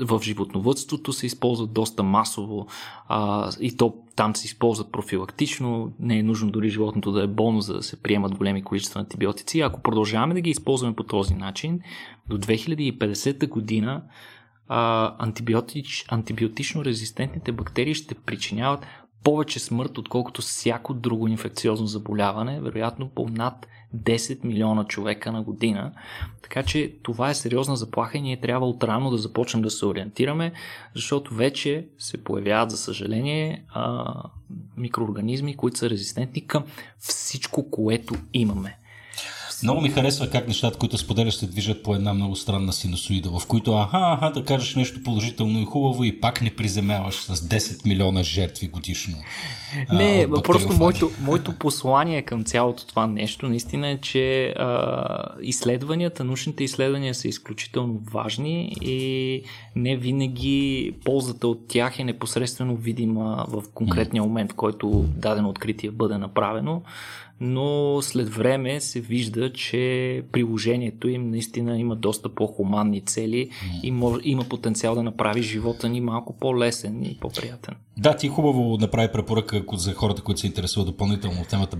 в 0.00 0.20
животновътството 0.22 1.12
се 1.12 1.26
използват 1.26 1.72
доста 1.72 2.02
масово 2.02 2.66
а, 3.08 3.50
и 3.60 3.76
то 3.76 3.94
там 4.16 4.36
се 4.36 4.46
използват 4.46 4.92
профилактично. 4.92 5.92
Не 6.00 6.18
е 6.18 6.22
нужно 6.22 6.50
дори 6.50 6.68
животното 6.68 7.12
да 7.12 7.22
е 7.22 7.26
болно, 7.26 7.60
за 7.60 7.74
да 7.74 7.82
се 7.82 8.02
приемат 8.02 8.34
големи 8.34 8.62
количества 8.62 9.00
антибиотици. 9.00 9.60
Ако 9.60 9.82
продължаваме 9.82 10.34
да 10.34 10.40
ги 10.40 10.50
използваме 10.50 10.96
по 10.96 11.02
този 11.02 11.34
начин, 11.34 11.80
до 12.28 12.38
2050 12.38 13.48
година 13.48 14.02
а, 14.68 15.14
антибиотич, 15.18 16.04
антибиотично 16.08 16.84
резистентните 16.84 17.52
бактерии 17.52 17.94
ще 17.94 18.14
причиняват 18.14 18.86
повече 19.24 19.58
смърт, 19.58 19.98
отколкото 19.98 20.42
всяко 20.42 20.94
друго 20.94 21.28
инфекциозно 21.28 21.86
заболяване, 21.86 22.60
вероятно 22.60 23.08
по 23.08 23.28
над 23.28 23.66
10 23.96 24.44
милиона 24.44 24.84
човека 24.84 25.32
на 25.32 25.42
година. 25.42 25.92
Така 26.42 26.62
че 26.62 26.94
това 27.02 27.30
е 27.30 27.34
сериозна 27.34 27.76
заплаха 27.76 28.18
и 28.18 28.22
ние 28.22 28.40
трябва 28.40 28.68
отрано 28.68 29.10
да 29.10 29.18
започнем 29.18 29.62
да 29.62 29.70
се 29.70 29.86
ориентираме, 29.86 30.52
защото 30.94 31.34
вече 31.34 31.86
се 31.98 32.24
появяват, 32.24 32.70
за 32.70 32.76
съжаление, 32.76 33.64
микроорганизми, 34.76 35.56
които 35.56 35.78
са 35.78 35.90
резистентни 35.90 36.46
към 36.46 36.64
всичко, 36.98 37.70
което 37.70 38.14
имаме. 38.32 38.78
Много 39.62 39.80
ми 39.80 39.88
харесва 39.88 40.30
как 40.30 40.48
нещата, 40.48 40.78
които 40.78 40.98
споделяш, 40.98 41.34
се 41.34 41.46
движат 41.46 41.82
по 41.82 41.94
една 41.94 42.14
много 42.14 42.36
странна 42.36 42.72
синусоида, 42.72 43.38
в 43.38 43.46
които 43.46 43.74
аха, 43.74 43.98
аха, 44.02 44.32
да 44.32 44.44
кажеш 44.44 44.74
нещо 44.74 45.02
положително 45.02 45.60
и 45.60 45.64
хубаво 45.64 46.04
и 46.04 46.20
пак 46.20 46.42
не 46.42 46.50
приземяваш 46.50 47.14
с 47.14 47.36
10 47.36 47.88
милиона 47.88 48.22
жертви 48.22 48.68
годишно. 48.68 49.16
Не, 49.92 50.26
а, 50.36 50.42
просто 50.42 50.72
моето, 50.72 51.10
моето 51.20 51.52
послание 51.52 52.22
към 52.22 52.44
цялото 52.44 52.86
това 52.86 53.06
нещо 53.06 53.48
наистина 53.48 53.88
е, 53.88 53.98
че 53.98 54.46
а, 54.46 55.24
изследванията, 55.42 56.24
научните 56.24 56.64
изследвания 56.64 57.14
са 57.14 57.28
изключително 57.28 58.00
важни 58.12 58.76
и 58.80 59.42
не 59.76 59.96
винаги 59.96 60.92
ползата 61.04 61.48
от 61.48 61.68
тях 61.68 61.98
е 61.98 62.04
непосредствено 62.04 62.76
видима 62.76 63.44
в 63.48 63.62
конкретния 63.74 64.22
момент, 64.22 64.52
в 64.52 64.54
който 64.54 65.04
дадено 65.08 65.48
откритие 65.48 65.90
бъде 65.90 66.18
направено 66.18 66.82
но 67.40 67.98
след 68.02 68.28
време 68.28 68.80
се 68.80 69.00
вижда, 69.00 69.52
че 69.52 70.22
приложението 70.32 71.08
им 71.08 71.30
наистина 71.30 71.78
има 71.78 71.96
доста 71.96 72.28
по-хуманни 72.28 73.00
цели 73.00 73.50
и 73.82 73.90
може, 73.90 74.20
има 74.24 74.44
потенциал 74.44 74.94
да 74.94 75.02
направи 75.02 75.42
живота 75.42 75.88
ни 75.88 76.00
малко 76.00 76.36
по-лесен 76.38 77.02
и 77.02 77.18
по-приятен. 77.20 77.74
Да, 77.98 78.16
ти 78.16 78.28
хубаво 78.28 78.76
направи 78.80 79.08
препоръка 79.12 79.62
за 79.72 79.94
хората, 79.94 80.22
които 80.22 80.40
се 80.40 80.46
интересуват 80.46 80.86
допълнително 80.86 81.44
в 81.44 81.48
темата 81.48 81.76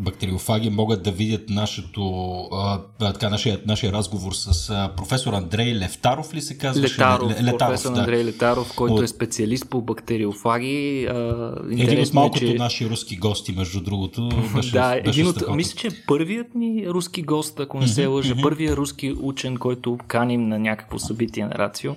бактериофаги, 0.00 0.70
могат 0.70 1.02
да 1.02 1.10
видят 1.10 1.48
нашето, 1.48 2.34
а, 2.52 2.80
така, 2.98 3.30
нашия, 3.30 3.60
нашия 3.66 3.92
разговор 3.92 4.32
с 4.32 4.70
а, 4.70 4.92
професор 4.96 5.32
Андрей 5.32 5.74
Левтаров 5.74 6.34
ли 6.34 6.40
се 6.40 6.58
казва? 6.58 6.82
Летаров, 6.82 7.30
Летаров 7.42 7.58
професор 7.58 7.92
да. 7.92 8.00
Андрей 8.00 8.24
Летаров, 8.24 8.72
който 8.76 8.94
От... 8.94 9.02
е 9.02 9.08
специалист 9.08 9.70
по 9.70 9.80
бактериофаги. 9.82 11.06
А, 11.10 11.54
Един 11.70 12.00
от 12.00 12.14
малкото 12.14 12.44
е, 12.44 12.48
че... 12.48 12.54
наши 12.54 12.90
руски 12.90 13.16
гости, 13.16 13.52
между 13.52 13.80
другото. 13.80 14.28
Беше, 14.54 14.72
да, 14.72 14.97
беше 15.02 15.20
един 15.20 15.30
от, 15.30 15.56
мисля, 15.56 15.76
че 15.76 15.86
е 15.86 15.90
първият 16.06 16.54
ни 16.54 16.84
руски 16.86 17.22
гост, 17.22 17.60
ако 17.60 17.80
не 17.80 17.88
се 17.88 18.06
лъжа, 18.06 18.34
първият 18.42 18.76
руски 18.76 19.14
учен, 19.20 19.56
който 19.56 19.98
каним 20.06 20.48
на 20.48 20.58
някакво 20.58 20.98
събитие 20.98 21.44
на 21.44 21.50
Рацио. 21.50 21.94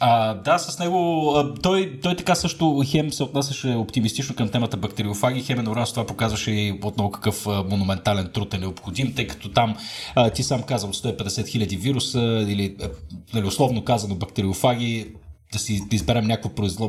А, 0.00 0.34
да, 0.34 0.58
с 0.58 0.78
него 0.78 1.32
а, 1.36 1.54
той, 1.54 1.98
той 2.02 2.16
така 2.16 2.34
също 2.34 2.82
хем 2.86 3.12
се 3.12 3.22
отнасяше 3.22 3.68
оптимистично 3.68 4.36
към 4.36 4.48
темата 4.48 4.76
бактериофаги, 4.76 5.42
хем 5.42 5.58
едновременно 5.58 5.86
с 5.86 5.90
това 5.90 6.06
показваше 6.06 6.50
и 6.50 6.80
отново 6.82 7.10
какъв 7.10 7.46
а, 7.46 7.64
монументален 7.70 8.30
труд 8.34 8.54
е 8.54 8.58
необходим, 8.58 9.14
тъй 9.14 9.26
като 9.26 9.48
там 9.48 9.76
а, 10.14 10.30
ти 10.30 10.42
сам 10.42 10.62
казал 10.62 10.92
150 10.92 11.48
хиляди 11.48 11.76
вируса 11.76 12.46
или, 12.48 12.76
а, 12.82 12.88
нали, 13.34 13.46
условно 13.46 13.84
казано 13.84 14.14
бактериофаги 14.14 15.06
да 15.52 15.58
си 15.58 15.82
изберем 15.92 16.26
някакво 16.26 16.48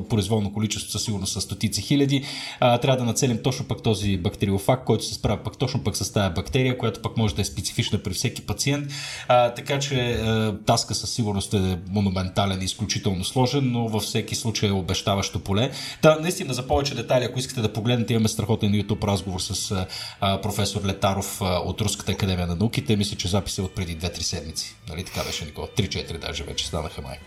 произволно 0.10 0.54
количество, 0.54 0.92
със 0.92 1.04
сигурност 1.04 1.34
с 1.34 1.42
стотици 1.42 1.82
хиляди. 1.82 2.24
А, 2.60 2.78
трябва 2.78 2.98
да 2.98 3.04
нацелим 3.04 3.40
точно 3.44 3.66
пък 3.66 3.84
този 3.84 4.18
бактериофак, 4.18 4.84
който 4.86 5.06
се 5.06 5.14
справя 5.14 5.44
пък 5.44 5.58
точно 5.58 5.84
пък 5.84 5.98
с 5.98 6.14
тази 6.14 6.34
бактерия, 6.34 6.78
която 6.78 7.02
пък 7.02 7.18
може 7.18 7.36
да 7.36 7.42
е 7.42 7.46
специфична 7.46 8.00
при 8.00 8.14
всеки 8.14 8.42
пациент. 8.42 8.92
А, 9.28 9.54
така 9.54 9.80
че 9.80 10.12
а, 10.12 10.58
таска 10.66 10.96
със 10.96 11.10
сигурност 11.10 11.54
е 11.54 11.78
монументален 11.90 12.62
и 12.62 12.66
изключително 12.66 13.24
сложен, 13.24 13.72
но 13.72 13.88
във 13.88 14.04
всеки 14.04 14.36
случай 14.36 14.70
е 14.70 14.72
обещаващо 14.72 15.40
поле. 15.40 15.72
Та, 16.02 16.20
наистина, 16.20 16.54
за 16.54 16.68
повече 16.68 16.96
детайли, 16.96 17.26
ако 17.26 17.40
искате 17.40 17.62
да 17.62 17.74
погледнете, 17.74 18.14
имаме 18.14 18.28
страхотен 18.28 18.72
YouTube 18.72 19.08
разговор 19.08 19.40
с 19.40 19.86
а, 20.20 20.42
професор 20.42 20.86
Летаров 20.86 21.42
а, 21.42 21.46
от 21.46 21.82
Руската 21.82 22.12
академия 22.12 22.48
на 22.48 22.56
науките. 22.56 22.96
Мисля, 22.96 23.18
че 23.18 23.28
запис 23.28 23.58
е 23.58 23.62
от 23.62 23.76
преди 23.76 23.98
2-3 23.98 24.22
седмици. 24.22 24.76
Нали 24.90 25.04
така 25.04 25.24
беше, 25.24 25.46
Никола? 25.46 25.68
3-4 25.78 26.20
даже 26.20 26.44
вече 26.44 26.68
станаха 26.68 27.02
май. 27.02 27.18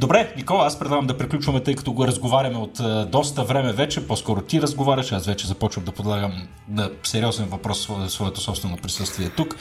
Добре, 0.00 0.32
Никола, 0.36 0.66
аз 0.66 0.78
предлагам 0.78 1.06
да 1.06 1.18
приключваме, 1.18 1.60
тъй 1.60 1.74
като 1.74 1.92
го 1.92 2.06
разговаряме 2.06 2.58
от 2.58 2.80
а, 2.80 3.06
доста 3.06 3.44
време 3.44 3.72
вече. 3.72 4.06
По-скоро 4.06 4.40
ти 4.40 4.62
разговаряш, 4.62 5.12
аз 5.12 5.26
вече 5.26 5.46
започвам 5.46 5.84
да 5.84 5.92
подлагам 5.92 6.48
на 6.68 6.90
сериозен 7.02 7.46
въпрос 7.46 7.86
в 7.86 8.10
своето 8.10 8.40
собствено 8.40 8.76
присъствие 8.76 9.28
тук. 9.28 9.56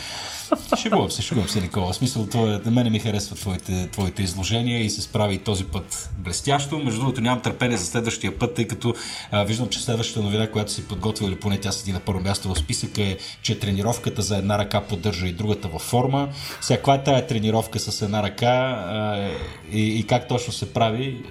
Шегувам 0.82 1.12
се, 1.12 1.22
шегувам 1.22 1.50
се, 1.50 1.62
Никола. 1.62 1.92
В 1.92 1.96
смисъл, 1.96 2.26
твое, 2.26 2.60
на 2.66 2.72
мене 2.72 2.90
ми 2.90 3.00
харесва 3.00 3.36
твоите, 3.36 3.90
твоите 3.92 4.24
изложения 4.24 4.84
и 4.84 4.90
се 4.90 5.02
справи 5.02 5.38
този 5.38 5.64
път 5.64 6.10
блестящо. 6.18 6.80
Между 6.80 7.00
другото, 7.00 7.22
нямам 7.22 7.42
търпение 7.42 7.78
за 7.78 7.86
следващия 7.86 8.40
път, 8.40 8.56
тъй 8.56 8.68
като 8.68 8.94
а, 9.32 9.44
виждам, 9.44 9.70
че 9.70 9.80
следващата 9.80 10.22
новина, 10.22 10.52
която 10.52 10.72
си 10.72 10.88
подготвил, 10.88 11.28
или 11.28 11.36
поне 11.40 11.60
тя 11.60 11.72
седи 11.72 11.94
на 11.94 12.00
първо 12.00 12.22
място 12.22 12.54
в 12.54 12.60
списъка, 12.60 13.02
е, 13.02 13.18
че 13.42 13.60
тренировката 13.60 14.22
за 14.22 14.38
една 14.38 14.58
ръка 14.58 14.82
поддържа 14.82 15.28
и 15.28 15.34
другата 15.34 15.68
във 15.68 15.82
форма. 15.82 16.30
Сега, 16.62 16.78
каква 16.78 16.96
е 16.96 17.04
тая 17.04 17.28
тренировка 17.28 17.80
с 17.80 18.02
една 18.02 18.24
ръка 18.24 18.48
а, 18.48 19.30
и, 19.72 20.00
и 20.00 20.04
как 20.04 20.27
точно 20.28 20.54
се 20.54 20.74
прави, 20.74 21.24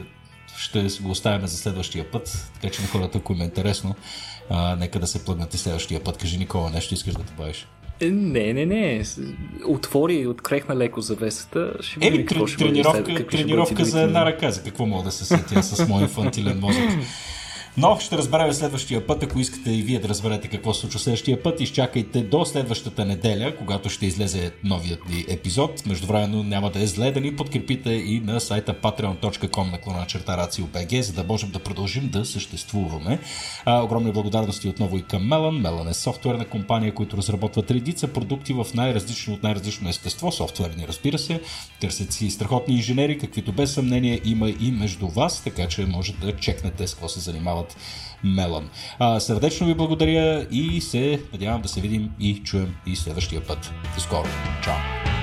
ще 0.56 0.88
го 1.00 1.10
оставяме 1.10 1.46
за 1.46 1.56
следващия 1.56 2.10
път, 2.10 2.50
така 2.54 2.74
че 2.74 2.82
на 2.82 2.88
хората, 2.88 3.18
ако 3.18 3.32
им 3.32 3.40
е 3.40 3.44
интересно, 3.44 3.94
а, 4.50 4.76
нека 4.76 4.98
да 4.98 5.06
се 5.06 5.24
плъгнат 5.24 5.54
и 5.54 5.58
следващия 5.58 6.04
път. 6.04 6.16
Кажи, 6.16 6.38
Никола, 6.38 6.70
нещо 6.70 6.94
искаш 6.94 7.14
да 7.14 7.22
добавиш? 7.22 7.66
Е, 8.00 8.10
не, 8.10 8.52
не, 8.52 8.66
не. 8.66 9.04
Отвори, 9.66 10.26
открехме 10.26 10.76
леко 10.76 11.00
завесата. 11.00 11.72
Ще 11.80 12.00
видим 12.00 12.14
Еми, 12.14 12.26
какво 12.26 12.46
ще 12.46 12.58
тренировка, 12.58 13.26
тренировка 13.26 13.84
за 13.84 14.02
една 14.02 14.26
ръка. 14.26 14.50
За 14.50 14.62
какво 14.62 14.86
мога 14.86 15.02
да 15.04 15.10
се 15.10 15.24
сетя 15.24 15.62
с 15.62 15.88
мой 15.88 16.02
инфантилен 16.02 16.58
мозък? 16.60 16.90
Но 17.78 17.98
ще 18.00 18.18
разберем 18.18 18.52
следващия 18.52 19.06
път, 19.06 19.22
ако 19.22 19.38
искате 19.38 19.70
и 19.70 19.82
вие 19.82 19.98
да 19.98 20.08
разберете 20.08 20.48
какво 20.48 20.74
се 20.74 20.80
случва 20.80 20.98
следващия 20.98 21.42
път. 21.42 21.60
Изчакайте 21.60 22.22
до 22.22 22.44
следващата 22.44 23.04
неделя, 23.04 23.56
когато 23.58 23.90
ще 23.90 24.06
излезе 24.06 24.52
новият 24.64 25.08
ни 25.08 25.24
епизод. 25.28 25.86
Междувременно 25.86 26.42
няма 26.42 26.70
да 26.70 26.82
е 26.82 26.86
зле 26.86 27.12
да 27.12 27.20
ни 27.20 27.36
подкрепите 27.36 27.90
и 27.90 28.20
на 28.20 28.40
сайта 28.40 28.74
patreon.com 28.74 29.70
на 29.70 29.78
клона 29.78 30.06
черта 30.06 30.36
RACIO.BG, 30.36 31.00
за 31.00 31.12
да 31.12 31.24
можем 31.24 31.50
да 31.50 31.58
продължим 31.58 32.08
да 32.08 32.24
съществуваме. 32.24 33.18
А, 33.64 33.82
огромни 33.82 34.12
благодарности 34.12 34.68
отново 34.68 34.96
и 34.96 35.02
към 35.02 35.22
Melon. 35.22 35.68
Melon 35.68 35.90
е 35.90 35.94
софтуерна 35.94 36.44
компания, 36.44 36.94
които 36.94 37.16
разработват 37.16 37.70
редица 37.70 38.08
продукти 38.08 38.52
в 38.52 38.66
най-различно 38.74 39.34
от 39.34 39.42
най-различно 39.42 39.88
естество, 39.88 40.32
софтуерни 40.32 40.88
разбира 40.88 41.18
се. 41.18 41.40
Търсят 41.80 42.12
си 42.12 42.30
страхотни 42.30 42.74
инженери, 42.74 43.18
каквито 43.18 43.52
без 43.52 43.74
съмнение 43.74 44.20
има 44.24 44.50
и 44.50 44.70
между 44.70 45.08
вас, 45.08 45.44
така 45.44 45.68
че 45.68 45.86
може 45.86 46.12
да 46.12 46.36
чекнете 46.36 46.86
с 46.86 46.94
какво 46.94 47.08
се 47.08 47.20
занимават 47.20 47.65
Мелон. 48.24 48.68
А, 48.98 49.20
сърдечно 49.20 49.66
ви 49.66 49.74
благодаря 49.74 50.46
и 50.50 50.80
се 50.80 51.22
надявам 51.32 51.62
да 51.62 51.68
се 51.68 51.80
видим 51.80 52.10
и 52.20 52.42
чуем 52.44 52.74
и 52.86 52.96
следващия 52.96 53.46
път. 53.46 53.72
До 53.94 54.00
скоро. 54.00 54.28
Чао! 54.64 55.15